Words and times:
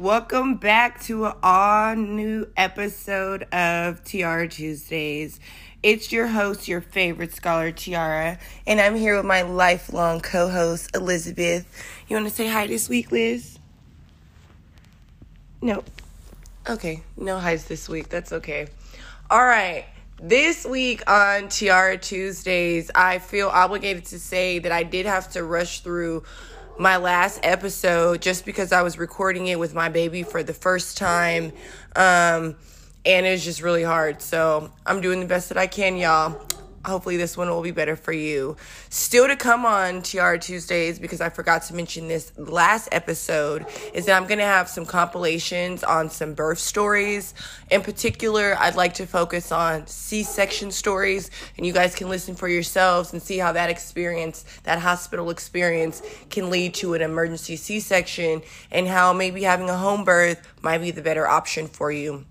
Welcome 0.00 0.56
back 0.56 1.00
to 1.02 1.26
an 1.26 1.34
all 1.42 1.94
new 1.94 2.48
episode 2.56 3.42
of 3.52 4.02
Tiara 4.02 4.48
Tuesdays. 4.48 5.38
It's 5.82 6.12
your 6.12 6.26
host, 6.26 6.68
your 6.68 6.82
favorite 6.82 7.34
scholar, 7.34 7.72
Tiara, 7.72 8.38
and 8.66 8.78
I'm 8.78 8.94
here 8.94 9.16
with 9.16 9.24
my 9.24 9.40
lifelong 9.42 10.20
co 10.20 10.50
host, 10.50 10.94
Elizabeth. 10.94 11.66
You 12.06 12.16
want 12.16 12.28
to 12.28 12.34
say 12.34 12.46
hi 12.48 12.66
this 12.66 12.86
week, 12.90 13.10
Liz? 13.10 13.58
No. 15.62 15.82
Okay, 16.68 17.02
no 17.16 17.38
highs 17.38 17.64
this 17.64 17.88
week. 17.88 18.10
That's 18.10 18.30
okay. 18.30 18.68
All 19.30 19.42
right. 19.42 19.86
This 20.22 20.66
week 20.66 21.08
on 21.10 21.48
Tiara 21.48 21.96
Tuesdays, 21.96 22.90
I 22.94 23.18
feel 23.18 23.48
obligated 23.48 24.04
to 24.06 24.18
say 24.18 24.58
that 24.58 24.72
I 24.72 24.82
did 24.82 25.06
have 25.06 25.30
to 25.32 25.42
rush 25.42 25.80
through 25.80 26.24
my 26.78 26.98
last 26.98 27.40
episode 27.42 28.20
just 28.20 28.44
because 28.44 28.70
I 28.72 28.82
was 28.82 28.98
recording 28.98 29.46
it 29.46 29.58
with 29.58 29.74
my 29.74 29.88
baby 29.88 30.24
for 30.24 30.42
the 30.42 30.52
first 30.52 30.98
time. 30.98 31.52
Um, 31.96 32.56
and 33.04 33.26
it's 33.26 33.44
just 33.44 33.62
really 33.62 33.82
hard. 33.82 34.22
So 34.22 34.70
I'm 34.86 35.00
doing 35.00 35.20
the 35.20 35.26
best 35.26 35.48
that 35.48 35.58
I 35.58 35.66
can, 35.66 35.96
y'all. 35.96 36.40
Hopefully, 36.82 37.18
this 37.18 37.36
one 37.36 37.50
will 37.50 37.60
be 37.60 37.72
better 37.72 37.94
for 37.94 38.12
you. 38.12 38.56
Still 38.88 39.26
to 39.26 39.36
come 39.36 39.66
on 39.66 40.00
TR 40.00 40.36
Tuesdays, 40.36 40.98
because 40.98 41.20
I 41.20 41.28
forgot 41.28 41.60
to 41.64 41.74
mention 41.74 42.08
this 42.08 42.32
last 42.38 42.88
episode, 42.90 43.66
is 43.92 44.06
that 44.06 44.16
I'm 44.16 44.26
going 44.26 44.38
to 44.38 44.46
have 44.46 44.66
some 44.66 44.86
compilations 44.86 45.84
on 45.84 46.08
some 46.08 46.32
birth 46.32 46.58
stories. 46.58 47.34
In 47.70 47.82
particular, 47.82 48.56
I'd 48.58 48.76
like 48.76 48.94
to 48.94 49.04
focus 49.04 49.52
on 49.52 49.86
C 49.88 50.22
section 50.22 50.70
stories, 50.70 51.30
and 51.58 51.66
you 51.66 51.74
guys 51.74 51.94
can 51.94 52.08
listen 52.08 52.34
for 52.34 52.48
yourselves 52.48 53.12
and 53.12 53.20
see 53.20 53.36
how 53.36 53.52
that 53.52 53.68
experience, 53.68 54.46
that 54.62 54.78
hospital 54.78 55.28
experience, 55.28 56.00
can 56.30 56.48
lead 56.48 56.72
to 56.76 56.94
an 56.94 57.02
emergency 57.02 57.56
C 57.56 57.80
section, 57.80 58.40
and 58.70 58.88
how 58.88 59.12
maybe 59.12 59.42
having 59.42 59.68
a 59.68 59.76
home 59.76 60.02
birth 60.02 60.40
might 60.62 60.78
be 60.78 60.92
the 60.92 61.02
better 61.02 61.28
option 61.28 61.66
for 61.66 61.92
you. 61.92 62.24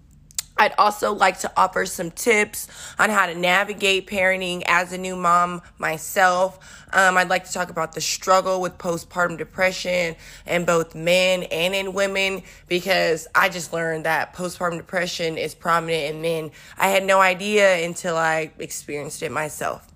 I'd 0.60 0.74
also 0.78 1.14
like 1.14 1.40
to 1.40 1.52
offer 1.56 1.86
some 1.86 2.12
tips 2.12 2.68
on 3.00 3.10
how 3.10 3.28
to 3.28 3.34
navigate 3.34 4.08
parenting 4.08 4.62
as 4.68 4.92
a 4.92 4.98
new 4.98 5.16
mom 5.16 5.62
myself. 5.78 6.86
Um, 6.92 7.18
I'd 7.18 7.30
like 7.30 7.46
to 7.46 7.54
talk 7.54 7.70
about 7.70 7.94
the 7.94 8.02
struggle 8.02 8.60
with 8.60 8.78
postpartum 8.78 9.38
depression 9.38 10.18
in 10.46 10.66
both 10.66 10.96
men 10.96 11.44
and 11.44 11.74
in 11.74 11.94
women 11.94 12.44
because 12.68 13.26
I 13.34 13.48
just 13.48 13.72
learned 13.72 14.06
that 14.06 14.36
postpartum 14.36 14.76
depression 14.76 15.38
is 15.38 15.56
prominent 15.56 16.16
in 16.16 16.22
men. 16.22 16.52
I 16.78 16.90
had 16.90 17.06
no 17.06 17.22
idea 17.22 17.86
until 17.86 18.18
I 18.18 18.52
experienced 18.60 19.24
it 19.24 19.32
myself. 19.32 19.88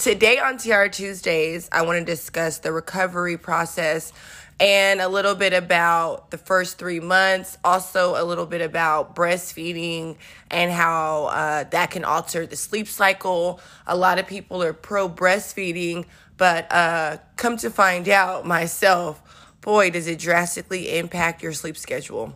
Today 0.00 0.38
on 0.38 0.56
TR 0.56 0.86
Tuesdays, 0.86 1.68
I 1.72 1.82
want 1.82 1.98
to 1.98 2.04
discuss 2.04 2.56
the 2.56 2.72
recovery 2.72 3.36
process 3.36 4.14
and 4.60 5.00
a 5.00 5.08
little 5.08 5.34
bit 5.34 5.54
about 5.54 6.30
the 6.30 6.36
first 6.36 6.78
three 6.78 7.00
months, 7.00 7.56
also 7.64 8.22
a 8.22 8.24
little 8.24 8.44
bit 8.44 8.60
about 8.60 9.16
breastfeeding 9.16 10.16
and 10.50 10.70
how 10.70 11.26
uh, 11.26 11.64
that 11.64 11.90
can 11.90 12.04
alter 12.04 12.46
the 12.46 12.56
sleep 12.56 12.86
cycle. 12.86 13.58
A 13.86 13.96
lot 13.96 14.18
of 14.18 14.26
people 14.26 14.62
are 14.62 14.74
pro 14.74 15.08
breastfeeding, 15.08 16.04
but 16.36 16.70
uh, 16.70 17.16
come 17.36 17.56
to 17.56 17.70
find 17.70 18.06
out 18.10 18.46
myself, 18.46 19.22
boy, 19.62 19.90
does 19.90 20.06
it 20.06 20.18
drastically 20.18 20.98
impact 20.98 21.42
your 21.42 21.54
sleep 21.54 21.78
schedule. 21.78 22.34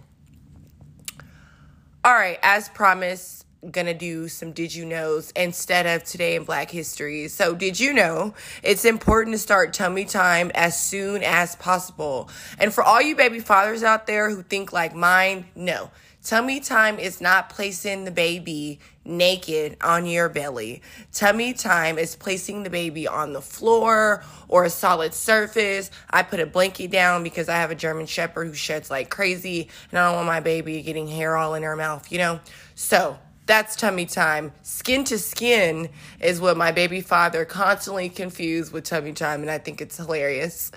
All 2.03 2.15
right, 2.15 2.39
as 2.43 2.71
promised, 2.71 3.44
gonna 3.71 3.95
do 3.95 4.29
some 4.29 4.53
did 4.53 4.75
you 4.75 4.85
knows 4.85 5.31
instead 5.33 5.87
of 5.87 6.05
today 6.05 6.37
in 6.37 6.45
black 6.45 6.71
history. 6.71 7.29
So 7.29 7.55
did 7.55 7.79
you 7.79 7.93
know 7.93 8.35
it's 8.63 8.85
important 8.85 9.35
to 9.35 9.39
start 9.39 9.73
tummy 9.73 10.05
time 10.05 10.51
as 10.55 10.81
soon 10.81 11.23
as 11.23 11.57
possible. 11.57 12.29
And 12.59 12.73
for 12.73 12.83
all 12.83 13.01
you 13.01 13.17
baby 13.17 13.41
fathers 13.41 13.83
out 13.83 14.07
there 14.07 14.31
who 14.31 14.43
think 14.43 14.73
like 14.73 14.95
mine 14.95 15.47
no. 15.55 15.91
Tummy 16.23 16.61
time 16.61 16.99
is 16.99 17.21
not 17.21 17.51
placing 17.51 18.05
the 18.05 18.11
baby 18.11 18.81
naked 19.05 19.77
on 19.83 20.07
your 20.07 20.31
belly. 20.31 20.81
Tummy 21.13 21.53
time 21.53 21.99
is 21.99 22.17
placing 22.17 22.63
the 22.63 22.71
baby 22.71 23.07
on 23.07 23.35
the 23.35 23.43
floor 23.43 24.25
or 24.49 24.65
a 24.65 24.71
solid 24.71 25.13
surface. 25.13 25.91
I 26.09 26.23
put 26.23 26.41
a 26.41 26.47
blanket 26.47 26.91
down 26.91 27.25
because 27.25 27.51
i 27.51 27.57
have 27.57 27.71
a 27.71 27.75
german 27.75 28.07
shepherd 28.07 28.47
who 28.47 28.55
sheds 28.55 28.91
like 28.91 29.11
crazy 29.11 29.69
and 29.91 29.99
i 29.99 30.07
don't 30.07 30.17
want 30.17 30.27
my 30.27 30.41
baby 30.41 30.81
getting 30.83 31.07
hair 31.09 31.37
all 31.37 31.55
in 31.55 31.63
her 31.63 31.77
mouth 31.77 32.11
you 32.11 32.19
know? 32.19 32.41
So 32.75 33.19
that's 33.47 33.77
tummy 33.77 34.07
time. 34.07 34.53
Skin 34.63 35.05
to 35.05 35.19
skin 35.19 35.91
is 36.21 36.41
what 36.41 36.57
my 36.57 36.73
baby 36.73 37.01
father 37.01 37.45
constantly 37.45 38.09
confused 38.09 38.73
with 38.73 38.85
tummy 38.85 39.13
time, 39.13 39.43
and 39.43 39.51
I 39.51 39.59
think 39.59 39.81
it's 39.81 39.97
hilarious. 39.97 40.73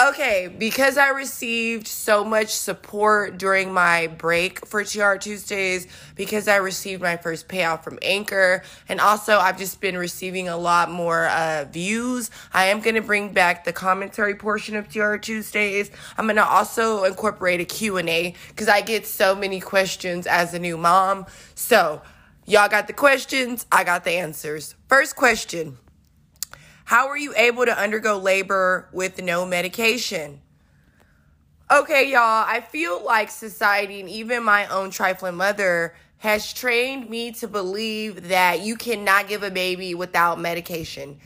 Okay, 0.00 0.46
because 0.46 0.96
I 0.96 1.08
received 1.08 1.88
so 1.88 2.22
much 2.22 2.50
support 2.50 3.36
during 3.36 3.72
my 3.72 4.06
break 4.06 4.64
for 4.64 4.84
TR 4.84 5.16
Tuesdays, 5.16 5.88
because 6.14 6.46
I 6.46 6.56
received 6.56 7.02
my 7.02 7.16
first 7.16 7.48
payout 7.48 7.82
from 7.82 7.98
Anchor, 8.00 8.62
and 8.88 9.00
also 9.00 9.38
I've 9.38 9.58
just 9.58 9.80
been 9.80 9.98
receiving 9.98 10.48
a 10.48 10.56
lot 10.56 10.88
more 10.88 11.26
uh, 11.26 11.64
views. 11.64 12.30
I 12.54 12.66
am 12.66 12.80
going 12.80 12.94
to 12.94 13.00
bring 13.00 13.32
back 13.32 13.64
the 13.64 13.72
commentary 13.72 14.36
portion 14.36 14.76
of 14.76 14.88
TR 14.88 15.16
Tuesdays. 15.16 15.90
I'm 16.16 16.26
going 16.26 16.36
to 16.36 16.46
also 16.46 17.02
incorporate 17.02 17.60
a 17.60 17.64
Q&A 17.64 18.36
because 18.50 18.68
I 18.68 18.82
get 18.82 19.04
so 19.04 19.34
many 19.34 19.58
questions 19.58 20.28
as 20.28 20.54
a 20.54 20.60
new 20.60 20.76
mom. 20.76 21.26
So, 21.56 22.02
y'all 22.46 22.68
got 22.68 22.86
the 22.86 22.92
questions, 22.92 23.66
I 23.72 23.82
got 23.82 24.04
the 24.04 24.12
answers. 24.12 24.76
First 24.86 25.16
question. 25.16 25.76
How 26.88 27.08
were 27.08 27.18
you 27.18 27.34
able 27.36 27.66
to 27.66 27.78
undergo 27.78 28.16
labor 28.16 28.88
with 28.94 29.20
no 29.20 29.44
medication? 29.44 30.40
Okay, 31.70 32.10
y'all, 32.10 32.46
I 32.48 32.62
feel 32.62 33.04
like 33.04 33.30
society 33.30 34.00
and 34.00 34.08
even 34.08 34.42
my 34.42 34.66
own 34.68 34.88
trifling 34.88 35.34
mother 35.34 35.94
has 36.16 36.50
trained 36.50 37.10
me 37.10 37.32
to 37.32 37.46
believe 37.46 38.28
that 38.28 38.62
you 38.62 38.74
cannot 38.74 39.28
give 39.28 39.42
a 39.42 39.50
baby 39.50 39.94
without 39.94 40.40
medication. 40.40 41.18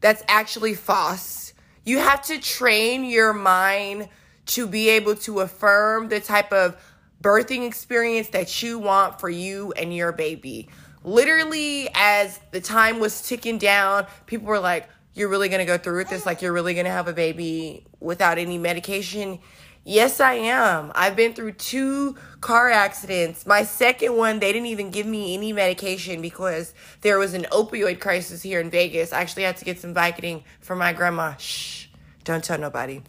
That's 0.00 0.24
actually 0.28 0.72
false. 0.72 1.52
You 1.84 1.98
have 1.98 2.22
to 2.22 2.40
train 2.40 3.04
your 3.04 3.34
mind 3.34 4.08
to 4.46 4.66
be 4.66 4.88
able 4.88 5.16
to 5.16 5.40
affirm 5.40 6.08
the 6.08 6.20
type 6.20 6.54
of 6.54 6.74
birthing 7.20 7.66
experience 7.66 8.28
that 8.28 8.62
you 8.62 8.78
want 8.78 9.20
for 9.20 9.28
you 9.28 9.72
and 9.72 9.94
your 9.94 10.12
baby. 10.12 10.70
Literally, 11.04 11.90
as 11.92 12.40
the 12.50 12.62
time 12.62 12.98
was 12.98 13.20
ticking 13.20 13.58
down, 13.58 14.06
people 14.24 14.46
were 14.46 14.58
like, 14.58 14.88
you're 15.14 15.28
really 15.28 15.48
going 15.48 15.60
to 15.60 15.66
go 15.66 15.78
through 15.78 15.98
with 15.98 16.08
this? 16.08 16.26
Like, 16.26 16.42
you're 16.42 16.52
really 16.52 16.74
going 16.74 16.86
to 16.86 16.92
have 16.92 17.08
a 17.08 17.12
baby 17.12 17.84
without 18.00 18.38
any 18.38 18.58
medication? 18.58 19.38
Yes, 19.84 20.20
I 20.20 20.34
am. 20.34 20.92
I've 20.94 21.16
been 21.16 21.34
through 21.34 21.52
two 21.52 22.16
car 22.40 22.70
accidents. 22.70 23.46
My 23.46 23.64
second 23.64 24.16
one, 24.16 24.38
they 24.38 24.52
didn't 24.52 24.68
even 24.68 24.90
give 24.90 25.06
me 25.06 25.34
any 25.34 25.52
medication 25.52 26.22
because 26.22 26.72
there 27.00 27.18
was 27.18 27.34
an 27.34 27.46
opioid 27.50 27.98
crisis 27.98 28.42
here 28.42 28.60
in 28.60 28.70
Vegas. 28.70 29.12
I 29.12 29.20
actually 29.20 29.42
had 29.42 29.56
to 29.56 29.64
get 29.64 29.80
some 29.80 29.92
Vicodin 29.92 30.44
for 30.60 30.76
my 30.76 30.92
grandma. 30.92 31.34
Shh, 31.36 31.88
don't 32.22 32.44
tell 32.44 32.58
nobody. 32.58 33.02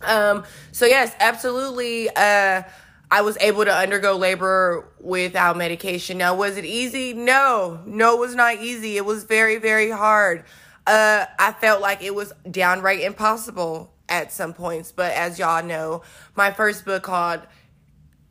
Um, 0.00 0.44
so 0.70 0.86
yes, 0.86 1.12
absolutely. 1.18 2.08
Uh, 2.10 2.62
I 3.10 3.22
was 3.22 3.36
able 3.40 3.64
to 3.64 3.74
undergo 3.74 4.16
labor 4.16 4.86
without 5.00 5.56
medication. 5.56 6.18
Now, 6.18 6.36
was 6.36 6.56
it 6.56 6.64
easy? 6.64 7.12
No, 7.12 7.80
no, 7.86 8.14
it 8.14 8.20
was 8.20 8.34
not 8.36 8.56
easy. 8.56 8.96
It 8.96 9.04
was 9.04 9.24
very, 9.24 9.56
very 9.56 9.90
hard. 9.90 10.44
Uh, 10.88 11.26
I 11.38 11.52
felt 11.52 11.82
like 11.82 12.02
it 12.02 12.14
was 12.14 12.32
downright 12.50 13.00
impossible 13.00 13.92
at 14.08 14.32
some 14.32 14.54
points. 14.54 14.90
But 14.90 15.12
as 15.12 15.38
y'all 15.38 15.62
know, 15.62 16.00
my 16.34 16.50
first 16.50 16.86
book 16.86 17.02
called 17.02 17.42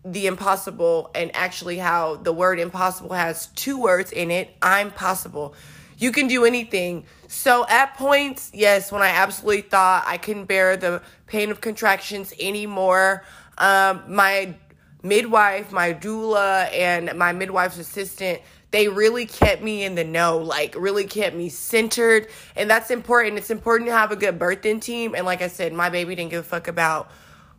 The 0.03 0.25
Impossible, 0.25 1.11
and 1.13 1.29
actually 1.35 1.77
how 1.77 2.15
the 2.15 2.33
word 2.33 2.59
impossible 2.59 3.13
has 3.13 3.45
two 3.47 3.79
words 3.79 4.11
in 4.11 4.31
it 4.31 4.55
I'm 4.59 4.89
possible. 4.89 5.53
You 5.99 6.11
can 6.11 6.27
do 6.27 6.45
anything. 6.45 7.05
So 7.27 7.67
at 7.69 7.95
points, 7.95 8.49
yes, 8.55 8.91
when 8.91 9.03
I 9.03 9.09
absolutely 9.09 9.61
thought 9.61 10.05
I 10.07 10.17
couldn't 10.17 10.45
bear 10.45 10.75
the 10.77 11.03
pain 11.27 11.51
of 11.51 11.61
contractions 11.61 12.33
anymore, 12.39 13.23
um, 13.59 14.01
my 14.07 14.55
midwife, 15.03 15.71
my 15.71 15.93
doula, 15.93 16.73
and 16.73 17.15
my 17.19 17.33
midwife's 17.33 17.77
assistant 17.77 18.41
they 18.71 18.87
really 18.87 19.25
kept 19.25 19.61
me 19.61 19.83
in 19.83 19.95
the 19.95 20.03
know, 20.03 20.37
like 20.37 20.75
really 20.77 21.05
kept 21.05 21.35
me 21.35 21.49
centered. 21.49 22.27
And 22.55 22.69
that's 22.69 22.91
important. 22.91 23.37
It's 23.37 23.49
important 23.49 23.89
to 23.89 23.95
have 23.95 24.11
a 24.11 24.15
good 24.15 24.37
birthing 24.37 24.81
team. 24.81 25.15
And 25.15 25.25
like 25.25 25.41
I 25.41 25.47
said, 25.47 25.73
my 25.73 25.89
baby 25.89 26.15
didn't 26.15 26.31
give 26.31 26.41
a 26.41 26.47
fuck 26.47 26.67
about 26.67 27.09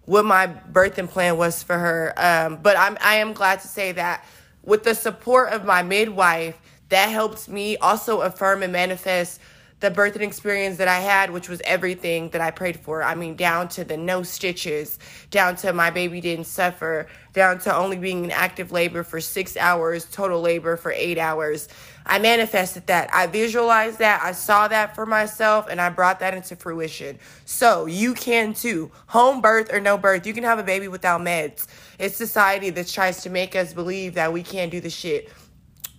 what 0.05 0.25
my 0.25 0.46
birthing 0.46 1.08
plan 1.08 1.37
was 1.37 1.62
for 1.62 1.78
her. 1.78 2.12
Um, 2.16 2.58
but 2.62 2.76
I'm 2.78 2.99
I 3.00 3.16
am 3.16 3.32
glad 3.32 3.60
to 3.60 3.69
say 3.69 3.93
that 3.93 4.25
with 4.62 4.84
the 4.84 4.94
support 4.94 5.50
of 5.52 5.64
my 5.64 5.82
midwife, 5.82 6.58
that 6.90 7.06
helped 7.06 7.49
me 7.49 7.76
also 7.78 8.20
affirm 8.22 8.62
and 8.62 8.72
manifest 8.72 9.40
the 9.80 9.90
birthing 9.90 10.22
experience 10.22 10.78
that 10.78 10.88
I 10.88 10.98
had, 10.98 11.30
which 11.30 11.48
was 11.48 11.62
everything 11.64 12.30
that 12.30 12.40
I 12.40 12.50
prayed 12.50 12.80
for. 12.80 13.02
I 13.02 13.14
mean, 13.14 13.36
down 13.36 13.69
to 13.70 13.84
the 13.84 13.96
no 13.96 14.22
stitches, 14.22 14.98
down 15.30 15.54
to 15.56 15.72
my 15.72 15.90
baby 15.90 16.20
didn't 16.20 16.46
suffer, 16.46 17.06
down 17.32 17.60
to 17.60 17.75
only 17.75 17.96
being 17.96 18.25
in 18.25 18.30
active 18.32 18.72
labor 18.72 19.04
for 19.04 19.20
six 19.20 19.56
hours, 19.56 20.04
total 20.06 20.40
labor 20.40 20.76
for 20.76 20.90
eight 20.90 21.19
hours. 21.19 21.69
I 22.04 22.19
manifested 22.19 22.86
that. 22.88 23.10
I 23.12 23.26
visualized 23.26 23.98
that. 23.98 24.20
I 24.22 24.32
saw 24.32 24.66
that 24.66 24.96
for 24.96 25.06
myself 25.06 25.69
and 25.70 25.81
I 25.81 25.90
brought 25.90 26.20
that 26.20 26.34
into 26.34 26.56
fruition. 26.56 27.19
So 27.44 27.86
you 27.86 28.14
can 28.14 28.54
too. 28.54 28.90
Home 29.08 29.40
birth 29.40 29.72
or 29.72 29.78
no 29.78 29.96
birth, 29.96 30.26
you 30.26 30.32
can 30.32 30.44
have 30.44 30.58
a 30.58 30.64
baby 30.64 30.88
without 30.88 31.20
meds. 31.20 31.66
It's 31.98 32.16
society 32.16 32.70
that 32.70 32.88
tries 32.88 33.22
to 33.22 33.31
make 33.31 33.54
us 33.54 33.72
believe 33.74 34.14
that 34.14 34.32
we 34.32 34.42
can't 34.42 34.72
do 34.72 34.81
the 34.81 34.90
shit 34.90 35.31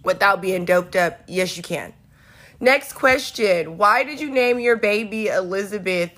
without 0.03 0.41
being 0.41 0.65
doped 0.65 0.95
up. 0.95 1.21
Yes, 1.27 1.55
you 1.55 1.63
can. 1.63 1.93
Next 2.59 2.94
question 2.94 3.77
Why 3.77 4.03
did 4.03 4.19
you 4.19 4.29
name 4.29 4.59
your 4.59 4.75
baby 4.75 5.27
Elizabeth 5.27 6.11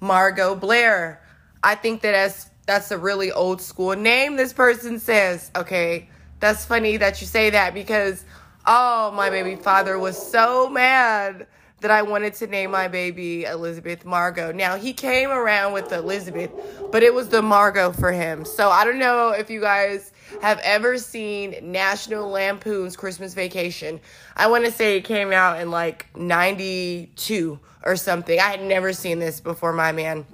Margot 0.00 0.54
Blair? 0.54 1.22
I 1.62 1.74
think 1.74 2.02
that 2.02 2.14
as 2.14 2.50
that's 2.66 2.90
a 2.90 2.98
really 2.98 3.32
old 3.32 3.60
school 3.60 3.96
name, 3.96 4.36
this 4.36 4.52
person 4.52 5.00
says. 5.00 5.50
Okay, 5.56 6.08
that's 6.38 6.64
funny 6.64 6.98
that 6.98 7.20
you 7.20 7.26
say 7.26 7.50
that 7.50 7.74
because 7.74 8.24
Oh, 8.70 9.10
my 9.12 9.30
baby 9.30 9.56
father 9.56 9.98
was 9.98 10.20
so 10.20 10.68
mad 10.68 11.46
that 11.80 11.90
I 11.90 12.02
wanted 12.02 12.34
to 12.34 12.46
name 12.46 12.72
my 12.72 12.88
baby 12.88 13.44
Elizabeth 13.44 14.04
Margot. 14.04 14.52
Now, 14.52 14.76
he 14.76 14.92
came 14.92 15.30
around 15.30 15.72
with 15.72 15.92
Elizabeth, 15.92 16.50
but 16.90 17.02
it 17.02 17.14
was 17.14 17.28
the 17.28 17.40
Margot 17.40 17.92
for 17.92 18.10
him. 18.10 18.44
So 18.44 18.68
I 18.68 18.84
don't 18.84 18.98
know 18.98 19.30
if 19.30 19.48
you 19.48 19.60
guys 19.60 20.12
have 20.42 20.58
ever 20.60 20.98
seen 20.98 21.72
National 21.72 22.28
Lampoon's 22.28 22.96
Christmas 22.96 23.34
Vacation. 23.34 24.00
I 24.36 24.48
want 24.48 24.64
to 24.64 24.72
say 24.72 24.96
it 24.96 25.04
came 25.04 25.32
out 25.32 25.60
in 25.60 25.70
like 25.70 26.06
92 26.16 27.60
or 27.84 27.96
something. 27.96 28.38
I 28.38 28.50
had 28.50 28.62
never 28.62 28.92
seen 28.92 29.20
this 29.20 29.40
before, 29.40 29.72
my 29.72 29.92
man. 29.92 30.26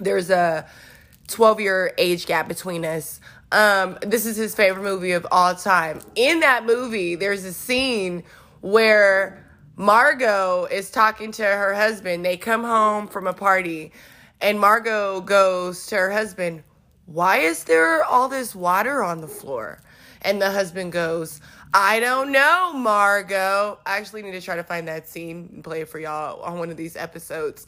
There's 0.00 0.30
a 0.30 0.66
12 1.28 1.60
year 1.60 1.94
age 1.98 2.26
gap 2.26 2.48
between 2.48 2.84
us. 2.84 3.20
Um, 3.52 3.98
this 4.02 4.26
is 4.26 4.36
his 4.36 4.54
favorite 4.54 4.82
movie 4.82 5.12
of 5.12 5.26
all 5.30 5.54
time. 5.54 6.00
In 6.16 6.40
that 6.40 6.66
movie, 6.66 7.14
there's 7.14 7.44
a 7.44 7.52
scene 7.52 8.24
where 8.60 9.43
Margot 9.76 10.66
is 10.70 10.90
talking 10.90 11.32
to 11.32 11.44
her 11.44 11.74
husband. 11.74 12.24
They 12.24 12.36
come 12.36 12.62
home 12.62 13.08
from 13.08 13.26
a 13.26 13.32
party, 13.32 13.90
and 14.40 14.60
Margot 14.60 15.20
goes 15.22 15.86
to 15.86 15.96
her 15.96 16.12
husband, 16.12 16.62
Why 17.06 17.38
is 17.38 17.64
there 17.64 18.04
all 18.04 18.28
this 18.28 18.54
water 18.54 19.02
on 19.02 19.20
the 19.20 19.26
floor? 19.26 19.80
And 20.22 20.40
the 20.40 20.52
husband 20.52 20.92
goes, 20.92 21.40
I 21.74 21.98
don't 21.98 22.30
know, 22.30 22.72
Margot. 22.72 23.80
I 23.84 23.96
actually 23.96 24.22
need 24.22 24.32
to 24.32 24.40
try 24.40 24.54
to 24.54 24.62
find 24.62 24.86
that 24.86 25.08
scene 25.08 25.50
and 25.52 25.64
play 25.64 25.80
it 25.80 25.88
for 25.88 25.98
y'all 25.98 26.40
on 26.42 26.60
one 26.60 26.70
of 26.70 26.76
these 26.76 26.94
episodes. 26.94 27.66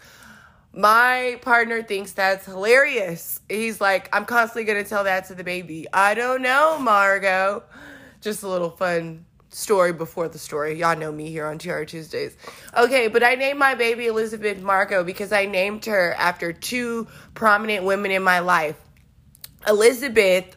My 0.73 1.41
partner 1.43 1.82
thinks 1.82 2.12
that's 2.12 2.47
hilarious. 2.47 3.41
He's 3.49 3.81
like, 3.81 4.09
I'm 4.14 4.25
constantly 4.25 4.64
going 4.64 4.82
to 4.82 4.88
tell 4.88 5.05
that 5.05 5.26
to 5.26 5.35
the 5.35 5.43
baby. 5.43 5.88
I 5.93 6.14
don't 6.14 6.41
know, 6.41 6.79
Margot. 6.79 7.64
Just 8.20 8.44
a 8.44 8.49
little 8.49 8.70
fun 8.70 9.25
story 9.56 9.93
before 9.93 10.29
the 10.29 10.38
story. 10.38 10.79
Y'all 10.79 10.97
know 10.97 11.11
me 11.11 11.31
here 11.31 11.47
on 11.47 11.56
TR 11.56 11.85
Tuesdays. 11.85 12.37
Okay, 12.76 13.08
but 13.08 13.23
I 13.23 13.37
named 13.37 13.58
my 13.58 13.75
baby 13.75 14.06
Elizabeth 14.06 14.61
Margot 14.61 15.03
because 15.03 15.32
I 15.32 15.47
named 15.47 15.87
her 15.87 16.14
after 16.19 16.53
two 16.53 17.08
prominent 17.32 17.85
women 17.85 18.11
in 18.11 18.23
my 18.23 18.41
life. 18.41 18.76
Elizabeth 19.67 20.56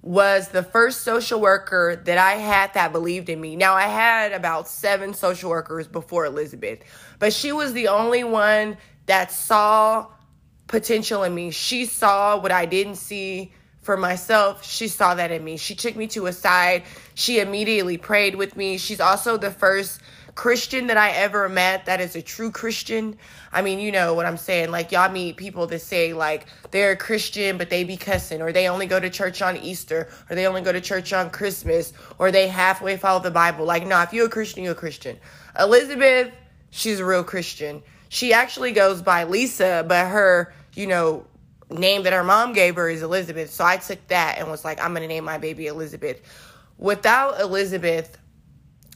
was 0.00 0.48
the 0.48 0.62
first 0.62 1.02
social 1.02 1.40
worker 1.40 2.00
that 2.06 2.16
I 2.16 2.36
had 2.36 2.72
that 2.72 2.90
believed 2.92 3.28
in 3.28 3.38
me. 3.38 3.54
Now, 3.54 3.74
I 3.74 3.82
had 3.82 4.32
about 4.32 4.66
seven 4.66 5.12
social 5.12 5.50
workers 5.50 5.86
before 5.86 6.24
Elizabeth, 6.24 6.78
but 7.18 7.34
she 7.34 7.52
was 7.52 7.74
the 7.74 7.88
only 7.88 8.24
one 8.24 8.78
that 9.06 9.30
saw 9.30 10.06
potential 10.68 11.22
in 11.22 11.34
me. 11.34 11.50
She 11.50 11.84
saw 11.84 12.40
what 12.40 12.52
I 12.52 12.64
didn't 12.64 12.94
see 12.94 13.52
for 13.88 13.96
myself. 13.96 14.66
She 14.66 14.86
saw 14.86 15.14
that 15.14 15.30
in 15.30 15.42
me. 15.42 15.56
She 15.56 15.74
took 15.74 15.96
me 15.96 16.08
to 16.08 16.26
a 16.26 16.32
side. 16.34 16.82
She 17.14 17.40
immediately 17.40 17.96
prayed 17.96 18.34
with 18.34 18.54
me. 18.54 18.76
She's 18.76 19.00
also 19.00 19.38
the 19.38 19.50
first 19.50 20.02
Christian 20.34 20.88
that 20.88 20.98
I 20.98 21.12
ever 21.12 21.48
met 21.48 21.86
that 21.86 21.98
is 21.98 22.14
a 22.14 22.20
true 22.20 22.50
Christian. 22.50 23.16
I 23.50 23.62
mean, 23.62 23.78
you 23.78 23.90
know 23.90 24.12
what 24.12 24.26
I'm 24.26 24.36
saying. 24.36 24.70
Like, 24.70 24.92
y'all 24.92 25.10
meet 25.10 25.38
people 25.38 25.68
that 25.68 25.78
say, 25.78 26.12
like, 26.12 26.48
they're 26.70 26.90
a 26.90 26.96
Christian, 26.98 27.56
but 27.56 27.70
they 27.70 27.84
be 27.84 27.96
cussing, 27.96 28.42
or 28.42 28.52
they 28.52 28.68
only 28.68 28.84
go 28.84 29.00
to 29.00 29.08
church 29.08 29.40
on 29.40 29.56
Easter, 29.56 30.10
or 30.28 30.36
they 30.36 30.46
only 30.46 30.60
go 30.60 30.70
to 30.70 30.82
church 30.82 31.14
on 31.14 31.30
Christmas, 31.30 31.94
or 32.18 32.30
they 32.30 32.46
halfway 32.46 32.98
follow 32.98 33.22
the 33.22 33.30
Bible. 33.30 33.64
Like, 33.64 33.86
no, 33.86 34.02
if 34.02 34.12
you're 34.12 34.26
a 34.26 34.28
Christian, 34.28 34.64
you're 34.64 34.72
a 34.72 34.84
Christian. 34.84 35.16
Elizabeth, 35.58 36.30
she's 36.68 37.00
a 37.00 37.06
real 37.06 37.24
Christian. 37.24 37.82
She 38.10 38.34
actually 38.34 38.72
goes 38.72 39.00
by 39.00 39.24
Lisa, 39.24 39.82
but 39.88 40.08
her, 40.08 40.52
you 40.74 40.86
know, 40.86 41.24
name 41.70 42.04
that 42.04 42.12
her 42.12 42.24
mom 42.24 42.52
gave 42.52 42.76
her 42.76 42.88
is 42.88 43.02
Elizabeth. 43.02 43.50
So 43.50 43.64
I 43.64 43.76
took 43.76 44.06
that 44.08 44.38
and 44.38 44.50
was 44.50 44.64
like, 44.64 44.80
I'm 44.80 44.92
going 44.92 45.02
to 45.02 45.08
name 45.08 45.24
my 45.24 45.38
baby 45.38 45.66
Elizabeth. 45.66 46.20
Without 46.78 47.40
Elizabeth, 47.40 48.18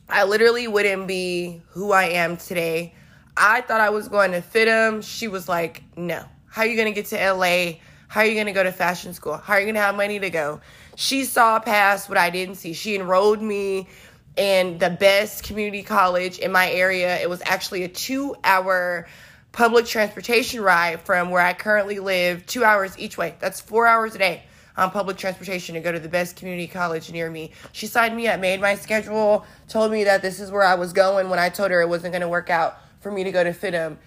I 0.08 0.24
literally 0.24 0.68
wouldn't 0.68 1.06
be 1.06 1.62
who 1.70 1.92
I 1.92 2.04
am 2.04 2.36
today. 2.36 2.94
I 3.36 3.62
thought 3.62 3.80
I 3.80 3.90
was 3.90 4.08
going 4.08 4.32
to 4.32 4.40
FIDM. 4.40 5.02
She 5.02 5.28
was 5.28 5.48
like, 5.48 5.82
no. 5.96 6.24
How 6.48 6.62
are 6.62 6.66
you 6.66 6.76
going 6.76 6.92
to 6.92 6.94
get 6.94 7.06
to 7.06 7.32
LA? 7.32 7.78
How 8.08 8.20
are 8.20 8.26
you 8.26 8.34
going 8.34 8.46
to 8.46 8.52
go 8.52 8.62
to 8.62 8.72
fashion 8.72 9.14
school? 9.14 9.38
How 9.38 9.54
are 9.54 9.60
you 9.60 9.64
going 9.64 9.74
to 9.74 9.80
have 9.80 9.94
money 9.94 10.18
to 10.18 10.28
go? 10.28 10.60
She 10.96 11.24
saw 11.24 11.58
past 11.60 12.10
what 12.10 12.18
I 12.18 12.28
didn't 12.28 12.56
see. 12.56 12.74
She 12.74 12.94
enrolled 12.94 13.40
me 13.40 13.88
in 14.36 14.78
the 14.78 14.90
best 14.90 15.44
community 15.44 15.82
college 15.82 16.38
in 16.38 16.52
my 16.52 16.70
area. 16.70 17.18
It 17.20 17.30
was 17.30 17.42
actually 17.44 17.84
a 17.84 17.88
two 17.88 18.36
hour 18.44 19.06
public 19.52 19.86
transportation 19.86 20.60
ride 20.60 21.00
from 21.02 21.30
where 21.30 21.42
I 21.42 21.52
currently 21.52 21.98
live, 21.98 22.46
two 22.46 22.64
hours 22.64 22.98
each 22.98 23.16
way. 23.16 23.34
That's 23.38 23.60
four 23.60 23.86
hours 23.86 24.14
a 24.14 24.18
day 24.18 24.42
on 24.76 24.90
public 24.90 25.18
transportation 25.18 25.74
to 25.74 25.80
go 25.80 25.92
to 25.92 26.00
the 26.00 26.08
best 26.08 26.36
community 26.36 26.66
college 26.66 27.12
near 27.12 27.30
me. 27.30 27.52
She 27.72 27.86
signed 27.86 28.16
me 28.16 28.26
up, 28.28 28.40
made 28.40 28.60
my 28.60 28.74
schedule, 28.74 29.44
told 29.68 29.92
me 29.92 30.04
that 30.04 30.22
this 30.22 30.40
is 30.40 30.50
where 30.50 30.62
I 30.62 30.74
was 30.74 30.92
going 30.92 31.28
when 31.28 31.38
I 31.38 31.50
told 31.50 31.70
her 31.70 31.82
it 31.82 31.88
wasn't 31.88 32.12
going 32.12 32.22
to 32.22 32.28
work 32.28 32.48
out 32.48 32.78
for 33.00 33.10
me 33.10 33.24
to 33.24 33.32
go 33.32 33.44
to 33.44 33.50
FIDM. 33.50 33.98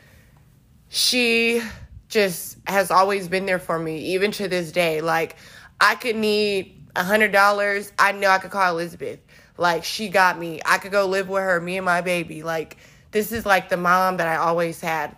She 0.89 1.61
just 2.07 2.57
has 2.67 2.89
always 2.89 3.27
been 3.27 3.45
there 3.45 3.59
for 3.59 3.77
me, 3.77 4.13
even 4.13 4.31
to 4.31 4.47
this 4.47 4.71
day. 4.71 5.01
Like, 5.01 5.35
I 5.79 5.95
could 5.95 6.15
need 6.15 6.87
a 6.95 7.03
$100. 7.03 7.91
I 7.99 8.11
know 8.13 8.29
I 8.29 8.39
could 8.39 8.51
call 8.51 8.71
Elizabeth. 8.71 9.19
Like 9.57 9.83
she 9.83 10.09
got 10.09 10.37
me. 10.37 10.61
I 10.65 10.77
could 10.77 10.91
go 10.91 11.05
live 11.05 11.29
with 11.29 11.43
her, 11.43 11.59
me 11.61 11.77
and 11.77 11.85
my 11.85 12.01
baby. 12.01 12.43
Like 12.43 12.77
this 13.11 13.31
is 13.31 13.45
like 13.45 13.69
the 13.69 13.77
mom 13.77 14.17
that 14.17 14.27
I 14.27 14.35
always 14.37 14.81
had. 14.81 15.15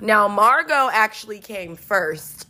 Now 0.00 0.28
Margot 0.28 0.90
actually 0.92 1.40
came 1.40 1.76
first. 1.76 2.46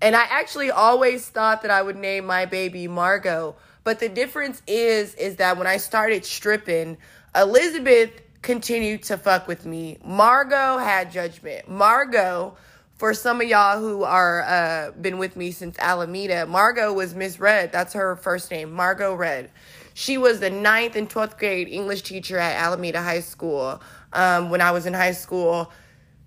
And 0.00 0.14
I 0.14 0.24
actually 0.24 0.70
always 0.70 1.26
thought 1.26 1.62
that 1.62 1.70
I 1.70 1.80
would 1.80 1.96
name 1.96 2.26
my 2.26 2.44
baby 2.44 2.88
Margot. 2.88 3.56
But 3.84 4.00
the 4.00 4.08
difference 4.08 4.62
is 4.66 5.14
is 5.14 5.36
that 5.36 5.56
when 5.56 5.66
I 5.66 5.78
started 5.78 6.24
stripping, 6.24 6.98
Elizabeth 7.34 8.10
continued 8.42 9.02
to 9.04 9.16
fuck 9.16 9.48
with 9.48 9.64
me. 9.64 9.98
Margot 10.04 10.78
had 10.78 11.10
judgment. 11.10 11.68
Margot 11.68 12.56
for 12.96 13.12
some 13.12 13.40
of 13.40 13.48
y'all 13.48 13.80
who 13.80 14.04
are 14.04 14.42
uh 14.42 14.90
been 14.92 15.18
with 15.18 15.36
me 15.36 15.50
since 15.50 15.78
Alameda, 15.78 16.46
Margot 16.46 16.92
was 16.92 17.14
Miss 17.14 17.40
Red. 17.40 17.72
That's 17.72 17.94
her 17.94 18.16
first 18.16 18.50
name, 18.50 18.72
Margot 18.72 19.14
Red. 19.14 19.50
She 19.94 20.18
was 20.18 20.40
the 20.40 20.50
ninth 20.50 20.96
and 20.96 21.08
12th 21.08 21.38
grade 21.38 21.68
English 21.68 22.02
teacher 22.02 22.36
at 22.36 22.56
Alameda 22.56 23.00
High 23.00 23.20
School 23.20 23.80
um, 24.12 24.50
when 24.50 24.60
I 24.60 24.72
was 24.72 24.86
in 24.86 24.92
high 24.92 25.12
school. 25.12 25.72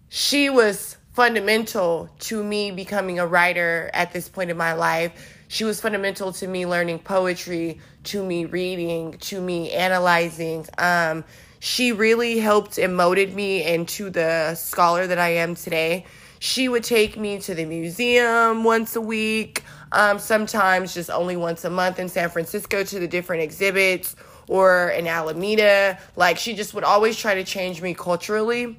She 0.10 0.50
was 0.50 0.98
fundamental 1.14 2.10
to 2.20 2.44
me 2.44 2.72
becoming 2.72 3.20
a 3.20 3.28
writer 3.28 3.90
at 3.94 4.14
this 4.14 4.30
point 4.30 4.50
in 4.52 4.58
my 4.58 4.74
life. 4.74 5.36
She 5.48 5.64
was 5.64 5.82
fundamental 5.82 6.32
to 6.34 6.48
me 6.48 6.66
learning 6.66 7.00
poetry, 7.00 7.80
to 8.06 8.24
me 8.24 8.46
reading, 8.46 9.14
to 9.20 9.42
me 9.42 9.72
analyzing. 9.72 10.66
Um, 10.78 11.24
she 11.60 11.92
really 11.92 12.40
helped 12.40 12.78
and 12.78 12.96
molded 12.96 13.34
me 13.34 13.66
into 13.66 14.10
the 14.10 14.56
scholar 14.56 15.08
that 15.08 15.18
I 15.18 15.30
am 15.30 15.56
today. 15.56 16.06
She 16.40 16.70
would 16.70 16.84
take 16.84 17.18
me 17.18 17.40
to 17.40 17.56
the 17.56 17.66
museum 17.66 18.64
once 18.64 18.96
a 18.96 19.02
week 19.02 19.64
um, 19.92 20.20
sometimes 20.20 20.94
just 20.94 21.10
only 21.10 21.36
once 21.36 21.66
a 21.66 21.70
month 21.70 22.00
in 22.00 22.10
San 22.10 22.30
Francisco 22.30 22.84
to 22.84 23.00
the 23.00 23.08
different 23.08 23.44
exhibits 23.44 24.16
or 24.48 24.90
in 24.90 25.08
Alameda. 25.08 25.98
Like 26.16 26.38
she 26.38 26.56
just 26.56 26.74
would 26.74 26.84
always 26.84 27.18
try 27.18 27.36
to 27.36 27.44
change 27.44 27.82
me 27.82 27.94
culturally. 27.94 28.78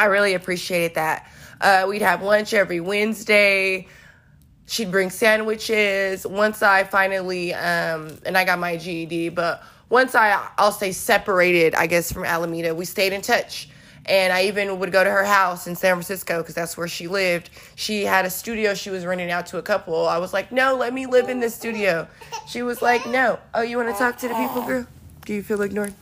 I 0.00 0.06
really 0.06 0.32
appreciated 0.32 0.94
that. 0.94 1.30
Uh, 1.60 1.84
we'd 1.86 2.00
have 2.00 2.22
lunch 2.22 2.54
every 2.54 2.80
Wednesday. 2.80 3.86
She'd 4.64 4.90
bring 4.90 5.10
sandwiches. 5.10 6.26
Once 6.26 6.62
I 6.62 6.84
finally, 6.84 7.52
um, 7.52 8.16
and 8.24 8.38
I 8.38 8.46
got 8.46 8.58
my 8.58 8.78
GED, 8.78 9.28
but 9.28 9.62
once 9.90 10.14
I, 10.14 10.42
I'll 10.56 10.72
say 10.72 10.92
separated, 10.92 11.74
I 11.74 11.86
guess, 11.86 12.10
from 12.10 12.24
Alameda, 12.24 12.74
we 12.74 12.86
stayed 12.86 13.12
in 13.12 13.20
touch. 13.20 13.68
And 14.06 14.32
I 14.32 14.44
even 14.44 14.78
would 14.78 14.90
go 14.90 15.04
to 15.04 15.10
her 15.10 15.24
house 15.24 15.66
in 15.66 15.76
San 15.76 15.96
Francisco 15.96 16.38
because 16.38 16.54
that's 16.54 16.78
where 16.78 16.88
she 16.88 17.06
lived. 17.06 17.50
She 17.74 18.06
had 18.06 18.24
a 18.24 18.30
studio 18.30 18.72
she 18.72 18.88
was 18.88 19.04
renting 19.04 19.30
out 19.30 19.48
to 19.48 19.58
a 19.58 19.62
couple. 19.62 20.08
I 20.08 20.16
was 20.16 20.32
like, 20.32 20.50
no, 20.50 20.76
let 20.76 20.94
me 20.94 21.04
live 21.04 21.28
in 21.28 21.40
this 21.40 21.54
studio. 21.54 22.08
She 22.48 22.62
was 22.62 22.80
like, 22.80 23.06
no. 23.06 23.38
Oh, 23.52 23.60
you 23.60 23.76
want 23.76 23.90
to 23.90 23.98
talk 23.98 24.16
to 24.20 24.28
the 24.28 24.34
people, 24.34 24.62
girl? 24.62 24.86
Do 25.26 25.34
you 25.34 25.42
feel 25.42 25.60
ignored? 25.60 25.92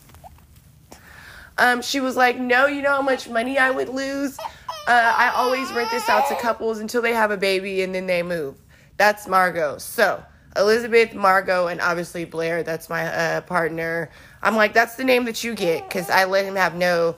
Um, 1.59 1.83
she 1.83 2.01
was 2.01 2.17
like, 2.17 2.39
no, 2.39 2.67
you 2.67 2.83
know 2.83 2.93
how 2.93 3.03
much 3.03 3.29
money 3.29 3.59
I 3.59 3.71
would 3.71 3.89
lose? 3.89 4.39
Uh, 4.39 5.13
I 5.17 5.33
always 5.35 5.71
rent 5.73 5.91
this 5.91 6.09
out 6.09 6.29
to 6.29 6.37
couples 6.37 6.79
until 6.79 7.03
they 7.03 7.13
have 7.13 7.31
a 7.31 7.37
baby 7.37 7.83
and 7.83 7.95
then 7.95 8.07
they 8.07 8.23
move. 8.23 8.57
That's 8.97 9.27
Margot. 9.29 9.79
So, 9.79 10.23
Elizabeth, 10.57 11.15
Margot, 11.15 11.67
and 11.67 11.81
obviously 11.81 12.25
Blair, 12.25 12.63
that's 12.63 12.89
my 12.89 13.07
uh, 13.07 13.41
partner. 13.43 14.11
I'm 14.43 14.57
like, 14.57 14.73
that's 14.73 14.95
the 14.95 15.05
name 15.05 15.25
that 15.27 15.45
you 15.45 15.55
get 15.55 15.89
because 15.89 16.09
I 16.09 16.25
let 16.25 16.45
him 16.45 16.57
have 16.57 16.75
no. 16.75 17.17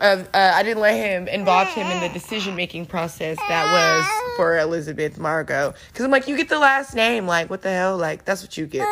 Uh, 0.00 0.22
I 0.32 0.62
didn't 0.62 0.80
let 0.80 0.94
him 0.94 1.26
involve 1.26 1.68
him 1.68 1.86
in 1.88 2.00
the 2.00 2.08
decision 2.08 2.54
making 2.54 2.86
process 2.86 3.36
that 3.48 3.72
was 3.72 4.36
for 4.36 4.56
Elizabeth 4.58 5.18
Margot. 5.18 5.74
Because 5.88 6.04
I'm 6.04 6.10
like, 6.12 6.28
you 6.28 6.36
get 6.36 6.48
the 6.48 6.58
last 6.58 6.94
name. 6.94 7.26
Like, 7.26 7.50
what 7.50 7.62
the 7.62 7.72
hell? 7.72 7.96
Like, 7.96 8.24
that's 8.24 8.42
what 8.42 8.56
you 8.56 8.66
get. 8.66 8.86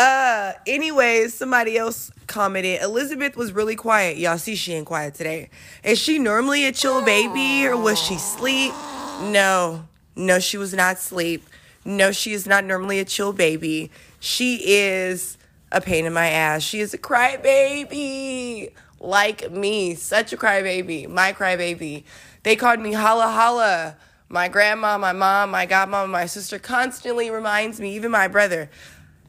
Uh, 0.00 0.54
anyways, 0.66 1.34
somebody 1.34 1.76
else 1.76 2.10
commented 2.26 2.80
Elizabeth 2.80 3.36
was 3.36 3.52
really 3.52 3.76
quiet. 3.76 4.16
Y'all 4.16 4.38
see 4.38 4.56
she 4.56 4.72
ain't 4.72 4.86
quiet 4.86 5.12
today. 5.12 5.50
Is 5.84 5.98
she 5.98 6.18
normally 6.18 6.64
a 6.64 6.72
chill 6.72 7.04
baby 7.04 7.66
or 7.66 7.76
was 7.76 7.98
she 8.00 8.16
sleep? 8.16 8.72
No, 9.20 9.86
no, 10.16 10.38
she 10.38 10.56
was 10.56 10.72
not 10.72 10.98
sleep. 10.98 11.46
No, 11.84 12.12
she 12.12 12.32
is 12.32 12.46
not 12.46 12.64
normally 12.64 12.98
a 12.98 13.04
chill 13.04 13.34
baby. 13.34 13.90
She 14.20 14.62
is 14.64 15.36
a 15.70 15.82
pain 15.82 16.06
in 16.06 16.14
my 16.14 16.30
ass. 16.30 16.62
She 16.62 16.80
is 16.80 16.94
a 16.94 16.98
crybaby. 16.98 18.72
Like 19.00 19.52
me. 19.52 19.96
Such 19.96 20.32
a 20.32 20.38
crybaby. 20.38 21.10
My 21.10 21.34
crybaby. 21.34 22.04
They 22.42 22.56
called 22.56 22.80
me 22.80 22.94
holla 22.94 23.28
holla. 23.28 23.98
My 24.30 24.48
grandma, 24.48 24.96
my 24.96 25.12
mom, 25.12 25.50
my 25.50 25.66
godmom, 25.66 26.08
my 26.08 26.24
sister 26.24 26.58
constantly 26.58 27.30
reminds 27.30 27.80
me, 27.80 27.96
even 27.96 28.12
my 28.12 28.28
brother, 28.28 28.70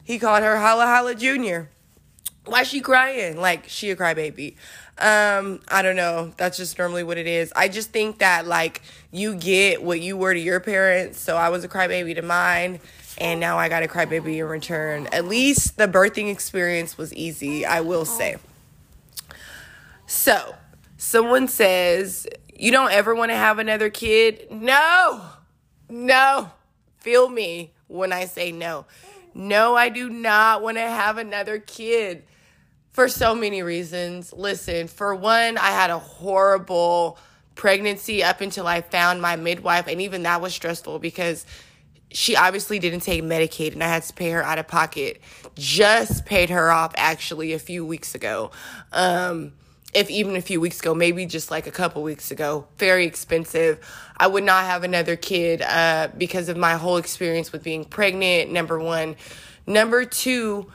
he 0.03 0.19
called 0.19 0.43
her 0.43 0.59
holla 0.59 0.85
holla 0.85 1.15
junior. 1.15 1.69
Why 2.45 2.63
she 2.63 2.81
crying? 2.81 3.37
Like 3.39 3.67
she 3.67 3.91
a 3.91 3.95
crybaby. 3.95 4.55
Um, 4.97 5.61
I 5.67 5.81
don't 5.81 5.95
know. 5.95 6.33
That's 6.37 6.57
just 6.57 6.77
normally 6.77 7.03
what 7.03 7.17
it 7.17 7.27
is. 7.27 7.53
I 7.55 7.67
just 7.67 7.91
think 7.91 8.19
that 8.19 8.45
like 8.45 8.81
you 9.11 9.35
get 9.35 9.81
what 9.83 10.01
you 10.01 10.17
were 10.17 10.33
to 10.33 10.39
your 10.39 10.59
parents. 10.59 11.19
So 11.19 11.37
I 11.37 11.49
was 11.49 11.63
a 11.63 11.69
crybaby 11.69 12.15
to 12.15 12.21
mine, 12.21 12.79
and 13.17 13.39
now 13.39 13.57
I 13.57 13.69
got 13.69 13.83
a 13.83 13.87
crybaby 13.87 14.37
in 14.37 14.45
return. 14.45 15.07
At 15.11 15.25
least 15.25 15.77
the 15.77 15.87
birthing 15.87 16.31
experience 16.31 16.97
was 16.97 17.13
easy, 17.13 17.65
I 17.65 17.81
will 17.81 18.05
say. 18.05 18.37
So, 20.07 20.55
someone 20.97 21.47
says, 21.47 22.27
You 22.53 22.71
don't 22.71 22.91
ever 22.91 23.15
want 23.15 23.31
to 23.31 23.35
have 23.35 23.59
another 23.59 23.89
kid? 23.89 24.47
No, 24.51 25.21
no. 25.89 26.51
Feel 26.97 27.29
me 27.29 27.71
when 27.87 28.11
I 28.11 28.25
say 28.25 28.51
no. 28.51 28.85
No, 29.33 29.75
I 29.75 29.89
do 29.89 30.09
not 30.09 30.61
want 30.61 30.77
to 30.77 30.81
have 30.81 31.17
another 31.17 31.59
kid 31.59 32.23
for 32.91 33.07
so 33.07 33.33
many 33.33 33.63
reasons. 33.63 34.33
Listen, 34.33 34.87
for 34.87 35.15
one, 35.15 35.57
I 35.57 35.71
had 35.71 35.89
a 35.89 35.99
horrible 35.99 37.17
pregnancy 37.55 38.23
up 38.23 38.41
until 38.41 38.67
I 38.67 38.81
found 38.81 39.21
my 39.21 39.35
midwife, 39.35 39.87
and 39.87 40.01
even 40.01 40.23
that 40.23 40.41
was 40.41 40.53
stressful 40.53 40.99
because 40.99 41.45
she 42.11 42.35
obviously 42.35 42.79
didn't 42.79 43.01
take 43.01 43.23
Medicaid 43.23 43.73
and 43.73 43.83
I 43.83 43.87
had 43.87 44.03
to 44.03 44.13
pay 44.13 44.31
her 44.31 44.43
out 44.43 44.59
of 44.59 44.67
pocket. 44.67 45.21
Just 45.55 46.25
paid 46.25 46.49
her 46.49 46.69
off 46.69 46.93
actually 46.97 47.53
a 47.53 47.59
few 47.59 47.85
weeks 47.85 48.15
ago. 48.15 48.51
Um, 48.91 49.53
if 49.93 50.09
even 50.09 50.35
a 50.35 50.41
few 50.41 50.61
weeks 50.61 50.79
ago, 50.79 50.95
maybe 50.95 51.25
just 51.25 51.51
like 51.51 51.67
a 51.67 51.71
couple 51.71 52.01
weeks 52.03 52.31
ago. 52.31 52.67
Very 52.77 53.05
expensive. 53.05 53.79
I 54.17 54.27
would 54.27 54.43
not 54.43 54.65
have 54.65 54.83
another 54.83 55.15
kid 55.15 55.61
uh, 55.61 56.09
because 56.17 56.49
of 56.49 56.57
my 56.57 56.75
whole 56.75 56.97
experience 56.97 57.51
with 57.51 57.63
being 57.63 57.83
pregnant, 57.83 58.51
number 58.51 58.79
one. 58.79 59.15
Number 59.67 60.05
two, 60.05 60.71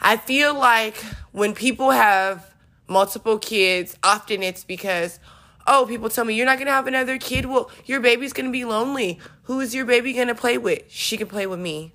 I 0.00 0.16
feel 0.16 0.54
like 0.54 0.96
when 1.32 1.54
people 1.54 1.90
have 1.90 2.54
multiple 2.86 3.38
kids, 3.38 3.96
often 4.02 4.42
it's 4.42 4.64
because, 4.64 5.18
oh, 5.66 5.86
people 5.88 6.10
tell 6.10 6.24
me 6.24 6.34
you're 6.34 6.46
not 6.46 6.58
gonna 6.58 6.70
have 6.70 6.86
another 6.86 7.18
kid. 7.18 7.46
Well, 7.46 7.70
your 7.86 8.00
baby's 8.00 8.32
gonna 8.32 8.50
be 8.50 8.64
lonely. 8.64 9.18
Who 9.44 9.60
is 9.60 9.74
your 9.74 9.86
baby 9.86 10.12
gonna 10.12 10.34
play 10.34 10.58
with? 10.58 10.82
She 10.88 11.16
can 11.16 11.28
play 11.28 11.46
with 11.46 11.60
me. 11.60 11.94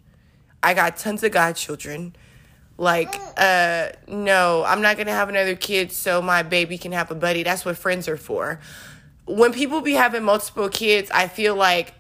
I 0.64 0.74
got 0.74 0.98
tons 0.98 1.24
of 1.24 1.32
godchildren. 1.32 2.16
Like, 2.78 3.16
uh, 3.38 3.90
no, 4.08 4.64
I'm 4.66 4.82
not 4.82 4.98
gonna 4.98 5.12
have 5.12 5.30
another 5.30 5.56
kid 5.56 5.92
so 5.92 6.22
my 6.22 6.44
baby 6.44 6.78
can 6.78 6.92
have 6.92 7.10
a 7.12 7.16
buddy. 7.16 7.44
That's 7.44 7.64
what 7.64 7.78
friends 7.78 8.08
are 8.08 8.18
for. 8.18 8.60
When 9.26 9.54
people 9.54 9.82
be 9.82 9.94
having 9.94 10.24
multiple 10.24 10.70
kids, 10.70 11.10
I 11.12 11.28
feel 11.28 11.56
like 11.56 11.94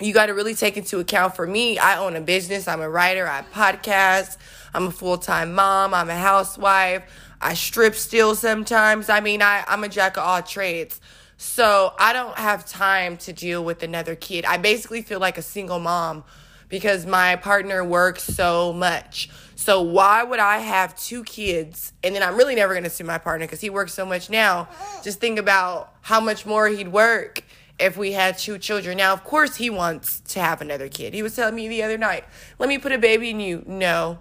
you 0.00 0.12
got 0.12 0.26
to 0.26 0.34
really 0.34 0.54
take 0.54 0.76
into 0.76 0.98
account 0.98 1.36
for 1.36 1.46
me. 1.46 1.78
I 1.78 1.98
own 1.98 2.16
a 2.16 2.20
business. 2.20 2.66
I'm 2.66 2.80
a 2.80 2.88
writer. 2.88 3.26
I 3.28 3.42
podcast. 3.42 4.36
I'm 4.72 4.88
a 4.88 4.90
full 4.90 5.18
time 5.18 5.54
mom. 5.54 5.94
I'm 5.94 6.10
a 6.10 6.16
housewife. 6.16 7.04
I 7.40 7.54
strip 7.54 7.94
still 7.94 8.34
sometimes. 8.34 9.08
I 9.08 9.20
mean, 9.20 9.40
I, 9.40 9.64
I'm 9.68 9.84
a 9.84 9.88
jack 9.88 10.16
of 10.16 10.24
all 10.24 10.42
trades. 10.42 11.00
So 11.36 11.92
I 11.98 12.12
don't 12.12 12.36
have 12.38 12.66
time 12.66 13.16
to 13.18 13.32
deal 13.32 13.64
with 13.64 13.82
another 13.82 14.14
kid. 14.14 14.44
I 14.44 14.56
basically 14.56 15.02
feel 15.02 15.20
like 15.20 15.38
a 15.38 15.42
single 15.42 15.78
mom 15.78 16.24
because 16.68 17.06
my 17.06 17.36
partner 17.36 17.84
works 17.84 18.24
so 18.24 18.72
much. 18.72 19.28
So 19.56 19.80
why 19.82 20.22
would 20.24 20.40
I 20.40 20.58
have 20.58 20.96
two 20.96 21.24
kids 21.24 21.92
and 22.02 22.14
then 22.14 22.22
I'm 22.22 22.36
really 22.36 22.54
never 22.54 22.74
going 22.74 22.84
to 22.84 22.90
see 22.90 23.04
my 23.04 23.18
partner 23.18 23.46
because 23.46 23.60
he 23.60 23.70
works 23.70 23.94
so 23.94 24.04
much 24.04 24.28
now. 24.28 24.68
Just 25.02 25.20
think 25.20 25.38
about 25.38 25.94
how 26.02 26.20
much 26.20 26.44
more 26.44 26.68
he'd 26.68 26.88
work 26.88 27.42
if 27.78 27.96
we 27.96 28.12
had 28.12 28.38
two 28.38 28.58
children. 28.58 28.96
Now, 28.96 29.12
of 29.12 29.24
course, 29.24 29.56
he 29.56 29.70
wants 29.70 30.20
to 30.20 30.40
have 30.40 30.60
another 30.60 30.88
kid. 30.88 31.14
He 31.14 31.22
was 31.22 31.34
telling 31.34 31.54
me 31.54 31.68
the 31.68 31.82
other 31.82 31.98
night, 31.98 32.24
let 32.58 32.68
me 32.68 32.78
put 32.78 32.92
a 32.92 32.98
baby 32.98 33.30
in 33.30 33.40
you. 33.40 33.62
No. 33.66 34.18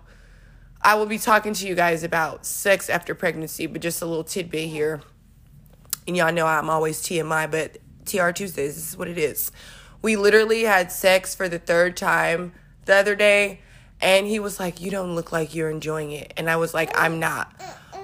I 0.81 0.95
will 0.95 1.05
be 1.05 1.17
talking 1.17 1.53
to 1.53 1.67
you 1.67 1.75
guys 1.75 2.03
about 2.03 2.45
sex 2.45 2.89
after 2.89 3.15
pregnancy, 3.15 3.67
but 3.67 3.81
just 3.81 4.01
a 4.01 4.05
little 4.05 4.23
tidbit 4.23 4.69
here. 4.69 5.01
And 6.07 6.17
y'all 6.17 6.33
know 6.33 6.45
I'm 6.45 6.69
always 6.69 7.01
TMI, 7.01 7.49
but 7.49 7.77
TR 8.05 8.31
Tuesdays, 8.31 8.75
this 8.75 8.89
is 8.89 8.97
what 8.97 9.07
it 9.07 9.17
is. 9.17 9.51
We 10.01 10.17
literally 10.17 10.63
had 10.63 10.91
sex 10.91 11.33
for 11.33 11.47
the 11.47 11.59
third 11.59 11.95
time 11.95 12.51
the 12.85 12.95
other 12.95 13.15
day 13.15 13.61
and 14.03 14.27
he 14.27 14.39
was 14.39 14.59
like, 14.59 14.81
You 14.81 14.91
don't 14.91 15.15
look 15.15 15.31
like 15.31 15.55
you're 15.55 15.71
enjoying 15.71 16.11
it. 16.11 16.33
And 16.37 16.49
I 16.49 16.57
was 16.57 16.73
like, 16.73 16.91
I'm 16.95 17.19
not. 17.19 17.51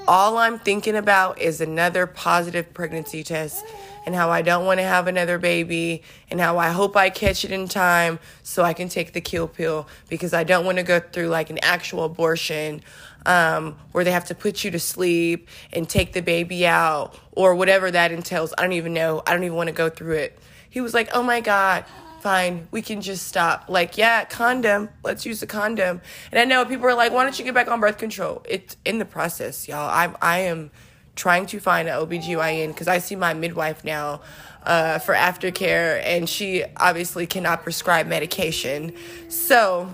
All 0.08 0.38
I'm 0.40 0.58
thinking 0.58 0.96
about 0.96 1.40
is 1.40 1.62
another 1.62 2.08
positive 2.08 2.74
pregnancy 2.74 3.22
test 3.24 3.64
and 4.08 4.16
how 4.16 4.32
I 4.32 4.42
don't 4.42 4.66
want 4.66 4.80
to 4.80 4.84
have 4.84 5.06
another 5.06 5.38
baby 5.38 6.02
and 6.32 6.40
how 6.40 6.58
I 6.58 6.70
hope 6.70 6.96
I 6.96 7.12
catch 7.12 7.46
it 7.46 7.52
in 7.52 7.68
time 7.68 8.18
so 8.42 8.64
I 8.64 8.74
can 8.74 8.90
take 8.90 9.14
the 9.14 9.22
kill 9.22 9.48
pill 9.48 9.88
because 10.08 10.34
I 10.34 10.44
don't 10.44 10.66
want 10.66 10.80
to 10.80 10.84
go 10.84 11.00
through 11.00 11.28
like 11.28 11.52
an 11.52 11.60
actual 11.62 12.06
abortion 12.06 12.82
um, 13.28 13.76
where 13.92 14.04
they 14.04 14.12
have 14.12 14.26
to 14.26 14.36
put 14.36 14.64
you 14.64 14.72
to 14.72 14.80
sleep 14.80 15.48
and 15.74 15.88
take 15.88 16.14
the 16.14 16.22
baby 16.22 16.66
out 16.66 17.14
or 17.34 17.54
whatever 17.54 17.92
that 17.92 18.12
entails. 18.12 18.52
I 18.58 18.64
don't 18.64 18.74
even 18.74 18.94
know. 18.94 19.22
I 19.28 19.34
don't 19.34 19.44
even 19.44 19.58
want 19.58 19.68
to 19.68 19.76
go 19.76 19.90
through 19.90 20.16
it. 20.16 20.40
He 20.72 20.82
was 20.82 20.96
like, 20.96 21.10
Oh 21.14 21.22
my 21.22 21.42
God, 21.42 21.86
fine, 22.22 22.68
we 22.72 22.82
can 22.82 23.02
just 23.02 23.28
stop. 23.28 23.66
Like, 23.68 23.98
yeah, 23.98 24.26
condom, 24.26 24.90
let's 25.04 25.26
use 25.26 25.42
a 25.42 25.48
condom. 25.48 26.02
And 26.32 26.40
I 26.40 26.46
know 26.46 26.66
people 26.66 26.86
are 26.88 26.96
like, 26.96 27.12
why 27.12 27.24
don't 27.24 27.38
you 27.38 27.46
get 27.46 27.54
back 27.54 27.68
on 27.68 27.80
birth 27.80 27.98
control? 27.98 28.42
It's 28.48 28.78
in 28.86 29.00
the 29.00 29.06
process, 29.06 29.68
y'all. 29.68 29.90
I, 29.90 30.14
I 30.22 30.40
am 30.40 30.72
trying 31.16 31.46
to 31.48 31.60
find 31.60 31.88
an 31.90 31.96
OBGYN 31.96 32.68
because 32.68 32.88
I 32.88 33.00
see 33.00 33.16
my 33.16 33.34
midwife 33.34 33.84
now 33.84 34.22
uh, 34.64 35.00
for 35.00 35.14
aftercare, 35.14 36.02
and 36.04 36.30
she 36.30 36.64
obviously 36.78 37.28
cannot 37.28 37.64
prescribe 37.64 38.08
medication. 38.08 38.96
So, 39.30 39.94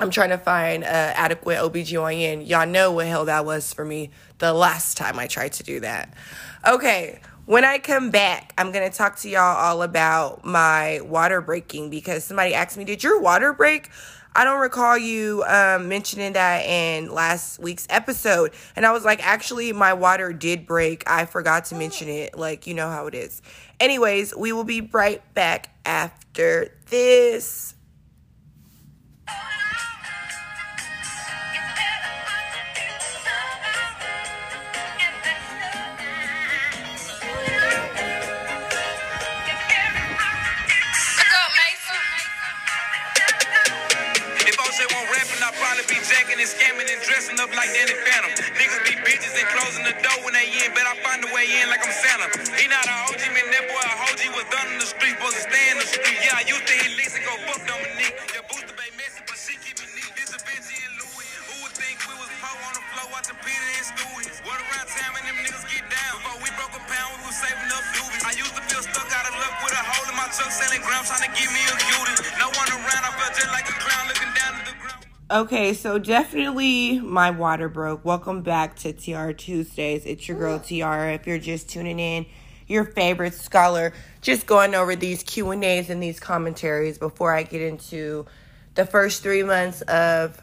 I'm 0.00 0.10
trying 0.10 0.30
to 0.30 0.38
find 0.38 0.82
an 0.82 1.14
adequate 1.14 1.58
OBGYN. 1.58 2.48
Y'all 2.48 2.66
know 2.66 2.92
what 2.92 3.06
hell 3.06 3.26
that 3.26 3.44
was 3.44 3.74
for 3.74 3.84
me 3.84 4.10
the 4.38 4.54
last 4.54 4.96
time 4.96 5.18
I 5.18 5.26
tried 5.26 5.52
to 5.54 5.62
do 5.62 5.80
that. 5.80 6.14
Okay, 6.66 7.20
when 7.50 7.64
I 7.64 7.78
come 7.78 8.10
back, 8.10 8.54
I'm 8.56 8.70
going 8.70 8.88
to 8.88 8.96
talk 8.96 9.16
to 9.16 9.28
y'all 9.28 9.56
all 9.56 9.82
about 9.82 10.44
my 10.44 11.00
water 11.00 11.40
breaking 11.40 11.90
because 11.90 12.22
somebody 12.22 12.54
asked 12.54 12.78
me, 12.78 12.84
Did 12.84 13.02
your 13.02 13.20
water 13.20 13.52
break? 13.52 13.90
I 14.36 14.44
don't 14.44 14.60
recall 14.60 14.96
you 14.96 15.42
um, 15.48 15.88
mentioning 15.88 16.34
that 16.34 16.64
in 16.64 17.12
last 17.12 17.58
week's 17.58 17.88
episode. 17.90 18.52
And 18.76 18.86
I 18.86 18.92
was 18.92 19.04
like, 19.04 19.26
Actually, 19.26 19.72
my 19.72 19.94
water 19.94 20.32
did 20.32 20.64
break. 20.64 21.02
I 21.10 21.24
forgot 21.24 21.64
to 21.66 21.74
mention 21.74 22.06
it. 22.06 22.38
Like, 22.38 22.68
you 22.68 22.74
know 22.74 22.88
how 22.88 23.08
it 23.08 23.16
is. 23.16 23.42
Anyways, 23.80 24.32
we 24.36 24.52
will 24.52 24.62
be 24.62 24.82
right 24.82 25.20
back 25.34 25.70
after 25.84 26.78
this. 26.88 27.74
Be 45.88 45.96
jacking 46.02 46.36
and 46.36 46.50
scamming 46.50 46.88
and 46.90 47.00
dressing 47.06 47.38
up 47.40 47.48
like 47.56 47.70
Danny 47.72 47.96
Phantom. 48.04 48.32
Niggas 48.58 48.82
be 48.84 48.94
bitches 49.06 49.32
and 49.38 49.48
closing 49.54 49.84
the 49.86 49.94
door 50.02 50.18
when 50.26 50.34
they 50.36 50.50
in, 50.50 50.74
but 50.76 50.84
I 50.84 50.98
find 51.00 51.24
a 51.24 51.30
way 51.32 51.46
in 51.48 51.70
like 51.70 51.84
I'm 51.86 51.94
Santa. 51.94 52.26
He 52.58 52.66
not 52.68 52.84
a 52.84 52.94
OG, 53.08 53.22
man, 53.32 53.46
that 53.54 53.64
boy 53.70 53.80
a 53.80 53.94
OG 54.10 54.20
was 54.36 54.46
done 54.50 54.68
in 54.74 54.78
the 54.82 54.88
street, 54.88 55.16
supposed 55.16 55.38
to 55.40 55.44
stay 55.46 55.64
in 55.72 55.78
the 55.78 55.88
street. 55.88 56.18
Yeah, 56.20 56.40
I 56.40 56.44
used 56.44 56.66
to 56.66 56.74
hit 56.74 56.92
licks 56.98 57.14
and 57.16 57.24
go 57.24 57.32
fuck 57.48 57.62
Dominique. 57.64 58.16
Your 58.34 58.44
booster 58.50 58.74
bay 58.76 58.90
messy, 58.98 59.22
but 59.24 59.38
she 59.38 59.54
keep 59.62 59.78
it 59.78 59.90
neat. 59.94 60.10
This 60.18 60.34
a 60.34 60.40
Benji 60.42 60.74
and 60.84 60.94
Louis. 61.00 61.28
Who 61.48 61.54
would 61.64 61.74
think 61.78 61.96
we 62.04 62.14
was 62.18 62.32
po 62.42 62.50
on 62.50 62.72
the 62.76 62.84
floor 62.92 63.06
watching 63.14 63.38
Peter 63.40 63.70
and 63.78 63.86
Stewie? 63.94 64.28
What 64.44 64.58
around 64.60 64.88
time 64.90 65.12
and 65.16 65.24
them 65.32 65.38
niggas 65.46 65.64
get 65.70 65.86
down? 65.86 66.12
Before 66.20 66.38
we 66.44 66.50
broke 66.58 66.74
a 66.76 66.82
pound, 66.90 67.24
we 67.24 67.30
was 67.30 67.38
saving 67.38 67.70
up 67.72 67.84
doobies. 67.94 68.24
I 68.26 68.32
used 68.36 68.52
to 68.58 68.62
feel 68.68 68.82
stuck 68.84 69.08
out 69.14 69.26
of 69.30 69.34
luck 69.38 69.54
with 69.64 69.72
a 69.78 69.82
hole 69.86 70.06
in 70.10 70.16
my 70.18 70.28
truck, 70.34 70.50
selling 70.50 70.82
grams, 70.82 71.08
trying 71.08 71.24
to 71.24 71.32
give 71.32 71.50
me 71.54 71.62
a 71.70 71.76
cutie. 71.78 72.16
No 72.42 72.50
one 72.52 72.68
around, 72.74 73.02
I 73.06 73.10
felt 73.16 73.32
just 73.38 73.48
like 73.54 73.70
a 73.70 73.76
clown 73.80 74.04
looking 74.10 74.34
down 74.36 74.52
at 74.60 74.64
the. 74.66 74.69
Okay, 75.30 75.74
so 75.74 75.96
definitely 75.96 76.98
my 76.98 77.30
water 77.30 77.68
broke. 77.68 78.04
Welcome 78.04 78.42
back 78.42 78.74
to 78.78 78.92
TR 78.92 79.30
Tuesdays. 79.30 80.04
It's 80.04 80.26
your 80.26 80.36
girl 80.36 80.58
Tiara. 80.58 81.12
If 81.12 81.24
you're 81.24 81.38
just 81.38 81.68
tuning 81.68 82.00
in, 82.00 82.26
your 82.66 82.84
favorite 82.84 83.34
scholar, 83.34 83.92
just 84.22 84.48
going 84.48 84.74
over 84.74 84.96
these 84.96 85.22
Q 85.22 85.52
and 85.52 85.62
these 85.62 86.18
commentaries 86.18 86.98
before 86.98 87.32
I 87.32 87.44
get 87.44 87.62
into 87.62 88.26
the 88.74 88.84
first 88.84 89.22
three 89.22 89.44
months 89.44 89.82
of 89.82 90.42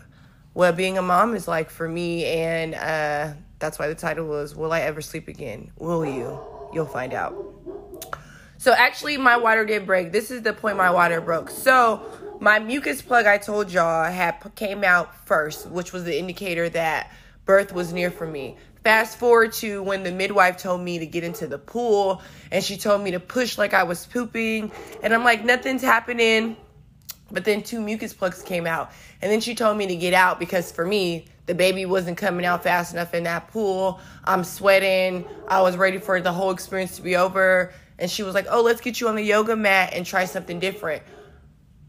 what 0.53 0.77
being 0.77 0.97
a 0.97 1.01
mom 1.01 1.35
is 1.35 1.49
like 1.49 1.69
for 1.69 1.89
me, 1.89 2.23
and 2.23 2.73
uh, 2.73 3.33
that's 3.59 3.77
why 3.77 3.89
the 3.89 3.95
title 3.95 4.25
was 4.25 4.55
"Will 4.55 4.71
I 4.71 4.79
Ever 4.79 5.01
Sleep 5.01 5.27
Again?" 5.27 5.69
Will 5.79 6.05
you? 6.05 6.39
You'll 6.73 6.85
find 6.85 7.13
out. 7.13 7.35
So 8.57 8.71
actually, 8.71 9.17
my 9.17 9.35
water 9.35 9.65
did 9.65 9.85
break. 9.85 10.13
This 10.13 10.31
is 10.31 10.43
the 10.43 10.53
point 10.53 10.77
my 10.77 10.91
water 10.91 11.19
broke. 11.19 11.49
So 11.49 12.09
my 12.39 12.59
mucus 12.59 13.01
plug 13.01 13.25
I 13.25 13.37
told 13.37 13.71
y'all 13.71 14.11
had 14.11 14.39
came 14.55 14.83
out 14.83 15.15
first, 15.25 15.67
which 15.67 15.93
was 15.93 16.03
the 16.03 16.17
indicator 16.17 16.69
that 16.69 17.11
birth 17.45 17.73
was 17.73 17.93
near 17.93 18.11
for 18.11 18.27
me. 18.27 18.57
Fast 18.83 19.17
forward 19.17 19.53
to 19.53 19.83
when 19.83 20.03
the 20.03 20.11
midwife 20.11 20.57
told 20.57 20.81
me 20.81 20.99
to 20.99 21.05
get 21.05 21.23
into 21.23 21.47
the 21.47 21.57
pool 21.57 22.21
and 22.51 22.63
she 22.63 22.77
told 22.77 23.01
me 23.01 23.11
to 23.11 23.19
push 23.19 23.57
like 23.57 23.73
I 23.73 23.83
was 23.83 24.05
pooping. 24.05 24.71
And 25.03 25.13
I'm 25.13 25.23
like, 25.23 25.43
nothing's 25.43 25.81
happening. 25.81 26.55
But 27.31 27.43
then 27.43 27.63
two 27.63 27.81
mucus 27.81 28.13
plugs 28.13 28.41
came 28.41 28.65
out. 28.65 28.91
And 29.21 29.31
then 29.31 29.41
she 29.41 29.55
told 29.55 29.77
me 29.77 29.87
to 29.87 29.95
get 29.95 30.13
out 30.13 30.39
because 30.39 30.71
for 30.71 30.85
me, 30.85 31.25
the 31.47 31.55
baby 31.55 31.85
wasn't 31.85 32.17
coming 32.17 32.45
out 32.45 32.63
fast 32.63 32.93
enough 32.93 33.13
in 33.13 33.23
that 33.23 33.49
pool. 33.49 33.99
I'm 34.23 34.43
sweating. 34.43 35.25
I 35.47 35.61
was 35.61 35.75
ready 35.75 35.97
for 35.97 36.21
the 36.21 36.31
whole 36.31 36.51
experience 36.51 36.97
to 36.97 37.01
be 37.01 37.15
over. 37.15 37.73
And 37.99 38.11
she 38.11 38.23
was 38.23 38.35
like, 38.35 38.47
oh, 38.49 38.61
let's 38.61 38.79
get 38.79 39.01
you 39.01 39.07
on 39.07 39.15
the 39.15 39.23
yoga 39.23 39.55
mat 39.55 39.93
and 39.93 40.05
try 40.05 40.25
something 40.25 40.59
different. 40.59 41.03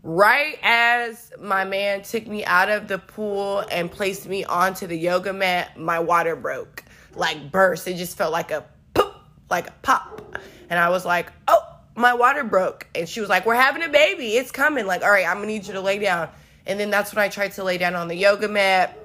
Right 0.02 0.58
as 0.62 1.32
my 1.40 1.64
man 1.64 2.02
took 2.02 2.26
me 2.26 2.44
out 2.44 2.70
of 2.70 2.88
the 2.88 2.98
pool 2.98 3.64
and 3.70 3.90
placed 3.90 4.26
me 4.26 4.44
onto 4.44 4.86
the 4.86 4.96
yoga 4.96 5.32
mat, 5.32 5.78
my 5.78 5.98
water 5.98 6.36
broke. 6.36 6.84
Like 7.14 7.50
burst. 7.50 7.88
It 7.88 7.96
just 7.96 8.16
felt 8.16 8.32
like 8.32 8.50
a 8.50 8.64
poop, 8.94 9.14
like 9.50 9.68
a 9.68 9.74
pop. 9.82 10.38
And 10.70 10.78
I 10.78 10.90
was 10.90 11.04
like, 11.04 11.32
oh, 11.48 11.62
my 11.98 12.14
water 12.14 12.44
broke. 12.44 12.86
And 12.94 13.08
she 13.08 13.20
was 13.20 13.28
like, 13.28 13.44
We're 13.44 13.54
having 13.54 13.82
a 13.82 13.88
baby. 13.88 14.36
It's 14.36 14.50
coming. 14.50 14.86
Like, 14.86 15.02
all 15.02 15.10
right, 15.10 15.26
I'm 15.26 15.36
gonna 15.36 15.48
need 15.48 15.66
you 15.66 15.74
to 15.74 15.80
lay 15.80 15.98
down. 15.98 16.28
And 16.66 16.78
then 16.78 16.90
that's 16.90 17.14
when 17.14 17.24
I 17.24 17.28
tried 17.28 17.52
to 17.52 17.64
lay 17.64 17.76
down 17.78 17.94
on 17.94 18.08
the 18.08 18.14
yoga 18.14 18.48
mat. 18.48 18.98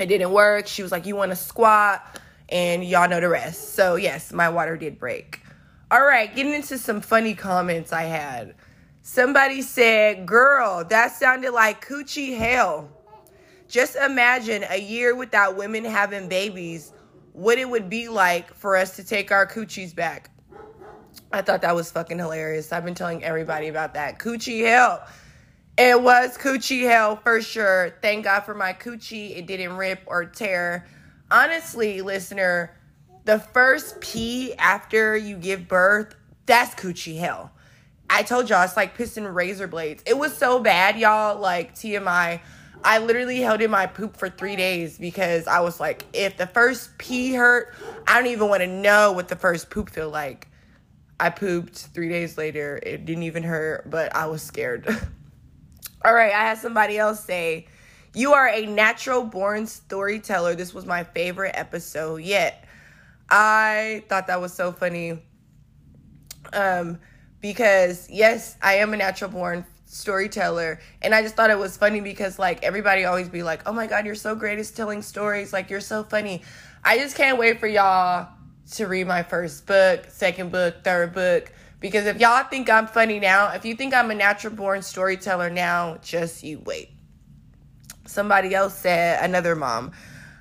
It 0.00 0.06
didn't 0.06 0.30
work. 0.32 0.66
She 0.66 0.82
was 0.82 0.90
like, 0.90 1.06
You 1.06 1.16
wanna 1.16 1.36
squat? 1.36 2.20
And 2.48 2.84
y'all 2.84 3.08
know 3.08 3.20
the 3.20 3.28
rest. 3.28 3.74
So, 3.74 3.96
yes, 3.96 4.32
my 4.32 4.50
water 4.50 4.76
did 4.76 4.98
break. 4.98 5.40
All 5.90 6.04
right, 6.04 6.34
getting 6.34 6.52
into 6.52 6.76
some 6.76 7.00
funny 7.00 7.34
comments 7.34 7.92
I 7.92 8.02
had. 8.02 8.54
Somebody 9.06 9.60
said, 9.60 10.24
Girl, 10.24 10.82
that 10.82 11.12
sounded 11.14 11.52
like 11.52 11.86
coochie 11.86 12.38
hell. 12.38 12.88
Just 13.68 13.96
imagine 13.96 14.64
a 14.70 14.80
year 14.80 15.14
without 15.14 15.58
women 15.58 15.84
having 15.84 16.26
babies, 16.26 16.90
what 17.34 17.58
it 17.58 17.68
would 17.68 17.90
be 17.90 18.08
like 18.08 18.54
for 18.54 18.76
us 18.76 18.96
to 18.96 19.04
take 19.04 19.30
our 19.30 19.46
coochies 19.46 19.94
back. 19.94 20.30
I 21.30 21.42
thought 21.42 21.60
that 21.60 21.74
was 21.74 21.90
fucking 21.90 22.18
hilarious. 22.18 22.72
I've 22.72 22.86
been 22.86 22.94
telling 22.94 23.22
everybody 23.22 23.68
about 23.68 23.92
that. 23.92 24.18
Coochie 24.18 24.64
hell. 24.64 25.06
It 25.76 26.00
was 26.00 26.38
coochie 26.38 26.88
hell 26.88 27.16
for 27.16 27.42
sure. 27.42 27.98
Thank 28.00 28.24
God 28.24 28.40
for 28.40 28.54
my 28.54 28.72
coochie. 28.72 29.36
It 29.36 29.46
didn't 29.46 29.76
rip 29.76 30.00
or 30.06 30.24
tear. 30.24 30.86
Honestly, 31.30 32.00
listener, 32.00 32.74
the 33.26 33.38
first 33.38 34.00
pee 34.00 34.54
after 34.54 35.14
you 35.14 35.36
give 35.36 35.68
birth, 35.68 36.14
that's 36.46 36.74
coochie 36.74 37.18
hell. 37.18 37.50
I 38.14 38.22
told 38.22 38.48
y'all 38.48 38.62
it's 38.62 38.76
like 38.76 38.96
pissing 38.96 39.34
razor 39.34 39.66
blades. 39.66 40.00
It 40.06 40.16
was 40.16 40.36
so 40.38 40.60
bad, 40.60 40.96
y'all. 40.96 41.36
Like 41.40 41.74
TMI. 41.74 42.40
I 42.84 42.98
literally 42.98 43.40
held 43.40 43.60
in 43.60 43.72
my 43.72 43.86
poop 43.86 44.16
for 44.16 44.30
three 44.30 44.54
days 44.54 44.98
because 44.98 45.48
I 45.48 45.58
was 45.60 45.80
like, 45.80 46.04
if 46.12 46.36
the 46.36 46.46
first 46.46 46.96
pee 46.96 47.34
hurt, 47.34 47.74
I 48.06 48.20
don't 48.20 48.30
even 48.30 48.48
want 48.48 48.60
to 48.60 48.68
know 48.68 49.10
what 49.10 49.26
the 49.26 49.34
first 49.34 49.68
poop 49.68 49.90
feel 49.90 50.10
like. 50.10 50.46
I 51.18 51.30
pooped 51.30 51.76
three 51.92 52.08
days 52.08 52.38
later. 52.38 52.78
It 52.84 53.04
didn't 53.04 53.24
even 53.24 53.42
hurt, 53.42 53.90
but 53.90 54.14
I 54.14 54.26
was 54.26 54.42
scared. 54.42 54.86
All 56.04 56.14
right, 56.14 56.32
I 56.32 56.42
had 56.42 56.58
somebody 56.58 56.98
else 56.98 57.18
say, 57.24 57.66
You 58.14 58.34
are 58.34 58.48
a 58.48 58.64
natural 58.64 59.24
born 59.24 59.66
storyteller. 59.66 60.54
This 60.54 60.72
was 60.72 60.86
my 60.86 61.02
favorite 61.02 61.56
episode 61.56 62.22
yet. 62.22 62.64
I 63.28 64.04
thought 64.08 64.28
that 64.28 64.40
was 64.40 64.52
so 64.52 64.70
funny. 64.70 65.20
Um, 66.52 67.00
because 67.44 68.08
yes, 68.08 68.56
I 68.62 68.76
am 68.76 68.94
a 68.94 68.96
natural 68.96 69.30
born 69.30 69.66
storyteller 69.86 70.80
and 71.02 71.14
i 71.14 71.22
just 71.22 71.36
thought 71.36 71.50
it 71.50 71.58
was 71.58 71.76
funny 71.76 72.00
because 72.00 72.36
like 72.36 72.64
everybody 72.64 73.04
always 73.04 73.28
be 73.28 73.44
like 73.44 73.60
oh 73.64 73.72
my 73.72 73.86
god 73.86 74.04
you're 74.04 74.14
so 74.16 74.34
great 74.34 74.58
at 74.58 74.66
telling 74.74 75.00
stories 75.00 75.52
like 75.52 75.70
you're 75.70 75.80
so 75.80 76.02
funny 76.02 76.42
i 76.82 76.98
just 76.98 77.16
can't 77.16 77.38
wait 77.38 77.60
for 77.60 77.68
y'all 77.68 78.28
to 78.72 78.86
read 78.86 79.06
my 79.06 79.22
first 79.22 79.66
book, 79.66 80.06
second 80.08 80.50
book, 80.50 80.82
third 80.84 81.12
book. 81.12 81.52
Because 81.80 82.06
if 82.06 82.18
y'all 82.18 82.44
think 82.44 82.70
I'm 82.70 82.86
funny 82.86 83.20
now, 83.20 83.52
if 83.52 83.64
you 83.64 83.74
think 83.74 83.92
I'm 83.92 84.10
a 84.10 84.14
natural 84.14 84.54
born 84.54 84.82
storyteller 84.82 85.50
now, 85.50 85.98
just 86.02 86.42
you 86.42 86.60
wait. 86.60 86.90
Somebody 88.06 88.54
else 88.54 88.76
said, 88.76 89.22
another 89.22 89.54
mom, 89.54 89.92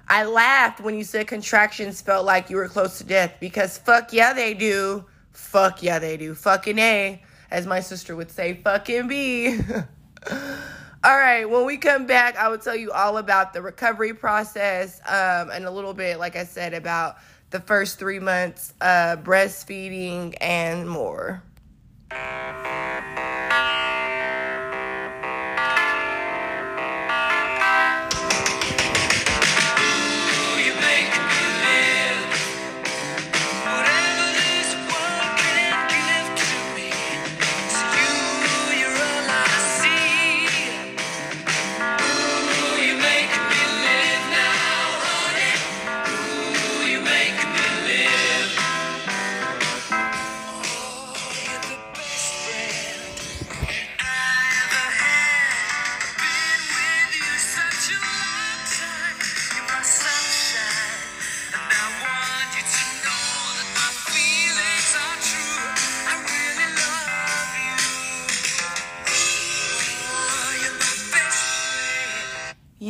I 0.07 0.25
laughed 0.25 0.79
when 0.79 0.95
you 0.95 1.03
said 1.03 1.27
contractions 1.27 2.01
felt 2.01 2.25
like 2.25 2.49
you 2.49 2.57
were 2.57 2.67
close 2.67 2.97
to 2.99 3.03
death 3.03 3.35
because 3.39 3.77
fuck 3.77 4.13
yeah, 4.13 4.33
they 4.33 4.53
do. 4.53 5.05
Fuck 5.33 5.83
yeah, 5.83 5.99
they 5.99 6.17
do. 6.17 6.35
Fucking 6.35 6.79
A, 6.79 7.21
as 7.51 7.65
my 7.65 7.79
sister 7.79 8.15
would 8.15 8.31
say, 8.31 8.59
fucking 8.63 9.07
B. 9.07 9.59
all 10.31 11.17
right, 11.17 11.45
when 11.45 11.65
we 11.65 11.77
come 11.77 12.05
back, 12.05 12.37
I 12.37 12.47
will 12.49 12.57
tell 12.57 12.75
you 12.75 12.91
all 12.91 13.17
about 13.17 13.53
the 13.53 13.61
recovery 13.61 14.13
process 14.13 14.99
um, 15.07 15.49
and 15.51 15.65
a 15.65 15.71
little 15.71 15.93
bit, 15.93 16.19
like 16.19 16.35
I 16.35 16.45
said, 16.45 16.73
about 16.73 17.17
the 17.49 17.59
first 17.59 17.99
three 17.99 18.19
months, 18.19 18.73
uh, 18.81 19.17
breastfeeding, 19.17 20.35
and 20.39 20.89
more. 20.89 21.43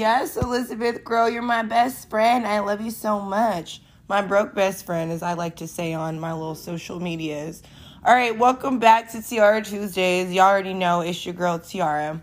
Yes, 0.04 0.36
Elizabeth, 0.36 1.06
girl, 1.06 1.30
you're 1.30 1.42
my 1.42 1.64
best 1.64 2.10
friend. 2.10 2.46
I 2.46 2.60
love 2.60 2.82
you 2.82 2.92
so 2.92 3.22
much. 3.22 3.82
My 4.10 4.22
broke 4.22 4.54
best 4.54 4.86
friend, 4.86 5.14
as 5.14 5.24
I 5.24 5.32
like 5.32 5.56
to 5.56 5.66
say 5.66 5.94
on 5.94 6.20
my 6.20 6.34
little 6.34 6.56
social 6.56 7.00
medias. 7.00 7.64
All 8.04 8.14
right, 8.14 8.38
welcome 8.38 8.80
back 8.80 9.10
to 9.14 9.22
Tiara 9.22 9.62
Tuesdays. 9.62 10.30
Y'all 10.34 10.44
already 10.44 10.74
know 10.74 11.00
it's 11.00 11.26
your 11.26 11.34
girl 11.34 11.58
Tiara. 11.58 12.22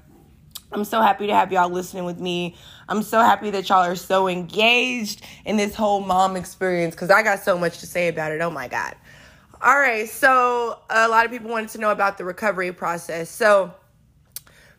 I'm 0.71 0.85
so 0.85 1.01
happy 1.01 1.27
to 1.29 1.35
have 1.35 1.53
y'all 1.53 1.71
listening 1.71 2.05
with 2.05 2.21
me. 2.21 2.55
I'm 2.87 3.03
so 3.03 3.21
happy 3.21 3.49
that 3.49 3.71
y'all 3.71 3.83
are 3.83 3.97
so 3.97 4.29
engaged 4.29 5.25
in 5.47 5.57
this 5.57 5.75
whole 5.75 6.03
mom 6.03 6.37
experience 6.37 6.95
because 6.95 7.09
I 7.09 7.23
got 7.23 7.38
so 7.38 7.57
much 7.57 7.79
to 7.79 7.87
say 7.87 8.09
about 8.09 8.31
it. 8.31 8.43
Oh 8.43 8.51
my 8.51 8.69
God. 8.69 8.95
All 9.62 9.79
right, 9.79 10.07
so 10.07 10.81
a 10.90 11.09
lot 11.09 11.25
of 11.25 11.33
people 11.33 11.49
wanted 11.49 11.71
to 11.71 11.79
know 11.79 11.93
about 11.93 12.19
the 12.19 12.27
recovery 12.27 12.73
process. 12.73 13.31
So, 13.31 13.73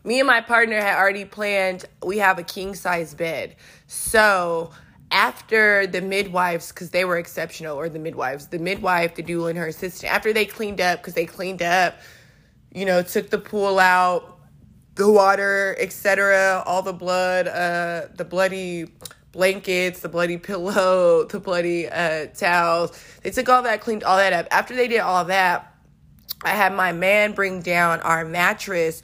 me 0.04 0.18
and 0.20 0.26
my 0.26 0.40
partner 0.40 0.80
had 0.80 0.98
already 0.98 1.24
planned 1.24 1.84
we 2.04 2.18
have 2.18 2.38
a 2.38 2.42
king 2.42 2.74
size 2.74 3.14
bed 3.14 3.54
so 3.86 4.70
after 5.10 5.86
the 5.86 6.00
midwives 6.00 6.68
because 6.70 6.90
they 6.90 7.04
were 7.04 7.18
exceptional 7.18 7.78
or 7.78 7.88
the 7.88 7.98
midwives 7.98 8.48
the 8.48 8.58
midwife 8.58 9.14
the 9.14 9.22
doula 9.22 9.50
and 9.50 9.58
her 9.58 9.66
assistant 9.66 10.12
after 10.12 10.32
they 10.32 10.44
cleaned 10.44 10.80
up 10.80 10.98
because 11.00 11.14
they 11.14 11.26
cleaned 11.26 11.62
up 11.62 11.96
you 12.72 12.84
know 12.84 13.02
took 13.02 13.30
the 13.30 13.38
pool 13.38 13.78
out 13.78 14.38
the 14.94 15.10
water 15.10 15.76
etc 15.78 16.62
all 16.66 16.82
the 16.82 16.92
blood 16.92 17.46
uh 17.46 18.06
the 18.16 18.24
bloody 18.24 18.86
blankets, 19.32 20.00
the 20.00 20.08
bloody 20.08 20.36
pillow, 20.36 21.24
the 21.30 21.40
bloody 21.40 21.88
uh, 21.88 22.26
towels. 22.26 22.92
They 23.22 23.30
took 23.30 23.48
all 23.48 23.62
that, 23.62 23.80
cleaned 23.80 24.04
all 24.04 24.18
that 24.18 24.32
up. 24.32 24.46
After 24.50 24.76
they 24.76 24.88
did 24.88 25.00
all 25.00 25.24
that, 25.24 25.74
I 26.44 26.50
had 26.50 26.74
my 26.74 26.92
man 26.92 27.32
bring 27.32 27.60
down 27.60 28.00
our 28.00 28.24
mattress, 28.24 29.02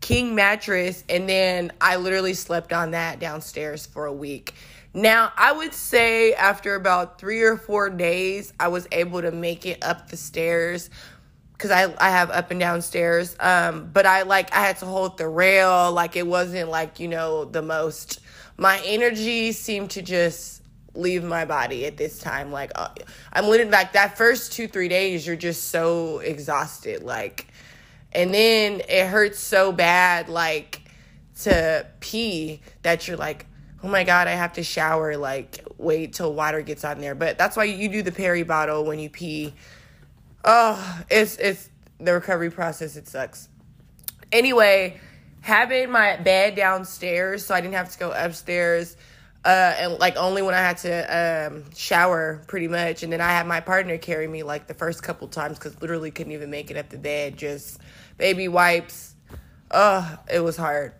king 0.00 0.34
mattress, 0.34 1.04
and 1.08 1.28
then 1.28 1.72
I 1.80 1.96
literally 1.96 2.34
slept 2.34 2.72
on 2.72 2.92
that 2.92 3.20
downstairs 3.20 3.86
for 3.86 4.06
a 4.06 4.12
week. 4.12 4.54
Now, 4.92 5.32
I 5.36 5.52
would 5.52 5.72
say 5.72 6.32
after 6.34 6.74
about 6.74 7.18
three 7.18 7.42
or 7.42 7.56
four 7.56 7.90
days, 7.90 8.52
I 8.58 8.68
was 8.68 8.88
able 8.90 9.22
to 9.22 9.30
make 9.30 9.64
it 9.64 9.84
up 9.84 10.08
the 10.08 10.16
stairs 10.16 10.90
because 11.52 11.70
I, 11.70 11.94
I 11.98 12.10
have 12.10 12.30
up 12.30 12.50
and 12.50 12.58
down 12.58 12.82
stairs. 12.82 13.36
Um, 13.38 13.90
but 13.92 14.06
I 14.06 14.22
like, 14.22 14.52
I 14.52 14.60
had 14.60 14.78
to 14.78 14.86
hold 14.86 15.18
the 15.18 15.28
rail. 15.28 15.92
Like, 15.92 16.16
it 16.16 16.26
wasn't 16.26 16.70
like, 16.70 16.98
you 16.98 17.06
know, 17.06 17.44
the 17.44 17.62
most, 17.62 18.20
my 18.56 18.80
energy 18.84 19.52
seemed 19.52 19.90
to 19.90 20.02
just 20.02 20.62
leave 20.94 21.22
my 21.22 21.44
body 21.44 21.86
at 21.86 21.96
this 21.96 22.18
time. 22.18 22.50
Like, 22.50 22.72
uh, 22.74 22.88
I'm 23.32 23.46
literally 23.46 23.70
like 23.70 23.92
that 23.92 24.16
first 24.16 24.52
two, 24.52 24.66
three 24.66 24.88
days, 24.88 25.26
you're 25.26 25.36
just 25.36 25.68
so 25.68 26.18
exhausted. 26.18 27.02
Like, 27.02 27.46
and 28.12 28.32
then 28.34 28.82
it 28.88 29.06
hurts 29.06 29.38
so 29.38 29.72
bad, 29.72 30.28
like, 30.28 30.82
to 31.42 31.86
pee 32.00 32.60
that 32.82 33.08
you're 33.08 33.16
like, 33.16 33.46
oh 33.82 33.88
my 33.88 34.04
god, 34.04 34.28
I 34.28 34.32
have 34.32 34.54
to 34.54 34.62
shower. 34.62 35.16
Like, 35.16 35.64
wait 35.78 36.12
till 36.12 36.32
water 36.32 36.62
gets 36.62 36.84
on 36.84 37.00
there. 37.00 37.14
But 37.14 37.38
that's 37.38 37.56
why 37.56 37.64
you 37.64 37.88
do 37.88 38.02
the 38.02 38.12
peri 38.12 38.42
bottle 38.42 38.84
when 38.84 38.98
you 38.98 39.10
pee. 39.10 39.54
Oh, 40.44 41.02
it's 41.10 41.36
it's 41.36 41.68
the 41.98 42.14
recovery 42.14 42.50
process. 42.50 42.96
It 42.96 43.08
sucks. 43.08 43.48
Anyway, 44.32 45.00
having 45.40 45.90
my 45.90 46.16
bed 46.16 46.54
downstairs, 46.54 47.44
so 47.44 47.54
I 47.54 47.60
didn't 47.60 47.74
have 47.74 47.90
to 47.92 47.98
go 47.98 48.12
upstairs. 48.12 48.96
Uh, 49.44 49.74
and 49.78 49.98
like 49.98 50.16
only 50.16 50.42
when 50.42 50.54
I 50.54 50.58
had 50.58 50.76
to 50.78 51.48
um, 51.48 51.64
shower, 51.74 52.44
pretty 52.46 52.68
much, 52.68 53.02
and 53.02 53.12
then 53.12 53.20
I 53.20 53.30
had 53.30 53.46
my 53.46 53.60
partner 53.60 53.96
carry 53.96 54.28
me 54.28 54.42
like 54.42 54.66
the 54.66 54.74
first 54.74 55.02
couple 55.02 55.28
times 55.28 55.58
because 55.58 55.80
literally 55.80 56.10
couldn't 56.10 56.32
even 56.32 56.50
make 56.50 56.70
it 56.70 56.76
up 56.76 56.90
the 56.90 56.98
bed. 56.98 57.38
Just 57.38 57.80
baby 58.18 58.48
wipes. 58.48 59.14
Oh, 59.70 60.18
it 60.30 60.40
was 60.40 60.56
hard 60.56 60.92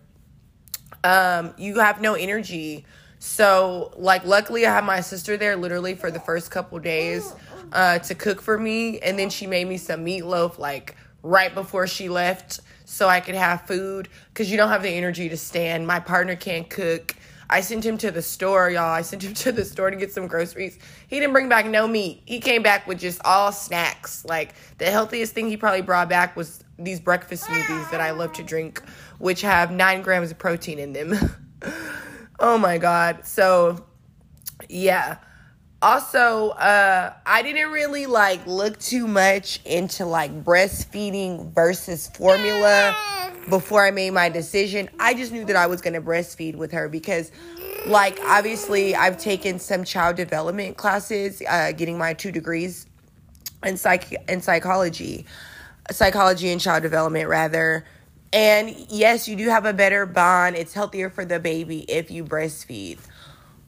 um, 1.03 1.53
you 1.57 1.79
have 1.79 2.01
no 2.01 2.13
energy. 2.13 2.85
So, 3.19 3.93
like, 3.97 4.25
luckily, 4.25 4.65
I 4.65 4.73
had 4.73 4.83
my 4.83 5.01
sister 5.01 5.37
there 5.37 5.55
literally 5.55 5.95
for 5.95 6.09
the 6.09 6.19
first 6.19 6.49
couple 6.49 6.79
days 6.79 7.33
uh, 7.71 7.99
to 7.99 8.15
cook 8.15 8.41
for 8.41 8.57
me. 8.57 8.99
And 8.99 9.17
then 9.17 9.29
she 9.29 9.45
made 9.47 9.67
me 9.67 9.77
some 9.77 10.03
meatloaf, 10.05 10.57
like, 10.57 10.95
right 11.23 11.53
before 11.53 11.85
she 11.85 12.09
left 12.09 12.61
so 12.85 13.07
I 13.07 13.19
could 13.19 13.35
have 13.35 13.67
food 13.67 14.09
because 14.29 14.51
you 14.51 14.57
don't 14.57 14.69
have 14.69 14.83
the 14.83 14.89
energy 14.89 15.29
to 15.29 15.37
stand. 15.37 15.85
My 15.85 15.99
partner 15.99 16.35
can't 16.35 16.69
cook. 16.69 17.15
I 17.51 17.61
sent 17.61 17.85
him 17.85 17.97
to 17.99 18.09
the 18.09 18.21
store, 18.21 18.71
y'all. 18.71 18.89
I 18.89 19.01
sent 19.01 19.23
him 19.23 19.33
to 19.35 19.51
the 19.51 19.65
store 19.65 19.91
to 19.91 19.97
get 19.97 20.11
some 20.11 20.25
groceries. 20.25 20.79
He 21.07 21.19
didn't 21.19 21.33
bring 21.33 21.49
back 21.49 21.67
no 21.67 21.87
meat. 21.87 22.23
He 22.25 22.39
came 22.39 22.63
back 22.63 22.87
with 22.87 22.99
just 22.99 23.21
all 23.25 23.51
snacks. 23.51 24.25
Like, 24.25 24.55
the 24.77 24.85
healthiest 24.85 25.33
thing 25.33 25.49
he 25.49 25.57
probably 25.57 25.81
brought 25.81 26.09
back 26.09 26.35
was 26.35 26.63
these 26.79 26.99
breakfast 26.99 27.43
smoothies 27.43 27.91
that 27.91 28.01
I 28.01 28.11
love 28.11 28.33
to 28.33 28.43
drink 28.43 28.81
which 29.21 29.41
have 29.41 29.71
nine 29.71 30.01
grams 30.01 30.31
of 30.31 30.37
protein 30.37 30.79
in 30.79 30.93
them. 30.93 31.13
oh 32.39 32.57
my 32.57 32.77
God. 32.77 33.25
So, 33.25 33.85
yeah. 34.67 35.17
Also, 35.81 36.49
uh, 36.49 37.11
I 37.25 37.41
didn't 37.41 37.71
really 37.71 38.05
like 38.05 38.45
look 38.45 38.77
too 38.77 39.07
much 39.07 39.59
into 39.65 40.05
like 40.05 40.43
breastfeeding 40.43 41.51
versus 41.53 42.07
formula 42.15 42.95
before 43.49 43.83
I 43.83 43.89
made 43.89 44.11
my 44.11 44.29
decision. 44.29 44.89
I 44.99 45.15
just 45.15 45.31
knew 45.31 45.43
that 45.45 45.55
I 45.55 45.65
was 45.65 45.81
going 45.81 45.95
to 45.95 46.01
breastfeed 46.01 46.55
with 46.55 46.71
her 46.73 46.87
because, 46.87 47.31
like, 47.87 48.19
obviously, 48.23 48.95
I've 48.95 49.17
taken 49.17 49.57
some 49.57 49.83
child 49.83 50.17
development 50.17 50.77
classes, 50.77 51.41
uh, 51.49 51.71
getting 51.71 51.97
my 51.97 52.13
two 52.13 52.31
degrees 52.31 52.85
in 53.63 53.75
psych 53.75 54.13
in 54.29 54.41
psychology, 54.41 55.25
psychology 55.89 56.49
and 56.51 56.61
child 56.61 56.83
development 56.83 57.27
rather. 57.27 57.85
And 58.33 58.69
yes, 58.89 59.27
you 59.27 59.35
do 59.35 59.49
have 59.49 59.65
a 59.65 59.73
better 59.73 60.05
bond. 60.05 60.55
It's 60.55 60.73
healthier 60.73 61.09
for 61.09 61.25
the 61.25 61.39
baby 61.39 61.79
if 61.89 62.11
you 62.11 62.23
breastfeed. 62.23 62.99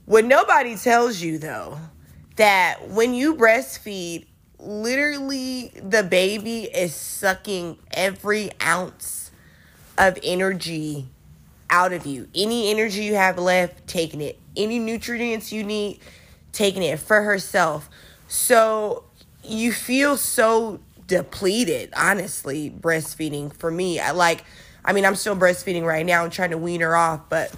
What 0.06 0.26
nobody 0.26 0.76
tells 0.76 1.22
you 1.22 1.38
though, 1.38 1.80
that 2.36 2.90
when 2.90 3.14
you 3.14 3.36
breastfeed, 3.36 4.26
literally 4.60 5.72
the 5.82 6.04
baby 6.04 6.64
is 6.64 6.96
sucking 6.96 7.78
every 7.92 8.52
ounce 8.62 9.32
of 9.98 10.18
energy 10.24 11.08
out 11.70 11.94
of 11.94 12.06
you. 12.06 12.28
Any 12.36 12.70
energy 12.70 13.04
you 13.04 13.16
have 13.16 13.38
left, 13.38 13.88
taking 13.88 14.22
it. 14.22 14.40
Any 14.56 14.80
nutrients 14.80 15.52
you 15.52 15.64
need, 15.64 16.00
taking 16.52 16.84
it 16.84 17.00
for 17.00 17.22
herself. 17.22 17.90
So 18.28 19.04
you 19.44 19.72
feel 19.72 20.18
so 20.18 20.80
depleted, 21.08 21.92
honestly, 21.96 22.70
breastfeeding 22.70 23.54
for 23.54 23.70
me. 23.70 24.00
I 24.00 24.12
like 24.12 24.44
I 24.86 24.94
mean, 24.94 25.06
I'm 25.06 25.16
still 25.16 25.36
breastfeeding 25.36 25.86
right 25.86 26.06
now 26.06 26.24
and 26.24 26.34
trying 26.34 26.50
to 26.52 26.58
wean 26.58 26.82
her 26.82 26.96
off, 26.96 27.30
but 27.30 27.54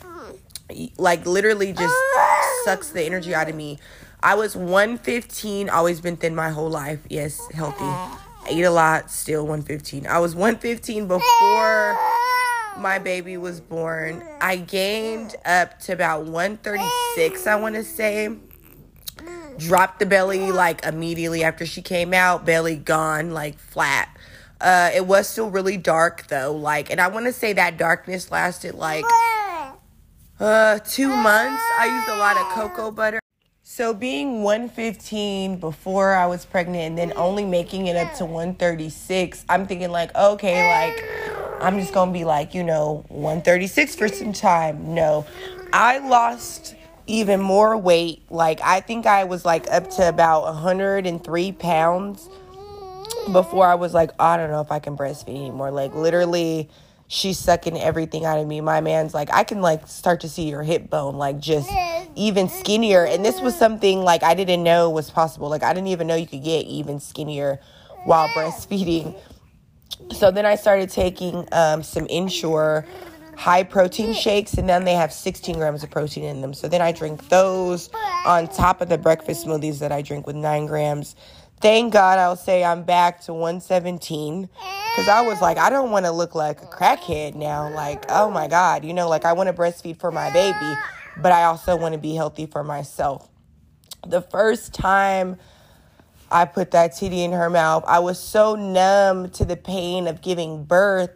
like 0.98 1.26
literally 1.26 1.74
just 1.74 1.96
sucks 2.64 2.90
the 2.90 3.04
energy 3.04 3.34
out 3.34 3.50
of 3.50 3.56
me. 3.56 3.80
I 4.26 4.34
was 4.34 4.56
115, 4.56 5.70
always 5.70 6.02
been 6.02 6.18
thin 6.18 6.34
my 6.34 6.50
whole 6.50 6.68
life. 6.68 7.06
Yes, 7.12 7.40
healthy. 7.54 7.86
Ate 8.50 8.64
a 8.64 8.72
lot, 8.72 9.12
still 9.12 9.44
115. 9.44 10.08
I 10.08 10.18
was 10.18 10.34
115 10.34 11.08
before 11.08 11.96
my 12.76 12.98
baby 12.98 13.38
was 13.38 13.62
born. 13.62 14.24
I 14.42 14.56
gained 14.56 15.36
up 15.46 15.80
to 15.82 15.94
about 15.94 16.26
136, 16.26 17.46
I 17.46 17.56
want 17.58 17.76
to 17.76 17.84
say 17.84 18.36
dropped 19.60 20.00
the 20.00 20.08
belly 20.08 20.52
like 20.52 20.84
immediately 20.84 21.44
after 21.44 21.68
she 21.68 21.84
came 21.84 22.12
out, 22.12 22.48
belly 22.48 22.78
gone, 22.78 23.30
like 23.30 23.60
flat. 23.60 24.10
Uh, 24.60 24.90
it 24.96 25.06
was 25.06 25.30
still 25.30 25.52
really 25.52 25.78
dark 25.78 26.26
though, 26.30 26.52
like, 26.52 26.90
and 26.90 27.00
I 27.00 27.10
want 27.10 27.28
to 27.28 27.32
say 27.32 27.54
that 27.54 27.78
darkness 27.78 28.32
lasted 28.32 28.74
like 28.74 29.06
uh 30.40 30.80
two 30.80 31.10
months. 31.10 31.62
I 31.78 31.86
used 31.96 32.10
a 32.10 32.18
lot 32.18 32.38
of 32.38 32.48
cocoa 32.54 32.90
butter. 32.90 33.20
So 33.76 33.94
being 33.94 34.42
115 34.42 35.58
before 35.58 36.16
I 36.16 36.28
was 36.28 36.46
pregnant 36.46 36.82
and 36.82 36.98
then 36.98 37.12
only 37.18 37.44
making 37.44 37.88
it 37.88 37.98
up 37.98 38.16
to 38.20 38.24
136, 38.24 39.44
I'm 39.50 39.68
thinking 39.68 39.92
like, 39.92 40.16
okay, 40.16 40.66
like 40.66 41.62
I'm 41.62 41.78
just 41.78 41.94
gonna 41.94 42.14
be 42.14 42.24
like, 42.24 42.54
you 42.54 42.64
know, 42.64 43.04
136 43.10 43.96
for 43.98 44.08
some 44.08 44.32
time. 44.32 44.94
No, 44.94 45.26
I 45.74 45.98
lost 45.98 46.74
even 47.08 47.42
more 47.42 47.76
weight. 47.76 48.22
Like, 48.30 48.62
I 48.62 48.80
think 48.80 49.06
I 49.06 49.26
was 49.26 49.44
like 49.44 49.70
up 49.70 49.90
to 49.98 50.08
about 50.08 50.44
103 50.44 51.52
pounds 51.52 52.30
before 53.34 53.68
I 53.68 53.76
was 53.76 53.94
like, 53.94 54.12
I 54.18 54.38
don't 54.38 54.52
know 54.52 54.62
if 54.62 54.72
I 54.72 54.80
can 54.80 54.96
breastfeed 54.96 55.36
anymore. 55.36 55.72
Like, 55.72 55.94
literally, 55.94 56.70
she's 57.08 57.38
sucking 57.40 57.80
everything 57.80 58.26
out 58.26 58.40
of 58.40 58.48
me. 58.48 58.62
My 58.62 58.82
man's 58.82 59.14
like, 59.14 59.30
I 59.32 59.44
can 59.44 59.62
like 59.62 59.88
start 59.88 60.22
to 60.22 60.30
see 60.30 60.50
your 60.50 60.64
hip 60.64 60.90
bone, 60.90 61.16
like, 61.16 61.40
just 61.40 61.70
even 62.16 62.50
skinnier. 62.50 63.06
And 63.06 63.24
this 63.24 63.42
was 63.42 63.56
something 63.56 64.02
like 64.02 64.24
I 64.24 64.34
didn't 64.34 64.64
know 64.64 64.90
was 64.90 65.10
possible. 65.10 65.50
Like, 65.50 65.64
I 65.64 65.74
didn't 65.74 65.88
even 65.88 66.08
know 66.08 66.16
you 66.16 66.28
could 66.28 66.44
get 66.44 66.66
even 66.66 67.00
skinnier 67.00 67.60
while 68.06 68.28
breastfeeding. 68.30 69.16
So 70.12 70.32
then 70.32 70.46
I 70.46 70.56
started 70.56 70.90
taking 70.90 71.48
um, 71.52 71.84
some 71.84 72.06
Ensure 72.08 72.86
high 73.38 73.64
protein 73.64 74.14
shakes, 74.14 74.54
and 74.56 74.68
then 74.68 74.86
they 74.86 74.94
have 74.94 75.12
16 75.12 75.58
grams 75.58 75.84
of 75.84 75.92
protein 75.92 76.24
in 76.24 76.42
them. 76.42 76.54
So 76.54 76.68
then 76.68 76.82
I 76.82 76.92
drink 76.92 77.28
those 77.30 77.90
on 78.26 78.48
top 78.48 78.82
of 78.82 78.90
the 78.90 78.98
breakfast 78.98 79.46
smoothies 79.46 79.80
that 79.80 79.92
I 79.92 80.02
drink 80.02 80.26
with 80.26 80.36
nine 80.36 80.66
grams. 80.66 81.16
Thank 81.62 81.94
God 81.94 82.20
I'll 82.20 82.36
say 82.36 82.64
I'm 82.64 82.84
back 82.84 83.22
to 83.22 83.34
117 83.34 84.42
because 84.44 85.08
I 85.08 85.22
was 85.26 85.42
like, 85.42 85.58
I 85.58 85.70
don't 85.70 85.92
want 85.92 86.06
to 86.06 86.12
look 86.12 86.36
like 86.36 86.62
a 86.62 86.66
crackhead 86.66 87.36
now. 87.36 87.74
Like, 87.74 88.06
oh 88.10 88.30
my 88.30 88.48
God, 88.48 88.86
you 88.86 88.94
know, 88.94 89.10
like 89.10 89.26
I 89.26 89.34
want 89.34 89.48
to 89.48 89.54
breastfeed 89.54 90.00
for 90.00 90.12
my 90.12 90.32
baby, 90.32 90.74
but 91.18 91.32
I 91.32 91.46
also 91.46 91.76
want 91.76 91.94
to 91.94 92.00
be 92.00 92.14
healthy 92.14 92.46
for 92.46 92.64
myself. 92.64 93.28
The 94.06 94.22
first 94.22 94.74
time 94.74 95.38
I 96.30 96.46
put 96.46 96.72
that 96.72 96.96
titty 96.96 97.24
in 97.24 97.32
her 97.32 97.50
mouth, 97.50 97.84
I 97.88 98.00
was 98.00 98.20
so 98.20 98.56
numb 98.56 99.30
to 99.32 99.46
the 99.46 99.56
pain 99.56 100.08
of 100.08 100.22
giving 100.22 100.66
birth 100.66 101.12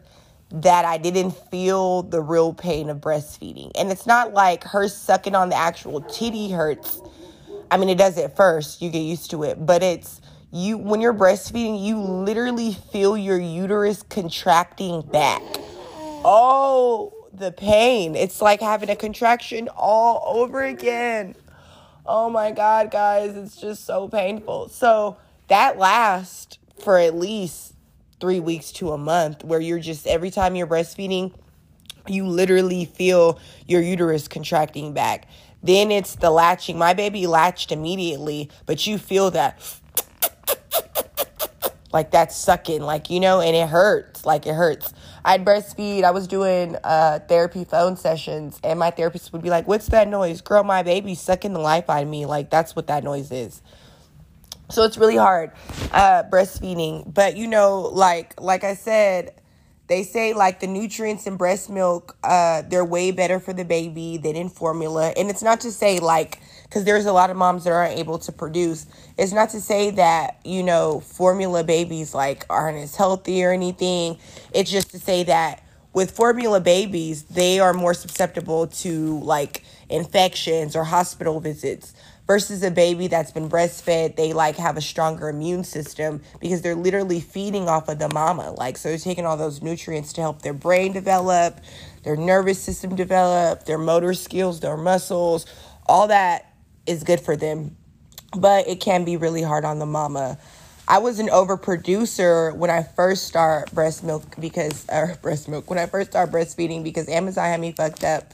that 0.52 0.86
I 0.86 0.98
didn't 0.98 1.32
feel 1.52 2.04
the 2.04 2.22
real 2.22 2.54
pain 2.54 2.90
of 2.90 2.98
breastfeeding. 2.98 3.72
And 3.76 3.92
it's 3.92 4.08
not 4.08 4.34
like 4.34 4.64
her 4.64 4.88
sucking 4.88 5.36
on 5.36 5.50
the 5.50 5.56
actual 5.56 6.02
titty 6.02 6.50
hurts. 6.52 7.02
I 7.70 7.78
mean, 7.78 7.90
it 7.90 7.98
does 7.98 8.18
at 8.18 8.36
first, 8.36 8.82
you 8.82 8.90
get 8.90 9.02
used 9.02 9.30
to 9.32 9.44
it, 9.44 9.64
but 9.64 9.84
it's 9.84 10.22
you 10.52 10.78
when 10.78 11.02
you're 11.02 11.14
breastfeeding, 11.14 11.84
you 11.84 12.00
literally 12.00 12.74
feel 12.74 13.18
your 13.18 13.40
uterus 13.40 14.04
contracting 14.04 15.02
back. 15.02 15.42
Oh, 16.26 17.14
the 17.34 17.52
pain. 17.52 18.16
It's 18.16 18.42
like 18.42 18.62
having 18.62 18.90
a 18.90 18.96
contraction 18.96 19.70
all 19.70 20.24
over 20.26 20.64
again. 20.64 21.36
Oh 22.06 22.30
my 22.30 22.52
God, 22.52 22.90
guys, 22.92 23.36
it's 23.36 23.56
just 23.56 23.86
so 23.86 24.08
painful. 24.08 24.70
So 24.70 25.18
that 25.48 25.78
lasts 25.78 26.58
for 26.84 26.98
at 26.98 27.16
least 27.16 27.76
three 28.20 28.40
weeks 28.40 28.72
to 28.74 28.92
a 28.92 28.98
month 28.98 29.44
where 29.44 29.60
you're 29.60 29.80
just 29.80 30.08
every 30.08 30.32
time 30.32 30.56
you're 30.56 30.68
breastfeeding, 30.68 31.34
you 32.08 32.26
literally 32.26 32.86
feel 32.86 33.40
your 33.68 33.82
uterus 33.82 34.28
contracting 34.28 34.94
back. 34.94 35.28
Then 35.62 35.92
it's 35.92 36.16
the 36.16 36.32
latching. 36.32 36.78
My 36.78 36.94
baby 36.94 37.28
latched 37.28 37.72
immediately, 37.72 38.50
but 38.66 38.88
you 38.88 38.98
feel 38.98 39.30
that 39.32 39.62
like 41.92 42.12
that's 42.12 42.36
sucking, 42.36 42.82
like 42.82 43.10
you 43.10 43.20
know, 43.20 43.42
and 43.42 43.56
it 43.56 43.68
hurts. 43.68 44.26
Like 44.26 44.46
it 44.46 44.54
hurts. 44.54 44.94
I'd 45.26 45.44
breastfeed. 45.46 46.04
I 46.04 46.12
was 46.12 46.28
doing 46.28 46.76
uh, 46.84 47.20
therapy 47.28 47.64
phone 47.64 47.98
sessions, 47.98 48.60
and 48.64 48.80
my 48.80 48.92
therapist 48.92 49.34
would 49.34 49.42
be 49.42 49.50
like, 49.50 49.68
"What's 49.68 49.88
that 49.88 50.08
noise, 50.08 50.42
girl? 50.42 50.64
My 50.64 50.84
baby's 50.84 51.20
sucking 51.22 51.54
the 51.54 51.60
life 51.60 51.90
out 51.90 52.04
of 52.04 52.10
me. 52.10 52.26
Like 52.26 52.50
that's 52.50 52.76
what 52.76 52.88
that 52.88 53.04
noise 53.04 53.32
is." 53.32 53.62
So 54.72 54.84
it's 54.84 54.98
really 55.00 55.16
hard 55.16 55.52
uh, 55.92 56.24
breastfeeding, 56.24 57.12
but 57.12 57.36
you 57.36 57.48
know, 57.48 57.82
like 57.82 58.40
like 58.40 58.64
I 58.64 58.76
said, 58.76 59.34
they 59.88 60.04
say 60.04 60.34
like 60.34 60.60
the 60.60 60.68
nutrients 60.68 61.26
in 61.26 61.38
breast 61.38 61.72
milk, 61.72 62.16
uh, 62.24 62.62
they're 62.62 62.86
way 62.86 63.10
better 63.10 63.40
for 63.40 63.52
the 63.52 63.66
baby 63.66 64.18
than 64.18 64.36
in 64.36 64.48
formula, 64.48 65.12
and 65.18 65.32
it's 65.32 65.42
not 65.42 65.62
to 65.62 65.72
say 65.72 65.98
like 66.00 66.40
because 66.70 66.84
there's 66.84 67.08
a 67.08 67.14
lot 67.14 67.32
of 67.32 67.38
moms 67.38 67.64
that 67.64 67.74
aren't 67.74 67.98
able 67.98 68.20
to 68.20 68.32
produce. 68.32 68.86
It's 69.18 69.34
not 69.34 69.50
to 69.50 69.62
say 69.62 69.90
that, 69.92 70.40
you 70.46 70.62
know, 70.62 71.00
formula 71.00 71.64
babies 71.64 72.14
like 72.14 72.46
aren't 72.48 72.78
as 72.78 72.96
healthy 72.96 73.44
or 73.44 73.52
anything. 73.52 74.20
It's 74.54 74.70
just 74.70 74.92
to 74.92 75.00
say 75.00 75.24
that 75.24 75.64
with 75.94 76.12
formula 76.12 76.62
babies, 76.62 77.24
they 77.24 77.60
are 77.60 77.74
more 77.74 77.96
susceptible 77.96 78.68
to 78.68 79.20
like 79.22 79.64
infections 79.90 80.76
or 80.76 80.84
hospital 80.84 81.40
visits 81.40 81.96
versus 82.28 82.62
a 82.62 82.70
baby 82.70 83.08
that's 83.08 83.32
been 83.32 83.50
breastfed 83.50 84.16
they 84.16 84.34
like 84.34 84.56
have 84.56 84.78
a 84.78 84.82
stronger 84.82 85.30
immune 85.30 85.64
system 85.64 86.22
because 86.40 86.62
they're 86.62 86.76
literally 86.76 87.20
feeding 87.20 87.68
off 87.68 87.90
of 87.90 87.98
the 87.98 88.08
mama 88.10 88.52
like 88.52 88.78
so 88.78 88.90
they're 88.90 89.00
taking 89.00 89.26
all 89.26 89.36
those 89.36 89.64
nutrients 89.64 90.14
to 90.14 90.22
help 90.22 90.44
their 90.44 90.54
brain 90.54 90.94
develop 90.94 91.60
their 92.04 92.16
nervous 92.16 92.62
system 92.62 92.96
develop 92.96 93.66
their 93.66 93.80
motor 93.80 94.14
skills 94.14 94.60
their 94.60 94.78
muscles 94.78 95.48
all 95.88 96.08
that 96.08 96.49
is 96.90 97.04
good 97.04 97.22
for 97.22 97.38
them, 97.38 97.78
but 98.38 98.68
it 98.68 98.82
can 98.82 99.06
be 99.06 99.16
really 99.16 99.44
hard 99.44 99.64
on 99.64 99.80
the 99.80 99.86
mama. 99.86 100.38
I 100.88 100.98
was 100.98 101.20
an 101.20 101.28
overproducer 101.28 102.56
when 102.56 102.72
I 102.72 102.82
first 102.82 103.28
start 103.28 103.72
breast 103.72 104.04
milk 104.04 104.24
because 104.40 104.88
or 104.92 105.16
breast 105.22 105.48
milk 105.48 105.70
when 105.70 105.78
I 105.78 105.86
first 105.86 106.12
started 106.12 106.34
breastfeeding 106.34 106.84
because 106.84 107.08
Amazon 107.08 107.46
had 107.46 107.62
me 107.62 107.72
fucked 107.72 108.04
up. 108.04 108.34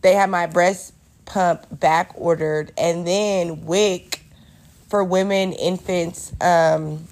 They 0.00 0.14
had 0.14 0.30
my 0.30 0.46
breast 0.46 0.94
pump 1.24 1.66
back 1.70 2.12
ordered, 2.14 2.72
and 2.78 3.06
then 3.06 3.64
WIC 3.64 4.20
for 4.88 5.02
women, 5.02 5.52
infants, 5.52 6.32
um, 6.40 7.08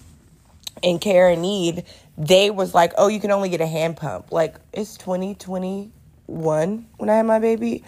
in 0.83 0.99
care 0.99 1.29
and 1.29 1.43
need. 1.43 1.85
They 2.17 2.51
was 2.51 2.75
like, 2.75 2.93
oh, 2.99 3.09
you 3.09 3.19
can 3.19 3.31
only 3.31 3.49
get 3.49 3.61
a 3.61 3.67
hand 3.67 3.97
pump. 3.97 4.31
Like 4.31 4.57
it's 4.73 4.97
twenty 4.97 5.35
twenty 5.35 5.91
one 6.27 6.87
when 6.99 7.11
I 7.11 7.17
had 7.17 7.27
my 7.27 7.41
baby. 7.41 7.83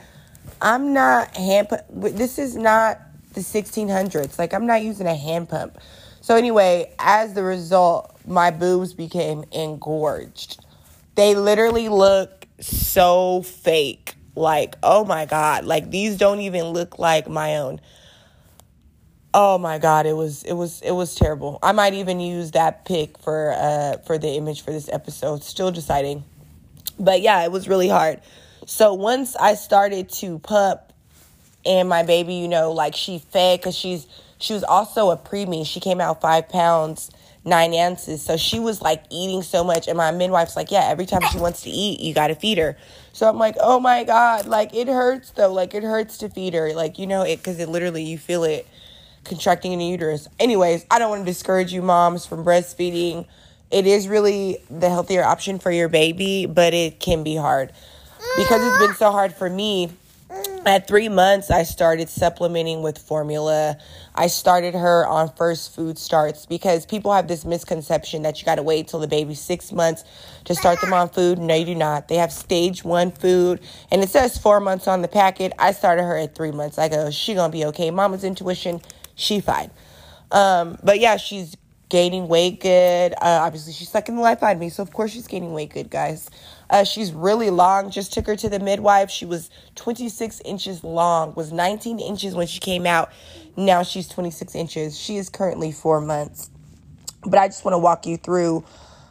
I'm 0.61 0.93
not 0.93 1.37
hand 1.37 1.69
pump. 1.69 1.83
This 1.91 2.39
is 2.39 2.57
not 2.57 3.01
the 3.35 3.41
1600s. 3.41 4.39
Like 4.39 4.55
I'm 4.55 4.67
not 4.67 4.83
using 4.83 5.07
a 5.07 5.15
hand 5.15 5.49
pump. 5.49 5.79
So 6.21 6.37
anyway, 6.37 6.93
as 6.99 7.35
the 7.35 7.43
result, 7.43 8.19
my 8.27 8.51
boobs 8.51 8.95
became 8.95 9.45
engorged. 9.53 10.65
They 11.17 11.35
literally 11.35 11.89
look 11.89 12.47
so 12.61 13.43
fake. 13.43 14.15
Like, 14.37 14.77
oh 14.83 15.05
my 15.05 15.27
god, 15.27 15.65
like 15.65 15.91
these 15.91 16.17
don't 16.17 16.41
even 16.41 16.69
look 16.69 16.99
like 16.99 17.29
my 17.29 17.59
own. 17.59 17.81
Oh 19.33 19.59
my 19.59 19.79
god, 19.79 20.07
it 20.07 20.15
was 20.15 20.43
it 20.45 20.55
was 20.55 20.81
it 20.81 20.93
was 20.93 21.15
terrible. 21.15 21.59
I 21.63 21.73
might 21.73 21.95
even 21.95 22.21
use 22.21 22.53
that 22.53 22.85
pic 22.85 23.19
for 23.19 23.53
uh 23.53 23.99
for 24.07 24.17
the 24.19 24.29
image 24.29 24.63
for 24.63 24.73
this 24.73 24.89
episode. 24.89 25.45
Still 25.45 25.71
deciding. 25.71 26.25
But 26.99 27.21
yeah, 27.21 27.45
it 27.45 27.53
was 27.53 27.69
really 27.69 27.89
hard. 27.89 28.21
So 28.67 28.95
once 28.95 29.37
I 29.37 29.55
started 29.55 30.11
to 30.15 30.39
pump 30.39 30.81
and 31.67 31.89
my 31.89 32.03
baby, 32.03 32.35
you 32.35 32.49
know, 32.49 32.73
like 32.73 32.95
she 32.95 33.19
fed 33.19 33.61
because 33.61 33.77
she's 33.77 34.07
she 34.39 34.53
was 34.53 34.65
also 34.65 35.11
a 35.11 35.17
preemie. 35.17 35.67
She 35.67 35.81
came 35.81 36.01
out 36.01 36.21
five 36.21 36.49
pounds 36.49 37.11
nine 37.45 37.75
ounces. 37.75 38.23
So 38.23 38.37
she 38.37 38.59
was 38.59 38.81
like 38.81 39.05
eating 39.11 39.43
so 39.43 39.63
much. 39.63 39.87
And 39.87 39.97
my 39.97 40.11
midwife's 40.11 40.57
like, 40.57 40.71
yeah, 40.71 40.89
every 40.89 41.07
time 41.07 41.21
she 41.31 41.39
wants 41.39 41.63
to 41.63 41.71
eat, 41.71 42.01
you 42.01 42.15
got 42.15 42.29
to 42.29 42.35
feed 42.35 42.59
her. 42.59 42.77
So 43.13 43.29
I'm 43.29 43.39
like, 43.39 43.57
oh 43.61 43.79
my 43.79 44.05
God, 44.05 44.47
like 44.47 44.75
it 44.75 44.89
hurts 44.89 45.31
though. 45.31 45.53
Like 45.53 45.75
it 45.75 45.83
hurts 45.83 46.19
to 46.19 46.29
feed 46.29 46.55
her. 46.55 46.73
Like, 46.73 46.99
you 46.99 47.07
know, 47.07 47.23
it, 47.23 47.43
cause 47.43 47.59
it 47.59 47.69
literally, 47.69 48.03
you 48.03 48.19
feel 48.19 48.45
it 48.45 48.67
contracting 49.25 49.73
in 49.73 49.79
the 49.79 49.87
uterus. 49.87 50.29
Anyways, 50.39 50.85
I 50.91 50.99
don't 50.99 51.11
want 51.11 51.23
to 51.23 51.27
discourage 51.27 51.73
you 51.73 51.83
moms 51.83 52.27
from 52.27 52.45
breastfeeding. 52.45 53.27
It 53.71 53.87
is 53.87 54.09
really 54.09 54.59
the 54.71 54.89
healthier 54.89 55.25
option 55.25 55.59
for 55.59 55.71
your 55.71 55.89
baby, 55.89 56.47
but 56.47 56.75
it 56.75 57.01
can 57.01 57.23
be 57.23 57.37
hard 57.37 57.73
because 58.37 58.63
it's 58.67 58.79
been 58.79 58.95
so 58.95 59.11
hard 59.11 59.35
for 59.35 59.49
me 59.49 59.91
at 60.67 60.89
three 60.89 61.09
months, 61.09 61.51
I 61.51 61.63
started 61.63 62.09
supplementing 62.09 62.83
with 62.83 62.99
formula. 62.99 63.77
I 64.15 64.29
started 64.29 64.75
her 64.75 65.07
on 65.07 65.31
first 65.37 65.75
food 65.75 65.99
starts 65.99 66.47
because 66.47 66.87
people 66.87 67.13
have 67.13 67.29
this 67.29 67.45
misconception 67.45 68.23
that 68.23 68.41
you 68.41 68.47
got 68.47 68.55
to 68.57 68.63
wait 68.63 68.89
till 68.89 69.01
the 69.01 69.09
baby's 69.09 69.41
six 69.41 69.73
months 69.73 70.05
to 70.45 70.55
start 70.55 70.81
them 70.81 70.93
on 70.93 71.11
food. 71.11 71.39
No, 71.39 71.55
you 71.55 71.67
do 71.67 71.75
not. 71.75 72.09
They 72.09 72.17
have 72.17 72.33
stage 72.33 72.83
one 72.83 73.11
food, 73.11 73.61
and 73.91 74.03
it 74.03 74.09
says 74.09 74.39
four 74.39 74.61
months 74.61 74.89
on 74.89 75.03
the 75.03 75.09
packet. 75.09 75.53
I 75.59 75.73
started 75.73 76.03
her 76.03 76.17
at 76.17 76.35
three 76.35 76.53
months. 76.53 76.79
I 76.79 76.89
go, 76.89 77.11
she 77.11 77.35
gonna 77.35 77.53
be 77.53 77.67
okay. 77.67 77.91
Mama's 77.91 78.25
intuition, 78.25 78.81
she 79.15 79.41
fine. 79.41 79.71
Um, 80.31 80.79
but 80.83 80.99
yeah, 80.99 81.17
she's 81.17 81.57
gaining 81.91 82.27
weight 82.27 82.61
good. 82.61 83.13
Uh, 83.13 83.41
obviously, 83.43 83.73
she's 83.73 83.91
sucking 83.91 84.17
the 84.17 84.23
life 84.23 84.43
out 84.43 84.53
of 84.53 84.59
me, 84.59 84.71
so 84.71 84.83
of 84.83 84.93
course 84.93 85.13
she's 85.13 85.27
gaining 85.27 85.53
weight 85.53 85.71
good, 85.71 85.91
guys. 85.91 86.31
Uh, 86.71 86.85
she's 86.85 87.13
really 87.13 87.51
long. 87.51 87.91
Just 87.91 88.13
took 88.13 88.27
her 88.27 88.37
to 88.37 88.49
the 88.49 88.59
midwife. 88.59 89.11
She 89.11 89.27
was 89.27 89.51
26 89.77 90.41
inches 90.45 90.83
long, 90.83 91.35
was 91.35 91.53
19 91.53 92.01
inches 92.01 92.35
when 92.35 92.47
she 92.47 92.61
came 92.61 92.87
out. 92.87 93.13
Now 93.57 93.83
she's 93.83 94.09
26 94.09 94.55
inches. 94.55 94.99
She 94.99 95.17
is 95.17 95.29
currently 95.29 95.73
four 95.73 96.01
months. 96.01 96.51
But 97.25 97.39
I 97.39 97.49
just 97.49 97.65
want 97.65 97.75
to 97.75 97.79
walk 97.79 98.07
you 98.07 98.17
through 98.17 98.65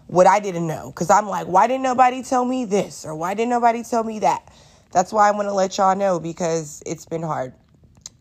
what 0.07 0.27
I 0.27 0.39
didn't 0.39 0.67
know. 0.67 0.91
Because 0.91 1.09
I'm 1.09 1.27
like, 1.27 1.47
why 1.47 1.67
didn't 1.67 1.83
nobody 1.83 2.23
tell 2.23 2.45
me 2.45 2.65
this? 2.65 3.05
Or 3.05 3.15
why 3.15 3.33
didn't 3.33 3.49
nobody 3.49 3.83
tell 3.83 4.03
me 4.03 4.19
that? 4.19 4.51
That's 4.91 5.11
why 5.11 5.27
I 5.27 5.31
want 5.31 5.47
to 5.47 5.53
let 5.53 5.77
y'all 5.77 5.95
know 5.95 6.19
because 6.19 6.83
it's 6.85 7.05
been 7.05 7.23
hard. 7.23 7.53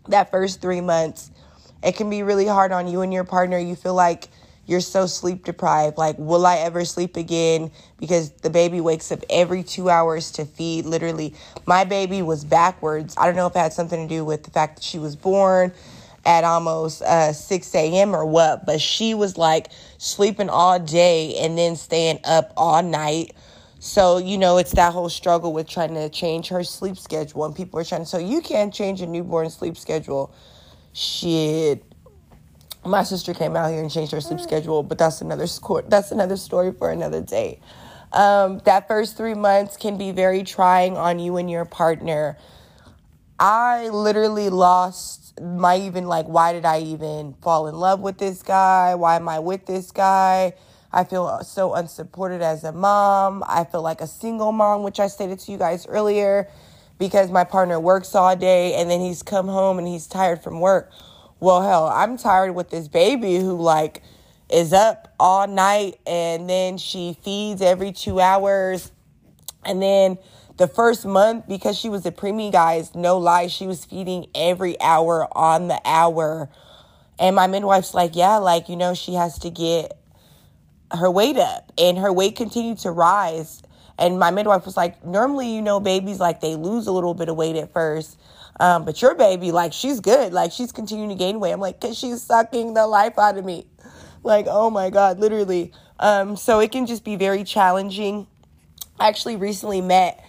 That 0.09 0.31
first 0.31 0.63
three 0.63 0.81
months, 0.81 1.31
it 1.83 1.97
can 1.97 2.09
be 2.09 2.23
really 2.23 2.47
hard 2.47 2.73
on 2.73 2.87
you 2.89 3.03
and 3.03 3.13
your 3.13 3.25
partner. 3.25 3.59
You 3.59 3.77
feel 3.77 3.95
like 3.95 4.29
you're 4.73 4.81
so 4.81 5.07
sleep 5.07 5.45
deprived. 5.45 5.99
Like, 5.99 6.17
will 6.19 6.47
I 6.47 6.57
ever 6.57 6.85
sleep 6.87 7.17
again? 7.17 7.71
Because 8.01 8.31
the 8.31 8.49
baby 8.49 8.81
wakes 8.81 9.13
up 9.13 9.23
every 9.29 9.63
two 9.63 9.91
hours 9.91 10.33
to 10.33 10.47
feed. 10.47 10.87
Literally, 10.87 11.35
my 11.67 11.85
baby 11.85 12.23
was 12.23 12.43
backwards. 12.43 13.15
I 13.19 13.27
don't 13.27 13.37
know 13.37 13.47
if 13.47 13.55
it 13.55 13.59
had 13.59 13.75
something 13.75 14.09
to 14.09 14.13
do 14.13 14.25
with 14.25 14.45
the 14.45 14.51
fact 14.51 14.77
that 14.77 14.83
she 14.83 14.99
was 14.99 15.15
born 15.15 15.73
at 16.25 16.43
almost 16.43 17.03
uh, 17.03 17.33
6 17.33 17.75
a.m. 17.75 18.17
or 18.17 18.25
what, 18.25 18.65
but 18.65 18.81
she 18.81 19.13
was 19.13 19.37
like 19.37 19.69
sleeping 19.99 20.49
all 20.49 20.79
day 20.79 21.37
and 21.37 21.59
then 21.59 21.77
staying 21.77 22.19
up 22.25 22.53
all 22.57 22.83
night. 22.83 23.35
So, 23.79 24.19
you 24.19 24.39
know, 24.39 24.57
it's 24.57 24.73
that 24.73 24.93
whole 24.93 25.09
struggle 25.11 25.53
with 25.53 25.69
trying 25.69 25.95
to 25.95 26.09
change 26.09 26.49
her 26.49 26.65
sleep 26.65 26.97
schedule. 26.97 27.45
And 27.45 27.55
people 27.55 27.79
are 27.79 27.85
trying 27.85 28.03
to, 28.03 28.07
so 28.07 28.19
you 28.19 28.41
can't 28.41 28.73
change 28.73 29.03
a 29.03 29.07
newborn 29.07 29.51
sleep 29.51 29.77
schedule. 29.77 30.33
Shit 30.95 31.92
my 32.85 33.03
sister 33.05 33.33
came 33.33 33.57
out 33.57 33.71
here 33.71 33.81
and 33.81 33.91
changed 33.91 34.13
her 34.13 34.21
sleep 34.21 34.41
schedule, 34.41 34.83
but 34.83 34.99
that's 34.99 35.21
another 35.21 35.47
score. 35.47 35.83
That's 35.83 36.11
another 36.11 36.37
story 36.37 36.73
for 36.73 36.91
another 36.91 37.21
day. 37.21 37.61
Um, 38.13 38.61
that 38.65 38.89
first 38.89 39.17
three 39.17 39.35
months 39.35 39.77
can 39.77 39.97
be 39.97 40.11
very 40.11 40.43
trying 40.43 40.97
on 40.97 41.19
you 41.19 41.37
and 41.37 41.51
your 41.51 41.65
partner. 41.65 42.37
I 43.39 43.89
literally 43.89 44.51
lost 44.51 45.41
my 45.41 45.79
even 45.79 46.07
like, 46.07 46.27
why 46.27 46.53
did 46.53 46.65
I 46.65 46.81
even 46.81 47.35
fall 47.43 47.69
in 47.69 47.75
love 47.75 48.01
with 48.01 48.19
this 48.19 48.43
guy? 48.43 48.95
Why 48.95 49.17
am 49.17 49.29
I 49.29 49.39
with 49.39 49.67
this 49.67 49.91
guy? 49.91 50.55
I 50.93 51.05
feel 51.05 51.43
so 51.43 51.73
unsupported 51.73 52.43
as 52.43 52.65
a 52.65 52.73
mom. 52.73 53.43
I 53.47 53.65
feel 53.65 53.81
like 53.81 54.03
a 54.03 54.07
single 54.07 54.53
mom, 54.53 54.83
which 54.83 55.01
I 55.01 55.07
stated 55.07 55.39
to 55.41 55.53
you 55.53 55.57
guys 55.57 55.87
earlier, 55.87 56.51
because 56.99 57.31
my 57.31 57.45
partner 57.45 57.81
works 57.81 58.15
all 58.15 58.37
day 58.37 58.75
and 58.75 58.91
then 58.91 59.01
he's 59.01 59.23
come 59.23 59.49
home 59.49 59.79
and 59.79 59.89
he's 59.89 60.07
tired 60.07 60.43
from 60.43 60.61
work 60.61 60.93
well, 61.43 61.61
hell, 61.61 61.89
I'm 61.89 62.17
tired 62.17 62.55
with 62.55 62.71
this 62.71 62.87
baby 62.87 63.35
who, 63.35 63.61
like, 63.61 64.01
is 64.49 64.73
up 64.73 65.13
all 65.19 65.49
night 65.49 65.99
and 66.07 66.49
then 66.49 66.79
she 66.79 67.19
feeds 67.25 67.61
every 67.61 67.91
two 67.91 68.21
hours. 68.21 68.93
And 69.65 69.83
then 69.83 70.19
the 70.57 70.69
first 70.69 71.05
month, 71.05 71.49
because 71.49 71.77
she 71.77 71.89
was 71.89 72.07
a 72.07 72.13
preemie, 72.13 72.53
guys, 72.53 72.95
no 72.95 73.19
lie, 73.19 73.49
she 73.49 73.67
was 73.67 73.85
feeding 73.85 74.27
every 74.37 74.81
hour 74.81 75.27
on 75.37 75.67
the 75.67 75.81
hour. 75.85 76.49
And 77.19 77.35
my 77.35 77.49
midwife's 77.49 77.93
like, 77.93 78.15
yeah, 78.15 78.37
like, 78.37 78.69
you 78.69 78.77
know, 78.77 78.95
she 78.95 79.15
has 79.15 79.41
to 79.41 79.51
get 79.51 79.99
her 80.93 81.11
weight 81.11 81.39
up. 81.39 81.73
And 81.77 81.99
her 81.99 82.13
weight 82.13 82.37
continued 82.37 82.79
to 82.79 82.93
rise. 82.93 83.63
And 83.99 84.17
my 84.17 84.31
midwife 84.31 84.65
was 84.65 84.77
like, 84.77 85.05
normally, 85.05 85.53
you 85.53 85.61
know, 85.61 85.81
babies, 85.81 86.21
like, 86.21 86.41
they 86.41 86.55
lose 86.55 86.87
a 86.87 86.93
little 86.93 87.15
bit 87.15 87.29
of 87.29 87.35
weight 87.35 87.57
at 87.57 87.73
first. 87.73 88.17
Um, 88.63 88.85
but 88.85 89.03
your 89.03 89.17
baby, 89.17 89.51
like, 89.51 89.73
she's 89.73 89.99
good. 89.99 90.33
Like, 90.33 90.53
she's 90.53 90.71
continuing 90.71 91.09
to 91.09 91.17
gain 91.17 91.41
weight. 91.41 91.51
I'm 91.51 91.59
like, 91.59 91.81
because 91.81 91.99
she's 91.99 92.23
sucking 92.23 92.75
the 92.75 92.87
life 92.87 93.19
out 93.19 93.37
of 93.37 93.45
me. 93.45 93.67
Like, 94.23 94.47
oh 94.49 94.71
my 94.71 94.89
God, 94.89 95.19
literally. 95.19 95.73
Um, 95.99 96.37
so 96.37 96.61
it 96.61 96.71
can 96.71 96.87
just 96.87 97.05
be 97.05 97.17
very 97.17 97.43
challenging. 97.43 98.29
I 99.01 99.09
actually 99.09 99.35
recently 99.35 99.81
met 99.81 100.25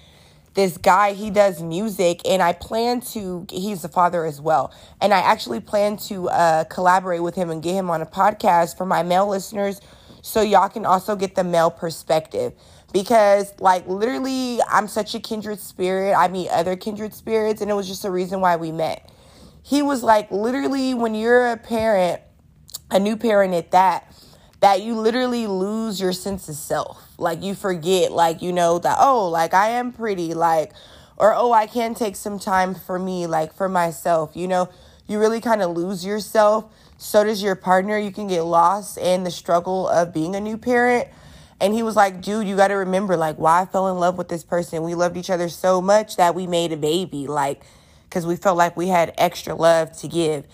this 0.56 0.78
guy 0.78 1.14
he 1.14 1.32
does 1.32 1.64
music 1.64 2.22
and 2.28 2.40
i 2.40 2.54
plan 2.54 3.02
to 3.02 3.44
he's 3.50 3.84
a 3.84 3.90
father 3.90 4.24
as 4.24 4.40
well 4.40 4.72
and 5.02 5.12
i 5.12 5.18
actually 5.18 5.60
plan 5.60 5.98
to 5.98 6.30
uh, 6.30 6.64
collaborate 6.66 7.24
with 7.24 7.34
him 7.34 7.50
and 7.50 7.64
get 7.64 7.74
him 7.74 7.90
on 7.90 8.02
a 8.02 8.06
podcast 8.06 8.78
for 8.78 8.86
my 8.86 9.02
male 9.02 9.28
listeners 9.28 9.82
so 10.22 10.44
y'all 10.44 10.70
can 10.70 10.86
also 10.86 11.16
get 11.16 11.34
the 11.34 11.44
male 11.44 11.72
perspective 11.72 12.54
because 12.94 13.54
like 13.60 13.86
literally 13.88 14.60
i'm 14.70 14.88
such 14.88 15.14
a 15.16 15.20
kindred 15.20 15.60
spirit 15.60 16.14
i 16.16 16.28
meet 16.30 16.48
other 16.50 16.76
kindred 16.78 17.14
spirits 17.14 17.62
and 17.62 17.70
it 17.70 17.74
was 17.74 17.88
just 17.88 18.06
a 18.06 18.12
reason 18.12 18.40
why 18.40 18.56
we 18.56 18.72
met 18.72 19.12
he 19.62 19.82
was 19.82 20.04
like 20.04 20.32
literally 20.32 20.94
when 20.94 21.14
you're 21.14 21.52
a 21.52 21.58
parent 21.58 22.22
a 22.92 23.00
new 23.00 23.18
parent 23.18 23.54
at 23.54 23.72
that 23.72 24.14
that 24.64 24.82
you 24.82 24.96
literally 24.96 25.46
lose 25.46 26.00
your 26.00 26.14
sense 26.14 26.48
of 26.48 26.56
self. 26.56 26.98
Like 27.18 27.44
you 27.44 27.54
forget, 27.54 28.14
like, 28.14 28.42
you 28.42 28.54
know, 28.54 28.80
that, 28.80 28.96
oh, 28.98 29.28
like 29.28 29.54
I 29.54 29.72
am 29.72 29.92
pretty, 29.92 30.34
like, 30.34 30.72
or 31.18 31.34
oh, 31.36 31.52
I 31.52 31.68
can 31.68 31.94
take 31.94 32.16
some 32.16 32.40
time 32.40 32.74
for 32.74 32.98
me, 32.98 33.28
like 33.28 33.54
for 33.54 33.68
myself. 33.68 34.38
You 34.38 34.48
know, 34.48 34.70
you 35.06 35.20
really 35.20 35.42
kind 35.42 35.62
of 35.62 35.72
lose 35.76 36.06
yourself. 36.06 36.74
So 36.98 37.26
does 37.26 37.44
your 37.44 37.56
partner. 37.56 37.98
You 37.98 38.14
can 38.14 38.28
get 38.28 38.44
lost 38.44 38.98
in 38.98 39.26
the 39.26 39.32
struggle 39.32 39.90
of 39.90 40.14
being 40.14 40.34
a 40.34 40.40
new 40.40 40.58
parent. 40.58 41.10
And 41.64 41.74
he 41.74 41.82
was 41.82 41.96
like, 41.96 42.22
dude, 42.22 42.48
you 42.48 42.56
got 42.56 42.68
to 42.68 42.76
remember, 42.76 43.18
like, 43.18 43.38
why 43.38 43.62
I 43.62 43.66
fell 43.66 43.88
in 43.88 43.98
love 43.98 44.18
with 44.18 44.28
this 44.28 44.44
person. 44.44 44.84
We 44.84 44.94
loved 44.94 45.18
each 45.18 45.30
other 45.30 45.50
so 45.50 45.82
much 45.82 46.18
that 46.18 46.36
we 46.36 46.46
made 46.46 46.74
a 46.74 46.78
baby, 46.78 47.26
like, 47.26 47.64
because 48.04 48.26
we 48.26 48.36
felt 48.36 48.58
like 48.58 48.78
we 48.78 48.90
had 48.90 49.14
extra 49.18 49.56
love 49.56 49.98
to 50.00 50.08
give 50.08 50.46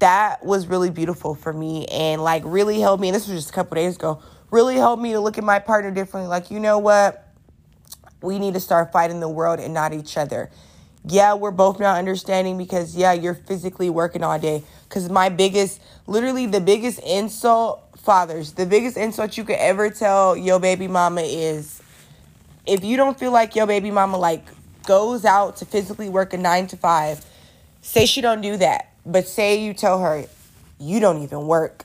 that 0.00 0.44
was 0.44 0.66
really 0.66 0.90
beautiful 0.90 1.34
for 1.34 1.52
me 1.52 1.86
and 1.86 2.22
like 2.22 2.42
really 2.44 2.80
helped 2.80 3.00
me. 3.00 3.08
And 3.08 3.14
this 3.14 3.28
was 3.28 3.36
just 3.36 3.50
a 3.50 3.52
couple 3.52 3.76
days 3.76 3.96
ago. 3.96 4.20
Really 4.50 4.76
helped 4.76 5.02
me 5.02 5.12
to 5.12 5.20
look 5.20 5.38
at 5.38 5.44
my 5.44 5.60
partner 5.60 5.90
differently. 5.90 6.28
Like, 6.28 6.50
you 6.50 6.58
know 6.58 6.78
what? 6.78 7.28
We 8.20 8.38
need 8.38 8.54
to 8.54 8.60
start 8.60 8.92
fighting 8.92 9.20
the 9.20 9.28
world 9.28 9.60
and 9.60 9.72
not 9.72 9.92
each 9.92 10.16
other. 10.16 10.50
Yeah, 11.04 11.34
we're 11.34 11.52
both 11.52 11.78
not 11.78 11.96
understanding 11.96 12.58
because, 12.58 12.96
yeah, 12.96 13.12
you're 13.12 13.34
physically 13.34 13.88
working 13.88 14.22
all 14.22 14.38
day. 14.38 14.64
Because 14.88 15.08
my 15.08 15.28
biggest, 15.28 15.80
literally, 16.06 16.46
the 16.46 16.60
biggest 16.60 16.98
insult, 17.00 17.89
fathers, 18.02 18.52
the 18.52 18.66
biggest 18.66 18.96
insult 18.96 19.36
you 19.36 19.44
could 19.44 19.56
ever 19.56 19.90
tell 19.90 20.36
your 20.36 20.60
baby 20.60 20.88
mama 20.88 21.22
is 21.22 21.82
if 22.66 22.84
you 22.84 22.96
don't 22.96 23.18
feel 23.18 23.32
like 23.32 23.56
your 23.56 23.66
baby 23.66 23.90
mama, 23.90 24.16
like, 24.16 24.44
goes 24.86 25.24
out 25.24 25.58
to 25.58 25.64
physically 25.64 26.08
work 26.08 26.32
a 26.32 26.36
nine 26.36 26.66
to 26.66 26.76
five, 26.76 27.24
say 27.82 28.06
she 28.06 28.20
don't 28.20 28.40
do 28.40 28.56
that 28.56 28.90
but 29.04 29.26
say 29.26 29.62
you 29.62 29.74
tell 29.74 30.00
her 30.00 30.24
you 30.78 31.00
don't 31.00 31.22
even 31.22 31.46
work. 31.46 31.84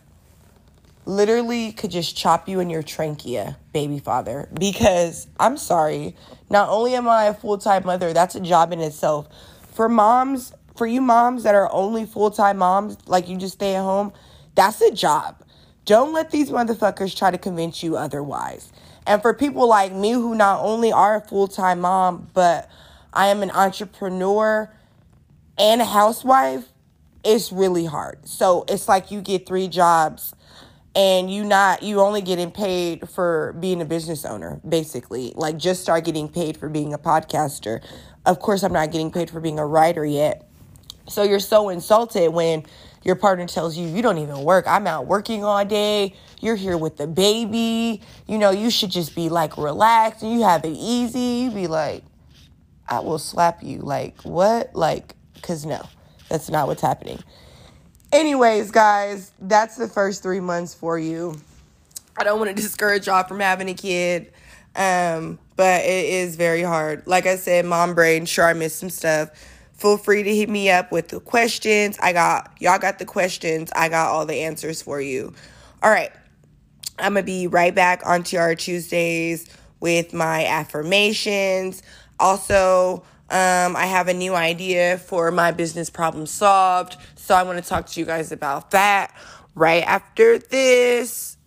Literally 1.06 1.72
could 1.72 1.92
just 1.92 2.18
chop 2.18 2.50
you 2.50 2.60
in 2.60 2.70
your 2.70 2.82
trachea, 2.82 3.58
baby 3.74 4.00
father. 4.00 4.50
Because 4.54 5.28
I'm 5.40 5.58
sorry, 5.58 6.16
not 6.50 6.70
only 6.70 6.96
am 6.96 7.08
I 7.08 7.26
a 7.26 7.34
full 7.34 7.58
time 7.58 7.86
mother, 7.86 8.14
that's 8.14 8.36
a 8.36 8.40
job 8.40 8.72
in 8.72 8.80
itself. 8.80 9.28
For 9.74 9.88
moms, 9.88 10.54
for 10.76 10.88
you 10.88 11.02
moms 11.02 11.44
that 11.44 11.54
are 11.54 11.72
only 11.72 12.06
full 12.06 12.32
time 12.32 12.58
moms, 12.58 12.98
like 13.08 13.30
you 13.30 13.38
just 13.38 13.56
stay 13.56 13.76
at 13.76 13.84
home, 13.84 14.14
that's 14.56 14.82
a 14.82 14.92
job. 14.92 15.42
Don't 15.86 16.14
let 16.14 16.32
these 16.32 16.50
motherfuckers 16.50 17.16
try 17.16 17.32
to 17.32 17.38
convince 17.38 17.84
you 17.84 17.96
otherwise. 17.96 18.74
And 19.08 19.22
for 19.22 19.34
people 19.34 19.68
like 19.68 19.94
me 19.94 20.12
who 20.12 20.36
not 20.36 20.62
only 20.62 20.92
are 20.92 21.16
a 21.16 21.22
full 21.22 21.48
time 21.48 21.82
mom, 21.82 22.28
but 22.34 22.70
I 23.14 23.28
am 23.28 23.44
an 23.44 23.52
entrepreneur 23.52 24.70
and 25.58 25.82
a 25.82 25.86
housewife, 25.86 26.66
it's 27.24 27.52
really 27.52 27.86
hard. 27.86 28.28
So 28.28 28.66
it's 28.68 28.88
like 28.88 29.12
you 29.12 29.22
get 29.22 29.46
three 29.48 29.68
jobs 29.68 30.34
and 30.96 31.30
you 31.30 31.44
not 31.44 31.84
you 31.84 32.00
only 32.00 32.22
getting 32.22 32.52
paid 32.52 33.08
for 33.10 33.54
being 33.60 33.82
a 33.82 33.86
business 33.86 34.24
owner 34.26 34.62
basically 34.68 35.34
like 35.36 35.58
just 35.58 35.82
start 35.82 36.06
getting 36.06 36.30
paid 36.30 36.56
for 36.56 36.70
being 36.70 36.94
a 36.94 36.98
podcaster 36.98 37.84
of 38.26 38.40
course 38.40 38.64
i'm 38.64 38.72
not 38.72 38.92
getting 38.92 39.12
paid 39.12 39.30
for 39.30 39.42
being 39.42 39.60
a 39.60 39.66
writer 39.66 40.06
yet 40.06 40.48
so 41.08 41.22
you're 41.24 41.40
so 41.40 41.70
insulted 41.70 42.30
when 42.32 42.64
your 43.06 43.16
partner 43.16 43.48
tells 43.48 43.78
you 43.78 43.88
you 43.88 44.02
don't 44.02 44.18
even 44.18 44.44
work 44.44 44.66
i'm 44.68 44.86
out 44.88 45.08
working 45.08 45.46
all 45.46 45.64
day 45.64 46.14
you're 46.42 46.58
here 46.58 46.78
with 46.78 46.98
the 46.98 47.08
baby 47.08 48.02
you 48.28 48.38
know 48.38 48.52
you 48.52 48.70
should 48.70 48.92
just 48.92 49.16
be 49.16 49.30
like 49.30 49.58
relaxed 49.58 50.22
and 50.22 50.34
you 50.34 50.44
have 50.44 50.66
it 50.66 50.76
easy 50.76 51.44
you 51.44 51.52
be 51.52 51.68
like 51.68 52.04
i 52.90 53.00
will 53.00 53.20
slap 53.20 53.64
you 53.64 53.80
like 53.80 54.20
what 54.24 54.76
like 54.76 55.16
because 55.36 55.66
no 55.66 55.82
that's 56.30 56.50
not 56.50 56.68
what's 56.68 56.82
happening. 56.82 57.20
Anyways, 58.12 58.72
guys, 58.72 59.32
that's 59.40 59.76
the 59.76 59.88
first 59.88 60.24
three 60.24 60.40
months 60.40 60.74
for 60.74 60.98
you. 60.98 61.40
I 62.18 62.24
don't 62.24 62.40
want 62.40 62.56
to 62.56 62.62
discourage 62.62 63.08
y'all 63.08 63.24
from 63.24 63.40
having 63.40 63.70
a 63.70 63.74
kid, 63.74 64.32
um, 64.76 65.38
but 65.56 65.84
it 65.84 66.06
is 66.06 66.36
very 66.36 66.62
hard. 66.62 67.06
Like 67.08 67.26
I 67.26 67.36
said, 67.36 67.66
mom 67.66 67.94
brain, 67.94 68.26
sure 68.26 68.48
I 68.48 68.54
missed 68.54 68.80
some 68.80 68.90
stuff. 68.90 69.30
Feel 69.78 69.98
free 69.98 70.24
to 70.24 70.36
hit 70.36 70.50
me 70.50 70.70
up 70.70 70.92
with 70.92 71.10
the 71.10 71.20
questions. 71.20 71.98
I 72.02 72.14
got 72.14 72.56
y'all 72.60 72.80
got 72.80 73.00
the 73.00 73.06
questions. 73.06 73.72
I 73.76 73.90
got 73.90 74.08
all 74.08 74.26
the 74.26 74.42
answers 74.42 74.82
for 74.82 75.02
you. 75.02 75.34
All 75.84 75.92
right. 75.92 76.12
I'm 76.98 77.14
gonna 77.14 77.24
be 77.24 77.48
right 77.48 77.76
back 77.76 78.02
on 78.06 78.24
Tiara 78.24 78.56
Tuesdays 78.56 79.48
with 79.82 80.14
my 80.14 80.46
affirmations. 80.46 81.84
Also, 82.20 83.04
um, 83.30 83.76
I 83.76 83.86
have 83.86 84.08
a 84.08 84.14
new 84.14 84.34
idea 84.34 84.98
for 84.98 85.30
my 85.32 85.52
business 85.52 85.90
problem 85.90 86.26
solved. 86.26 86.96
So 87.16 87.36
I 87.36 87.44
want 87.44 87.62
to 87.62 87.68
talk 87.68 87.88
to 87.88 88.00
you 88.00 88.06
guys 88.06 88.32
about 88.32 88.72
that 88.72 89.14
right 89.56 89.84
after 89.84 90.38
this. 90.38 91.38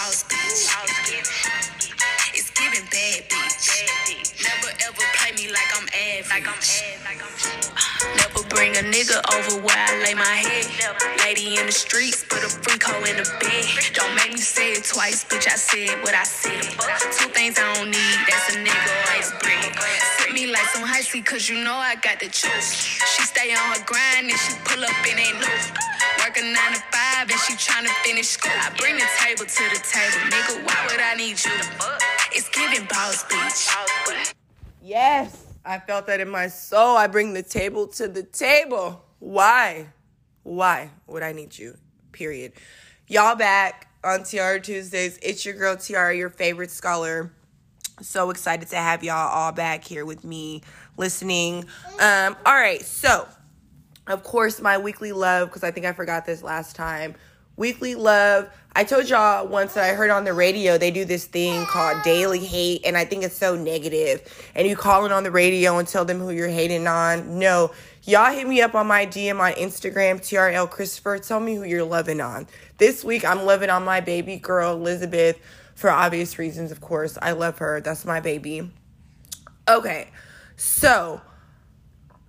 Boss 0.00 0.24
bitch. 0.24 0.64
It's 2.32 2.50
giving 2.56 2.86
bad 2.88 3.20
bitch. 3.28 4.42
Never 4.44 4.70
ever 4.86 5.04
play 5.16 5.32
me 5.36 5.52
like 5.52 5.70
I'm 5.76 5.86
average. 5.92 6.30
Like 6.32 6.46
I'm 6.48 8.16
Never 8.16 8.40
Bring 8.48 8.76
a 8.76 8.84
nigga 8.94 9.18
over 9.36 9.62
where 9.62 9.76
I 9.76 10.02
lay 10.04 10.14
my 10.14 10.36
head. 10.46 10.66
Lady 11.24 11.56
in 11.58 11.66
the 11.66 11.72
streets, 11.72 12.24
put 12.24 12.42
a 12.44 12.48
freak 12.48 12.82
hoe 12.82 13.04
in 13.10 13.16
the 13.16 13.28
bed. 13.40 13.64
Don't 13.94 14.14
make 14.16 14.32
me 14.32 14.40
say 14.40 14.72
it 14.72 14.84
twice, 14.84 15.24
bitch. 15.24 15.46
I 15.46 15.56
said 15.56 16.02
what 16.02 16.14
I 16.14 16.24
said. 16.24 16.62
Two 17.18 17.28
things 17.30 17.58
I 17.58 17.74
don't 17.74 17.90
need, 17.90 18.18
that's 18.28 18.54
a 18.54 18.58
nigga 18.58 18.89
high 21.12 21.20
cause 21.22 21.48
you 21.48 21.62
know 21.64 21.74
I 21.74 21.96
got 21.96 22.20
the 22.20 22.26
juice. 22.26 22.72
She 22.72 23.22
stay 23.22 23.52
on 23.52 23.74
her 23.74 23.84
grind 23.84 24.30
and 24.30 24.38
she 24.38 24.54
pull 24.64 24.82
up 24.82 24.90
and 25.06 25.18
ain't 25.18 25.38
loose. 25.38 25.70
Work 26.18 26.36
a 26.38 26.42
nine 26.42 26.72
to 26.74 26.82
five 26.92 27.30
and 27.30 27.40
she 27.40 27.54
tryna 27.54 27.88
finish 28.04 28.28
school. 28.28 28.52
I 28.54 28.70
bring 28.76 28.96
the 28.96 29.08
table 29.18 29.44
to 29.44 29.64
the 29.70 29.80
table, 29.82 30.18
nigga. 30.30 30.66
Why 30.66 30.86
would 30.90 31.00
I 31.00 31.14
need 31.14 31.42
you? 31.44 31.50
It's 32.32 32.48
giving 32.50 32.86
boss, 32.86 33.24
bitch. 33.24 34.34
Yes. 34.82 35.46
I 35.64 35.78
felt 35.78 36.06
that 36.06 36.20
in 36.20 36.30
my 36.30 36.48
soul. 36.48 36.96
I 36.96 37.06
bring 37.06 37.34
the 37.34 37.42
table 37.42 37.86
to 37.88 38.08
the 38.08 38.22
table. 38.22 39.04
Why? 39.18 39.88
Why 40.42 40.90
would 41.06 41.22
I 41.22 41.32
need 41.32 41.58
you? 41.58 41.76
Period. 42.12 42.52
Y'all 43.08 43.36
back 43.36 43.88
on 44.04 44.22
Tiara 44.22 44.60
Tuesdays. 44.60 45.18
It's 45.22 45.44
your 45.44 45.54
girl 45.54 45.76
Tiara, 45.76 46.16
your 46.16 46.30
favorite 46.30 46.70
scholar. 46.70 47.32
So 48.00 48.30
excited 48.30 48.68
to 48.68 48.76
have 48.76 49.04
y'all 49.04 49.28
all 49.28 49.52
back 49.52 49.84
here 49.84 50.06
with 50.06 50.24
me 50.24 50.62
listening. 51.00 51.64
Um, 51.98 52.36
all 52.46 52.54
right, 52.54 52.82
so 52.82 53.26
of 54.06 54.22
course, 54.22 54.60
my 54.60 54.78
weekly 54.78 55.12
love, 55.12 55.48
because 55.48 55.64
I 55.64 55.70
think 55.70 55.86
I 55.86 55.92
forgot 55.92 56.26
this 56.26 56.42
last 56.42 56.76
time. 56.76 57.14
Weekly 57.56 57.94
love. 57.94 58.48
I 58.74 58.84
told 58.84 59.08
y'all 59.08 59.46
once 59.46 59.74
that 59.74 59.84
I 59.84 59.94
heard 59.94 60.10
on 60.10 60.24
the 60.24 60.32
radio 60.32 60.78
they 60.78 60.90
do 60.90 61.04
this 61.04 61.26
thing 61.26 61.66
called 61.66 62.02
daily 62.02 62.38
hate, 62.38 62.82
and 62.84 62.96
I 62.96 63.04
think 63.04 63.22
it's 63.22 63.36
so 63.36 63.56
negative. 63.56 64.22
And 64.54 64.66
you 64.66 64.76
call 64.76 65.04
in 65.04 65.12
on 65.12 65.24
the 65.24 65.30
radio 65.30 65.78
and 65.78 65.86
tell 65.86 66.04
them 66.04 66.18
who 66.18 66.30
you're 66.30 66.48
hating 66.48 66.86
on. 66.86 67.38
No, 67.38 67.72
y'all 68.04 68.32
hit 68.32 68.48
me 68.48 68.62
up 68.62 68.74
on 68.74 68.86
my 68.86 69.06
DM 69.06 69.40
on 69.40 69.52
Instagram, 69.52 70.20
TRL 70.20 70.70
Christopher. 70.70 71.18
Tell 71.18 71.40
me 71.40 71.56
who 71.56 71.64
you're 71.64 71.84
loving 71.84 72.20
on. 72.20 72.46
This 72.78 73.04
week 73.04 73.24
I'm 73.24 73.44
loving 73.44 73.70
on 73.70 73.84
my 73.84 74.00
baby 74.00 74.36
girl, 74.36 74.74
Elizabeth, 74.74 75.38
for 75.74 75.90
obvious 75.90 76.38
reasons, 76.38 76.72
of 76.72 76.80
course. 76.80 77.18
I 77.20 77.32
love 77.32 77.58
her. 77.58 77.80
That's 77.80 78.04
my 78.04 78.20
baby. 78.20 78.70
Okay, 79.68 80.08
so 80.60 81.22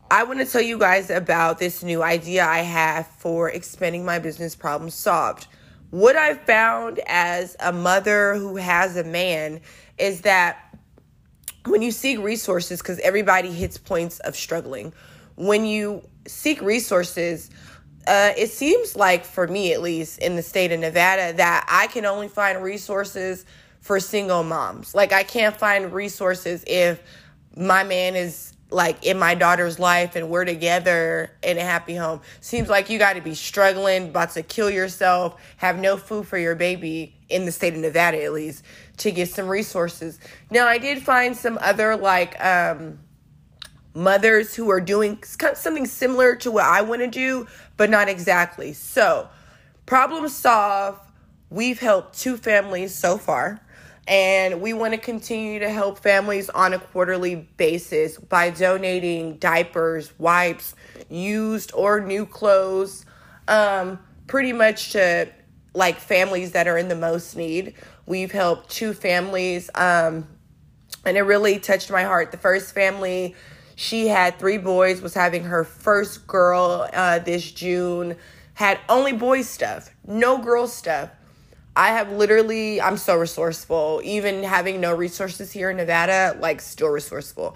I 0.10 0.24
want 0.24 0.40
to 0.40 0.46
tell 0.46 0.62
you 0.62 0.80
guys 0.80 1.10
about 1.10 1.60
this 1.60 1.84
new 1.84 2.02
idea 2.02 2.46
I 2.46 2.60
have 2.60 3.06
for 3.18 3.50
expanding 3.50 4.06
my 4.06 4.20
business 4.20 4.56
problem 4.56 4.90
solved. 4.90 5.48
What 5.90 6.16
I 6.16 6.36
found 6.36 7.02
as 7.08 7.58
a 7.60 7.74
mother 7.74 8.36
who 8.36 8.56
has 8.56 8.96
a 8.96 9.04
man 9.04 9.60
is 9.98 10.22
that 10.22 10.78
when 11.66 11.82
you 11.82 11.92
seek 11.92 12.20
resources, 12.20 12.82
because 12.82 13.00
everybody 13.00 13.52
hits 13.52 13.78
points 13.78 14.20
of 14.20 14.38
struggling, 14.38 14.94
when 15.36 15.66
you 15.66 16.02
seek 16.26 16.62
resources, 16.62 17.50
uh, 18.08 18.32
it 18.38 18.50
seems 18.50 18.96
like 18.96 19.26
for 19.26 19.46
me 19.46 19.74
at 19.74 19.82
least 19.82 20.20
in 20.20 20.38
the 20.38 20.42
state 20.42 20.72
of 20.72 20.80
Nevada 20.80 21.34
that 21.34 21.66
I 21.68 21.88
can 21.88 22.06
only 22.06 22.30
find 22.30 22.64
resources 22.64 23.46
for 23.82 24.00
single 24.00 24.44
moms. 24.44 24.96
Like 24.96 25.12
I 25.12 25.24
can't 25.24 25.58
find 25.58 25.92
resources 25.92 26.64
if 26.66 27.04
my 27.56 27.84
man 27.84 28.16
is 28.16 28.54
like 28.70 29.06
in 29.06 29.20
my 29.20 29.36
daughter's 29.36 29.80
life 29.80 30.16
and 30.16 30.30
we're 30.30 30.46
together 30.46 31.32
in 31.44 31.58
a 31.58 31.62
happy 31.62 31.96
home. 31.96 32.22
Seems 32.40 32.70
like 32.70 32.90
you 32.90 32.98
got 32.98 33.14
to 33.14 33.22
be 33.22 33.36
struggling, 33.36 34.10
about 34.10 34.32
to 34.32 34.44
kill 34.44 34.70
yourself, 34.70 35.40
have 35.58 35.78
no 35.78 35.98
food 35.98 36.28
for 36.28 36.38
your 36.38 36.56
baby 36.56 37.16
in 37.30 37.46
the 37.46 37.52
state 37.52 37.74
of 37.74 37.80
Nevada 37.80 38.24
at 38.24 38.32
least 38.32 38.64
to 38.98 39.12
get 39.12 39.30
some 39.30 39.48
resources. 39.48 40.20
Now, 40.50 40.68
I 40.68 40.78
did 40.78 41.04
find 41.04 41.36
some 41.36 41.58
other 41.62 41.96
like 41.98 42.44
um 42.44 43.00
mothers 43.94 44.56
who 44.56 44.70
are 44.72 44.80
doing 44.80 45.22
something 45.24 45.86
similar 45.86 46.36
to 46.38 46.50
what 46.50 46.64
I 46.64 46.82
want 46.82 47.02
to 47.02 47.08
do, 47.08 47.48
but 47.76 47.90
not 47.90 48.08
exactly. 48.08 48.72
So, 48.72 49.28
problem 49.86 50.30
solve, 50.30 50.98
we've 51.50 51.80
helped 51.80 52.18
two 52.18 52.38
families 52.38 52.96
so 52.96 53.18
far 53.18 53.60
and 54.12 54.60
we 54.60 54.74
want 54.74 54.94
to 54.94 55.00
continue 55.00 55.58
to 55.60 55.70
help 55.70 55.98
families 55.98 56.50
on 56.50 56.74
a 56.74 56.80
quarterly 56.80 57.36
basis 57.56 58.18
by 58.18 58.50
donating 58.50 59.38
diapers, 59.38 60.12
wipes, 60.20 60.76
used 61.10 61.72
or 61.74 62.02
new 62.02 62.26
clothes, 62.26 63.06
um, 63.48 63.98
pretty 64.28 64.52
much 64.52 64.92
to 64.92 65.30
like 65.74 65.98
families 65.98 66.52
that 66.52 66.68
are 66.68 66.78
in 66.78 66.90
the 66.90 66.96
most 66.96 67.38
need. 67.38 67.74
We've 68.06 68.34
helped 68.34 68.70
two 68.70 68.92
families, 68.92 69.70
um, 69.76 70.28
and 71.06 71.16
it 71.16 71.22
really 71.22 71.58
touched 71.58 71.90
my 71.90 72.04
heart. 72.04 72.32
The 72.32 72.38
first 72.38 72.76
family, 72.76 73.34
she 73.78 74.08
had 74.08 74.38
three 74.38 74.58
boys, 74.58 75.02
was 75.02 75.14
having 75.14 75.46
her 75.46 75.64
first 75.64 76.28
girl 76.28 76.86
uh, 76.92 77.20
this 77.20 77.50
June, 77.50 78.18
had 78.56 78.78
only 78.90 79.14
boy 79.14 79.44
stuff, 79.44 79.90
no 80.06 80.38
girl 80.38 80.68
stuff 80.68 81.12
I 81.76 81.90
have 81.90 82.12
literally, 82.12 82.82
I'm 82.82 82.98
so 82.98 83.16
resourceful. 83.16 84.02
Even 84.04 84.44
having 84.44 84.82
no 84.82 84.94
resources 84.94 85.52
here 85.52 85.70
in 85.70 85.78
Nevada, 85.78 86.38
like, 86.40 86.62
still 86.62 86.90
resourceful. 86.90 87.56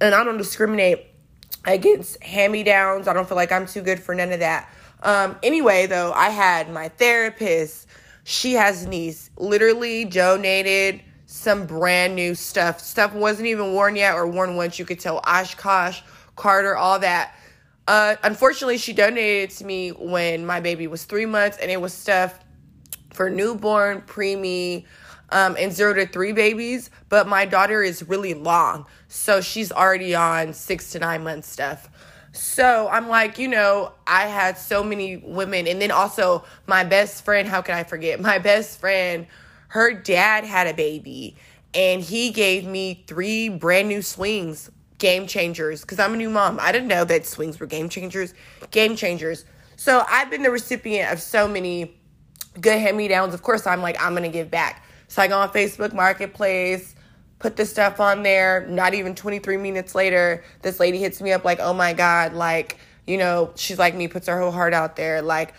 And 0.00 0.14
I 0.14 0.22
don't 0.24 0.36
discriminate 0.36 1.06
against 1.64 2.22
hand 2.22 2.52
me 2.52 2.62
downs. 2.62 3.08
I 3.08 3.12
don't 3.12 3.26
feel 3.26 3.36
like 3.36 3.52
I'm 3.52 3.66
too 3.66 3.82
good 3.82 4.00
for 4.00 4.14
none 4.14 4.32
of 4.32 4.40
that. 4.40 4.68
Um, 5.02 5.36
anyway, 5.42 5.86
though, 5.86 6.12
I 6.12 6.28
had 6.28 6.70
my 6.70 6.88
therapist, 6.88 7.86
she 8.24 8.52
has 8.52 8.86
niece, 8.86 9.30
literally 9.36 10.04
donated 10.04 11.00
some 11.26 11.66
brand 11.66 12.14
new 12.14 12.34
stuff. 12.34 12.80
Stuff 12.80 13.14
wasn't 13.14 13.48
even 13.48 13.72
worn 13.72 13.96
yet 13.96 14.14
or 14.14 14.26
worn 14.26 14.54
once. 14.56 14.78
You 14.78 14.84
could 14.84 15.00
tell 15.00 15.18
Oshkosh, 15.26 16.02
Carter, 16.36 16.76
all 16.76 16.98
that. 16.98 17.34
Uh, 17.88 18.16
unfortunately, 18.22 18.78
she 18.78 18.92
donated 18.92 19.50
to 19.50 19.64
me 19.64 19.90
when 19.90 20.46
my 20.46 20.60
baby 20.60 20.86
was 20.86 21.04
three 21.04 21.26
months, 21.26 21.56
and 21.56 21.70
it 21.70 21.80
was 21.80 21.92
stuff 21.92 22.38
for 23.12 23.30
newborn, 23.30 24.02
preemie, 24.02 24.84
um, 25.30 25.56
and 25.58 25.72
zero 25.72 25.94
to 25.94 26.06
three 26.06 26.32
babies. 26.32 26.90
But 27.08 27.26
my 27.26 27.44
daughter 27.44 27.82
is 27.82 28.08
really 28.08 28.34
long, 28.34 28.86
so 29.08 29.40
she's 29.40 29.72
already 29.72 30.14
on 30.14 30.52
six 30.52 30.92
to 30.92 30.98
nine 30.98 31.24
month 31.24 31.44
stuff. 31.44 31.88
So 32.32 32.88
I'm 32.88 33.08
like, 33.08 33.38
you 33.38 33.48
know, 33.48 33.92
I 34.06 34.26
had 34.26 34.56
so 34.56 34.82
many 34.82 35.18
women, 35.18 35.66
and 35.66 35.80
then 35.80 35.90
also 35.90 36.44
my 36.66 36.84
best 36.84 37.24
friend. 37.24 37.46
How 37.46 37.62
can 37.62 37.74
I 37.74 37.84
forget 37.84 38.20
my 38.32 38.38
best 38.38 38.80
friend? 38.80 39.26
Her 39.68 39.92
dad 39.92 40.44
had 40.44 40.66
a 40.66 40.74
baby, 40.74 41.36
and 41.74 42.02
he 42.02 42.30
gave 42.30 42.66
me 42.66 43.04
three 43.06 43.48
brand 43.48 43.88
new 43.88 44.02
swings, 44.02 44.70
game 44.98 45.26
changers. 45.26 45.80
Because 45.80 45.98
I'm 45.98 46.14
a 46.14 46.16
new 46.16 46.30
mom, 46.30 46.58
I 46.60 46.72
didn't 46.72 46.88
know 46.88 47.04
that 47.04 47.26
swings 47.26 47.58
were 47.58 47.66
game 47.66 47.88
changers. 47.88 48.34
Game 48.70 48.96
changers. 48.96 49.44
So 49.76 50.04
I've 50.08 50.30
been 50.30 50.42
the 50.42 50.50
recipient 50.50 51.10
of 51.10 51.20
so 51.20 51.48
many 51.48 51.96
good 52.60 52.78
hand 52.78 52.96
me 52.96 53.08
downs. 53.08 53.34
Of 53.34 53.42
course, 53.42 53.66
I'm 53.66 53.82
like, 53.82 54.00
I'm 54.02 54.12
going 54.12 54.24
to 54.24 54.28
give 54.28 54.50
back. 54.50 54.84
So 55.08 55.22
I 55.22 55.28
go 55.28 55.38
on 55.38 55.50
Facebook 55.50 55.92
Marketplace, 55.92 56.94
put 57.38 57.56
the 57.56 57.66
stuff 57.66 58.00
on 58.00 58.22
there. 58.22 58.66
Not 58.68 58.94
even 58.94 59.14
23 59.14 59.56
minutes 59.56 59.94
later, 59.94 60.44
this 60.62 60.80
lady 60.80 60.98
hits 60.98 61.20
me 61.20 61.32
up 61.32 61.44
like, 61.44 61.60
oh 61.60 61.74
my 61.74 61.92
God, 61.92 62.34
like, 62.34 62.78
you 63.06 63.18
know, 63.18 63.52
she's 63.56 63.78
like 63.78 63.94
me, 63.94 64.08
puts 64.08 64.28
her 64.28 64.38
whole 64.38 64.50
heart 64.50 64.72
out 64.72 64.96
there. 64.96 65.22
Like, 65.22 65.54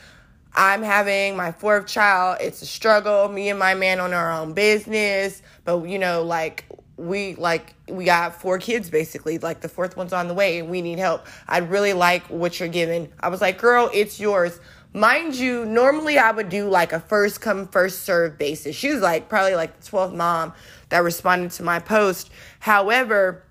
I'm 0.55 0.83
having 0.83 1.35
my 1.35 1.51
fourth 1.51 1.87
child. 1.87 2.37
It's 2.39 2.61
a 2.61 2.65
struggle. 2.65 3.27
Me 3.27 3.49
and 3.49 3.57
my 3.57 3.73
man 3.73 3.99
on 3.99 4.13
our 4.13 4.31
own 4.31 4.53
business. 4.53 5.41
But, 5.65 5.83
you 5.83 5.99
know, 5.99 6.23
like, 6.23 6.65
we 6.97 7.33
like 7.35 7.73
we 7.89 8.05
got 8.05 8.39
four 8.39 8.59
kids 8.59 8.89
basically 8.89 9.39
like 9.39 9.61
the 9.61 9.67
fourth 9.69 9.97
one's 9.97 10.13
on 10.13 10.27
the 10.27 10.33
way 10.33 10.59
and 10.59 10.69
we 10.69 10.79
need 10.81 10.99
help 10.99 11.25
i'd 11.47 11.69
really 11.71 11.93
like 11.93 12.23
what 12.27 12.59
you're 12.59 12.69
giving 12.69 13.11
i 13.19 13.29
was 13.29 13.41
like 13.41 13.57
girl 13.57 13.89
it's 13.93 14.19
yours 14.19 14.59
Mind 14.93 15.35
you, 15.35 15.65
normally 15.65 16.19
I 16.19 16.29
would 16.29 16.49
do 16.49 16.69
like 16.69 16.93
a 16.93 16.99
first 16.99 17.41
come, 17.41 17.67
first 17.67 18.03
serve 18.03 18.37
basis. 18.37 18.75
She 18.75 18.89
was 18.89 19.01
like 19.01 19.27
probably 19.27 19.55
like 19.55 19.79
the 19.79 19.89
12th 19.89 20.13
mom 20.13 20.53
that 20.89 20.99
responded 20.99 21.51
to 21.51 21.63
my 21.63 21.79
post. 21.79 22.29
However, 22.59 23.43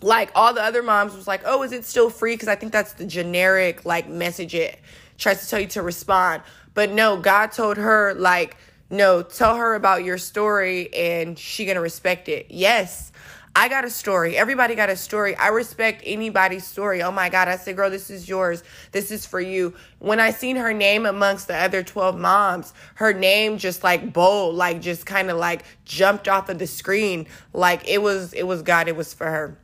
like 0.00 0.30
all 0.34 0.54
the 0.54 0.62
other 0.62 0.82
moms 0.82 1.14
was 1.14 1.26
like, 1.26 1.42
oh, 1.44 1.62
is 1.62 1.72
it 1.72 1.84
still 1.84 2.08
free? 2.08 2.34
Because 2.34 2.48
I 2.48 2.54
think 2.54 2.72
that's 2.72 2.94
the 2.94 3.04
generic 3.04 3.84
like 3.84 4.08
message 4.08 4.54
it 4.54 4.78
tries 5.18 5.42
to 5.42 5.48
tell 5.48 5.60
you 5.60 5.66
to 5.66 5.82
respond. 5.82 6.42
But 6.72 6.90
no, 6.90 7.18
God 7.18 7.52
told 7.52 7.76
her 7.76 8.14
like, 8.14 8.56
no, 8.88 9.22
tell 9.22 9.56
her 9.56 9.74
about 9.74 10.04
your 10.04 10.16
story 10.16 10.94
and 10.94 11.38
she 11.38 11.66
gonna 11.66 11.80
respect 11.80 12.28
it. 12.28 12.46
Yes. 12.48 13.12
I 13.58 13.68
got 13.68 13.84
a 13.84 13.90
story. 13.90 14.36
Everybody 14.36 14.76
got 14.76 14.88
a 14.88 14.94
story. 14.94 15.34
I 15.34 15.48
respect 15.48 16.04
anybody's 16.06 16.64
story. 16.64 17.02
Oh 17.02 17.10
my 17.10 17.28
God. 17.28 17.48
I 17.48 17.56
said, 17.56 17.74
girl, 17.74 17.90
this 17.90 18.08
is 18.08 18.28
yours. 18.28 18.62
This 18.92 19.10
is 19.10 19.26
for 19.26 19.40
you. 19.40 19.74
When 19.98 20.20
I 20.20 20.30
seen 20.30 20.54
her 20.54 20.72
name 20.72 21.04
amongst 21.04 21.48
the 21.48 21.56
other 21.56 21.82
12 21.82 22.16
moms, 22.16 22.72
her 22.94 23.12
name 23.12 23.58
just 23.58 23.82
like 23.82 24.12
bold, 24.12 24.54
like 24.54 24.80
just 24.80 25.06
kind 25.06 25.28
of 25.28 25.38
like 25.38 25.64
jumped 25.84 26.28
off 26.28 26.48
of 26.48 26.60
the 26.60 26.68
screen. 26.68 27.26
Like 27.52 27.88
it 27.88 28.00
was, 28.00 28.32
it 28.32 28.44
was 28.44 28.62
God. 28.62 28.86
It 28.86 28.94
was 28.94 29.12
for 29.12 29.26
her. 29.26 29.58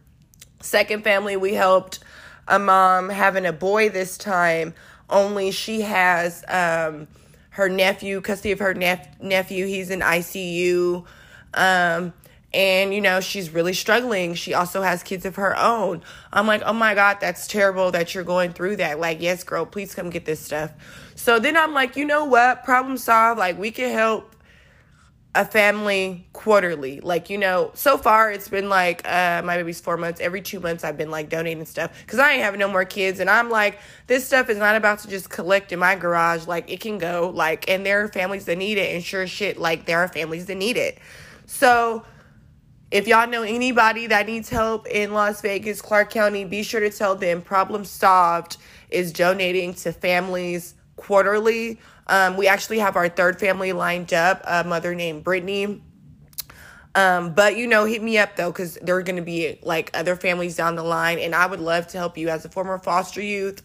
Second 0.61 1.05
family, 1.05 1.37
we 1.37 1.55
helped 1.55 2.01
a 2.49 2.59
mom 2.59 3.11
having 3.11 3.47
a 3.47 3.53
boy 3.53 3.91
this 3.91 4.19
time, 4.19 4.75
only 5.09 5.53
she 5.53 5.83
has, 5.83 6.45
um, 6.49 7.07
her 7.51 7.69
nephew, 7.69 8.21
custody 8.21 8.51
of 8.51 8.59
her 8.59 8.75
nep- 8.75 9.23
nephew. 9.23 9.67
He's 9.67 9.91
in 9.91 10.01
ICU. 10.01 11.07
Um, 11.55 12.13
and 12.55 12.95
you 12.95 13.01
know 13.01 13.21
she's 13.21 13.51
really 13.51 13.75
struggling. 13.75 14.35
She 14.35 14.55
also 14.55 14.81
has 14.81 15.03
kids 15.03 15.27
of 15.27 15.37
her 15.37 15.57
own. 15.59 16.03
I'm 16.33 16.47
like 16.47 16.63
oh 16.65 16.73
my 16.73 16.95
god 16.95 17.19
that's 17.21 17.47
terrible 17.47 17.91
that 17.91 18.15
you're 18.15 18.25
going 18.25 18.53
through 18.53 18.77
that. 18.77 19.01
Like 19.01 19.21
yes 19.21 19.43
girl 19.45 19.67
please 19.67 19.95
come 19.95 20.09
get 20.09 20.25
this 20.25 20.41
stuff. 20.41 20.73
So 21.17 21.39
then 21.39 21.57
i'm 21.57 21.75
like 21.75 21.97
you 21.97 22.05
know 22.05 22.25
what? 22.25 22.65
Problem 22.65 22.97
solved. 22.97 23.39
Like 23.39 23.59
we 23.59 23.73
can 23.73 23.93
help 23.93 24.31
a 25.35 25.45
family 25.45 26.29
quarterly. 26.33 27.01
Like 27.01 27.29
you 27.29 27.39
know 27.39 27.73
so 27.75 27.99
far 27.99 28.31
it's 28.31 28.49
been 28.49 28.69
like 28.69 29.07
uh 29.07 29.43
my 29.45 29.57
baby's 29.57 29.81
four 29.81 29.97
months. 29.97 30.21
Every 30.21 30.41
two 30.41 30.61
months 30.61 30.85
i've 30.85 30.97
been 30.97 31.11
like 31.11 31.29
donating 31.29 31.65
stuff 31.65 31.91
because 32.03 32.21
i 32.21 32.33
ain't 32.35 32.43
having 32.43 32.61
no 32.61 32.69
more 32.69 32.85
kids. 32.85 33.19
And 33.19 33.29
i'm 33.29 33.51
like 33.51 33.81
this 34.07 34.25
stuff 34.25 34.49
is 34.49 34.59
not 34.59 34.77
about 34.77 35.01
to 35.01 35.09
just 35.09 35.29
collect 35.29 35.73
in 35.73 35.81
my 35.81 35.97
garage. 35.97 36.47
Like 36.47 36.71
it 36.71 36.79
can 36.79 36.99
go. 36.99 37.33
Like 37.35 37.69
and 37.69 37.85
there 37.85 38.05
are 38.05 38.09
families 38.09 38.45
that 38.45 38.59
need 38.59 38.79
it. 38.79 38.95
And 38.95 39.03
sure 39.03 39.27
shit 39.27 39.59
like 39.59 39.87
there 39.87 39.99
are 39.99 40.09
families 40.09 40.47
that 40.47 40.55
need 40.55 40.77
it. 40.77 40.99
So 41.47 42.05
if 42.95 43.09
y'all 43.09 43.29
know 43.29 43.43
anybody 43.43 44.07
that 44.07 44.25
needs 44.29 44.49
help 44.49 44.87
in 44.87 45.13
Las 45.13 45.41
Vegas, 45.41 45.83
Clark 45.83 46.11
County, 46.11 46.45
be 46.45 46.63
sure 46.63 46.79
to 46.79 46.91
tell 46.91 47.17
them 47.17 47.43
Problem 47.43 47.85
Solved 47.85 48.57
is 48.89 49.13
donating 49.13 49.75
to 49.75 49.93
families 49.93 50.75
quarterly. 50.95 51.81
Um, 52.07 52.37
we 52.37 52.47
actually 52.47 52.79
have 52.79 52.95
our 52.95 53.09
third 53.09 53.41
family 53.41 53.73
lined 53.73 54.15
up, 54.15 54.43
a 54.47 54.63
mother 54.63 54.95
named 54.95 55.25
Brittany. 55.25 55.83
Um, 56.95 57.35
but 57.35 57.57
you 57.57 57.67
know, 57.67 57.85
hit 57.85 58.01
me 58.01 58.17
up 58.17 58.37
though, 58.37 58.53
because 58.53 58.77
there 58.77 58.95
are 58.95 59.03
going 59.03 59.17
to 59.17 59.23
be 59.23 59.59
like 59.65 59.91
other 59.93 60.15
families 60.15 60.55
down 60.55 60.77
the 60.77 60.85
line, 60.85 61.19
and 61.19 61.35
I 61.35 61.47
would 61.47 61.59
love 61.59 61.89
to 61.89 61.99
help 61.99 62.17
you 62.17 62.29
as 62.29 62.45
a 62.45 62.49
former 62.49 62.79
foster 62.79 63.21
youth, 63.21 63.61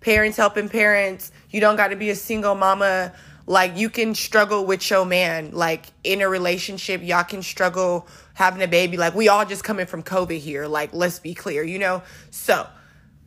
parents 0.00 0.36
helping 0.36 0.68
parents. 0.68 1.30
You 1.50 1.60
don't 1.60 1.76
got 1.76 1.88
to 1.88 1.96
be 1.96 2.10
a 2.10 2.16
single 2.16 2.56
mama. 2.56 3.12
Like 3.46 3.76
you 3.76 3.90
can 3.90 4.16
struggle 4.16 4.66
with 4.66 4.90
your 4.90 5.04
man, 5.04 5.52
like 5.52 5.86
in 6.02 6.20
a 6.20 6.28
relationship, 6.28 7.00
y'all 7.00 7.22
can 7.22 7.42
struggle 7.42 8.08
having 8.34 8.62
a 8.62 8.68
baby. 8.68 8.96
Like 8.96 9.14
we 9.14 9.28
all 9.28 9.44
just 9.44 9.64
coming 9.64 9.86
from 9.86 10.02
COVID 10.02 10.38
here. 10.38 10.66
Like 10.66 10.92
let's 10.92 11.18
be 11.18 11.34
clear, 11.34 11.62
you 11.62 11.78
know. 11.78 12.02
So 12.30 12.66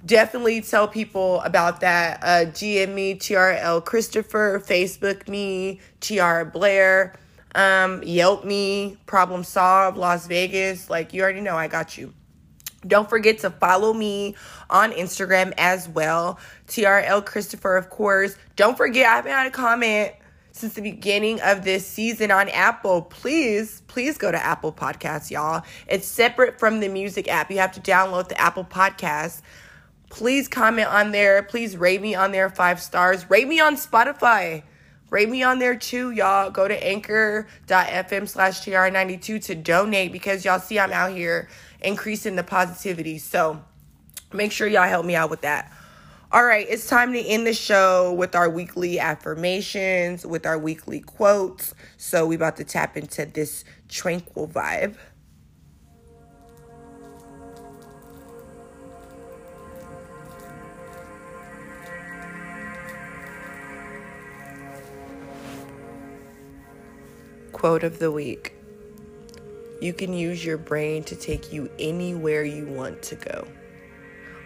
definitely 0.06 0.62
tell 0.62 0.88
people 0.88 1.42
about 1.42 1.82
that. 1.82 2.20
Uh, 2.22 2.52
GM 2.52 2.94
me, 2.94 3.16
TRL 3.16 3.84
Christopher, 3.84 4.62
Facebook 4.66 5.28
me, 5.28 5.80
TR 6.00 6.44
Blair, 6.44 7.16
um, 7.54 8.04
Yelp 8.04 8.46
me, 8.46 8.98
Problem 9.06 9.44
Solved, 9.44 9.98
Las 9.98 10.28
Vegas. 10.28 10.90
Like 10.90 11.14
you 11.14 11.22
already 11.22 11.42
know, 11.42 11.56
I 11.56 11.68
got 11.68 11.98
you. 11.98 12.14
Don't 12.88 13.10
forget 13.10 13.40
to 13.40 13.50
follow 13.50 13.94
me 13.94 14.36
on 14.70 14.92
Instagram 14.92 15.54
as 15.58 15.90
well. 15.90 16.40
TRL 16.68 17.26
Christopher, 17.26 17.78
of 17.78 17.90
course. 17.90 18.36
Don't 18.56 18.78
forget, 18.78 19.08
I 19.08 19.16
haven't 19.16 19.32
had 19.32 19.48
a 19.48 19.52
comment 19.52 20.14
since 20.56 20.74
the 20.74 20.82
beginning 20.82 21.42
of 21.42 21.66
this 21.66 21.86
season 21.86 22.32
on 22.32 22.48
Apple. 22.48 23.02
Please, 23.02 23.82
please 23.88 24.18
go 24.18 24.32
to 24.32 24.42
Apple 24.42 24.72
Podcasts, 24.72 25.30
y'all. 25.30 25.66
It's 25.86 26.08
separate 26.08 26.60
from 26.60 26.80
the 26.80 26.88
music 26.88 27.28
app. 27.28 27.52
You 27.52 27.58
have 27.58 27.74
to 27.74 27.82
download 27.82 28.30
the 28.30 28.40
Apple 28.40 28.64
Podcast. 28.64 29.42
Please 30.10 30.48
comment 30.48 30.88
on 30.88 31.12
there. 31.12 31.44
Please 31.44 31.76
rate 31.76 32.02
me 32.02 32.16
on 32.16 32.32
there 32.32 32.50
five 32.50 32.82
stars. 32.82 33.30
Rate 33.30 33.50
me 33.50 33.60
on 33.60 33.76
Spotify. 33.76 34.64
Rate 35.10 35.30
me 35.30 35.44
on 35.44 35.60
there 35.60 35.76
too, 35.76 36.12
y'all. 36.12 36.50
Go 36.50 36.70
to 36.70 36.88
anchor.fm 36.88 38.28
slash 38.30 38.62
TR92 38.62 39.44
to 39.48 39.56
donate 39.56 40.14
because 40.14 40.46
y'all 40.46 40.60
see 40.60 40.80
I'm 40.80 40.94
out 40.94 41.12
here 41.12 41.50
increasing 41.82 42.38
the 42.38 42.44
positivity. 42.44 43.18
So 43.18 43.62
make 44.32 44.54
sure 44.54 44.68
y'all 44.70 44.88
help 44.88 45.06
me 45.06 45.16
out 45.16 45.30
with 45.30 45.42
that. 45.42 45.70
All 46.32 46.44
right, 46.44 46.66
it's 46.68 46.88
time 46.88 47.14
to 47.14 47.20
end 47.20 47.46
the 47.46 47.54
show 47.54 48.12
with 48.12 48.36
our 48.36 48.50
weekly 48.50 49.00
affirmations, 49.00 50.26
with 50.26 50.48
our 50.48 50.58
weekly 50.58 51.00
quotes. 51.00 51.76
So 51.98 52.26
we 52.26 52.36
about 52.36 52.58
to 52.58 52.64
tap 52.64 52.98
into 52.98 53.28
this 53.28 53.64
tranquil 53.88 54.48
vibe. 54.48 54.96
Quote 67.52 67.84
of 67.84 68.00
the 68.00 68.12
week 68.12 68.56
You 69.80 69.94
can 69.94 70.12
use 70.12 70.44
your 70.44 70.58
brain 70.58 71.04
to 71.04 71.16
take 71.16 71.54
you 71.54 71.70
anywhere 71.78 72.44
you 72.44 72.66
want 72.66 73.04
to 73.04 73.16
go. 73.16 73.48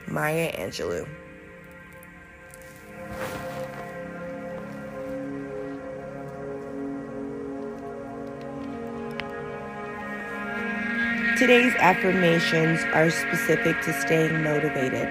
Maya 0.08 0.52
Angelou. 0.52 1.08
Today's 11.40 11.74
affirmations 11.76 12.82
are 12.94 13.10
specific 13.10 13.80
to 13.84 13.94
staying 14.02 14.44
motivated. 14.44 15.08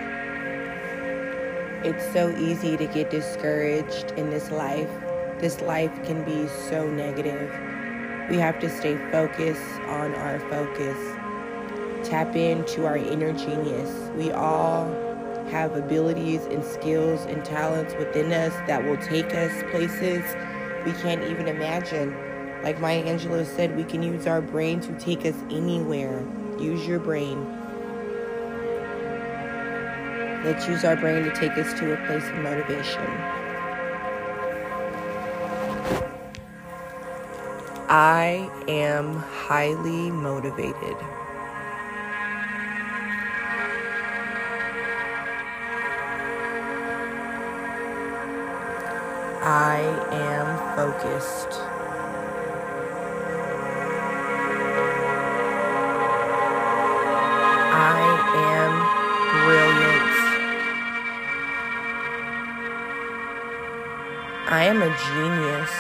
It's 1.83 2.05
so 2.13 2.37
easy 2.37 2.77
to 2.77 2.87
get 2.87 3.09
discouraged 3.09 4.11
in 4.11 4.29
this 4.29 4.51
life. 4.51 4.91
This 5.41 5.63
life 5.63 5.91
can 6.05 6.25
be 6.25 6.47
so 6.69 6.87
negative. 6.87 7.51
We 8.29 8.37
have 8.37 8.59
to 8.61 8.69
stay 8.69 8.99
focused 9.11 9.81
on 9.87 10.15
our 10.17 10.39
focus. 10.51 10.99
Tap 12.07 12.37
into 12.37 12.85
our 12.85 12.99
inner 12.99 13.33
genius. 13.33 14.11
We 14.15 14.31
all 14.31 14.85
have 15.51 15.77
abilities 15.77 16.45
and 16.45 16.63
skills 16.63 17.25
and 17.25 17.43
talents 17.43 17.95
within 17.95 18.35
us 18.35 18.53
that 18.67 18.85
will 18.85 18.99
take 18.99 19.35
us 19.35 19.63
places 19.71 20.23
we 20.85 20.93
can't 21.01 21.25
even 21.25 21.49
imagine. 21.49 22.28
Like 22.63 22.81
Maya 22.81 23.05
Angelou 23.05 23.47
said, 23.47 23.77
we 23.77 23.85
can 23.85 24.03
use 24.03 24.27
our 24.27 24.41
brain 24.41 24.81
to 24.81 24.93
take 24.99 25.25
us 25.25 25.37
anywhere. 25.51 26.27
Use 26.59 26.87
your 26.87 26.99
brain. 26.99 27.39
Let's 30.45 30.67
use 30.69 30.85
our 30.85 30.97
brain 30.97 31.25
to 31.25 31.35
take 31.35 31.53
us 31.53 31.79
to 31.79 31.93
a 31.93 32.07
place 32.07 32.25
of 32.29 32.37
motivation. 32.37 33.03
I 37.91 38.51
am 38.69 39.15
highly 39.15 40.11
motivated. 40.11 40.97
I 49.41 49.81
am 50.13 50.77
focused. 50.77 51.68
Am 64.69 64.83
a 64.83 64.91
genius. 65.09 65.71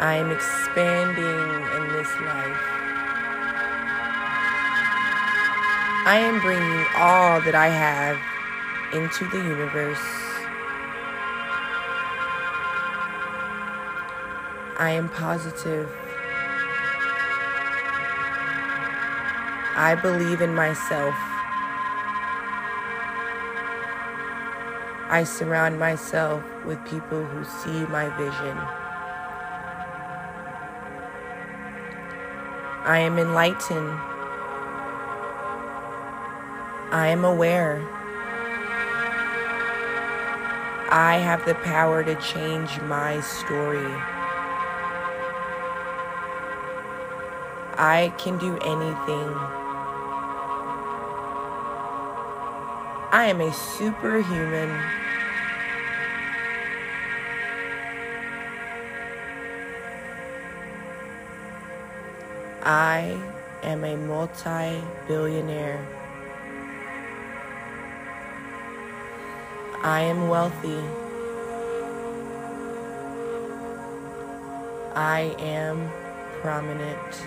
I 0.00 0.16
am 0.16 0.32
expanding 0.32 1.24
in 1.76 1.92
this 1.92 2.10
life. 2.26 2.62
I 6.04 6.18
am 6.18 6.40
bringing 6.40 6.84
all 6.96 7.40
that 7.42 7.54
I 7.54 7.68
have 7.68 8.18
into 8.92 9.24
the 9.28 9.38
universe. 9.38 9.98
I 14.78 14.90
am 14.90 15.08
positive. 15.10 15.88
I 19.76 19.94
believe 19.94 20.40
in 20.40 20.56
myself. 20.56 21.14
I 25.12 25.24
surround 25.24 25.78
myself 25.78 26.42
with 26.64 26.82
people 26.86 27.22
who 27.22 27.44
see 27.44 27.84
my 27.92 28.08
vision. 28.16 28.56
I 32.86 32.98
am 33.00 33.18
enlightened. 33.18 33.90
I 36.90 37.08
am 37.08 37.26
aware. 37.26 37.86
I 40.90 41.20
have 41.22 41.44
the 41.44 41.56
power 41.56 42.02
to 42.02 42.14
change 42.14 42.80
my 42.80 43.20
story. 43.20 43.92
I 47.76 48.14
can 48.16 48.38
do 48.38 48.56
anything. 48.60 49.61
I 53.14 53.26
am 53.26 53.42
a 53.42 53.52
superhuman. 53.52 54.70
I 62.62 63.20
am 63.62 63.84
a 63.84 63.96
multi 63.96 64.82
billionaire. 65.06 65.86
I 69.82 70.00
am 70.00 70.30
wealthy. 70.30 70.80
I 74.94 75.34
am 75.38 75.90
prominent. 76.40 77.26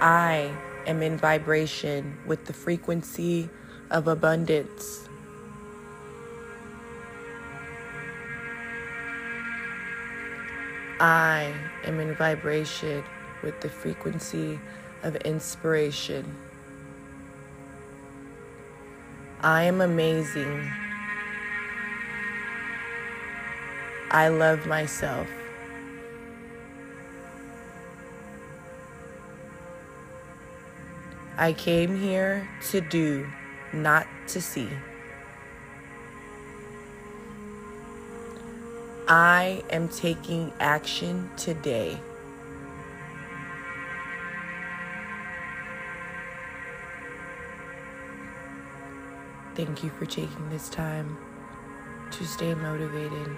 I 0.00 0.50
am 0.86 1.02
in 1.02 1.16
vibration 1.16 2.16
with 2.26 2.44
the 2.46 2.52
frequency 2.52 3.48
of 3.90 4.08
abundance. 4.08 5.08
I 11.00 11.54
am 11.84 11.98
in 11.98 12.14
vibration 12.14 13.02
with 13.42 13.60
the 13.60 13.68
frequency 13.68 14.60
of 15.02 15.16
inspiration. 15.16 16.36
I 19.40 19.62
am 19.62 19.80
amazing. 19.80 20.70
I 24.10 24.28
love 24.28 24.66
myself. 24.66 25.39
I 31.40 31.54
came 31.54 31.98
here 31.98 32.46
to 32.68 32.82
do, 32.82 33.26
not 33.72 34.06
to 34.28 34.42
see. 34.42 34.68
I 39.08 39.62
am 39.70 39.88
taking 39.88 40.52
action 40.60 41.30
today. 41.38 41.98
Thank 49.54 49.82
you 49.82 49.88
for 49.98 50.04
taking 50.04 50.50
this 50.50 50.68
time 50.68 51.16
to 52.10 52.26
stay 52.26 52.54
motivated. 52.54 53.30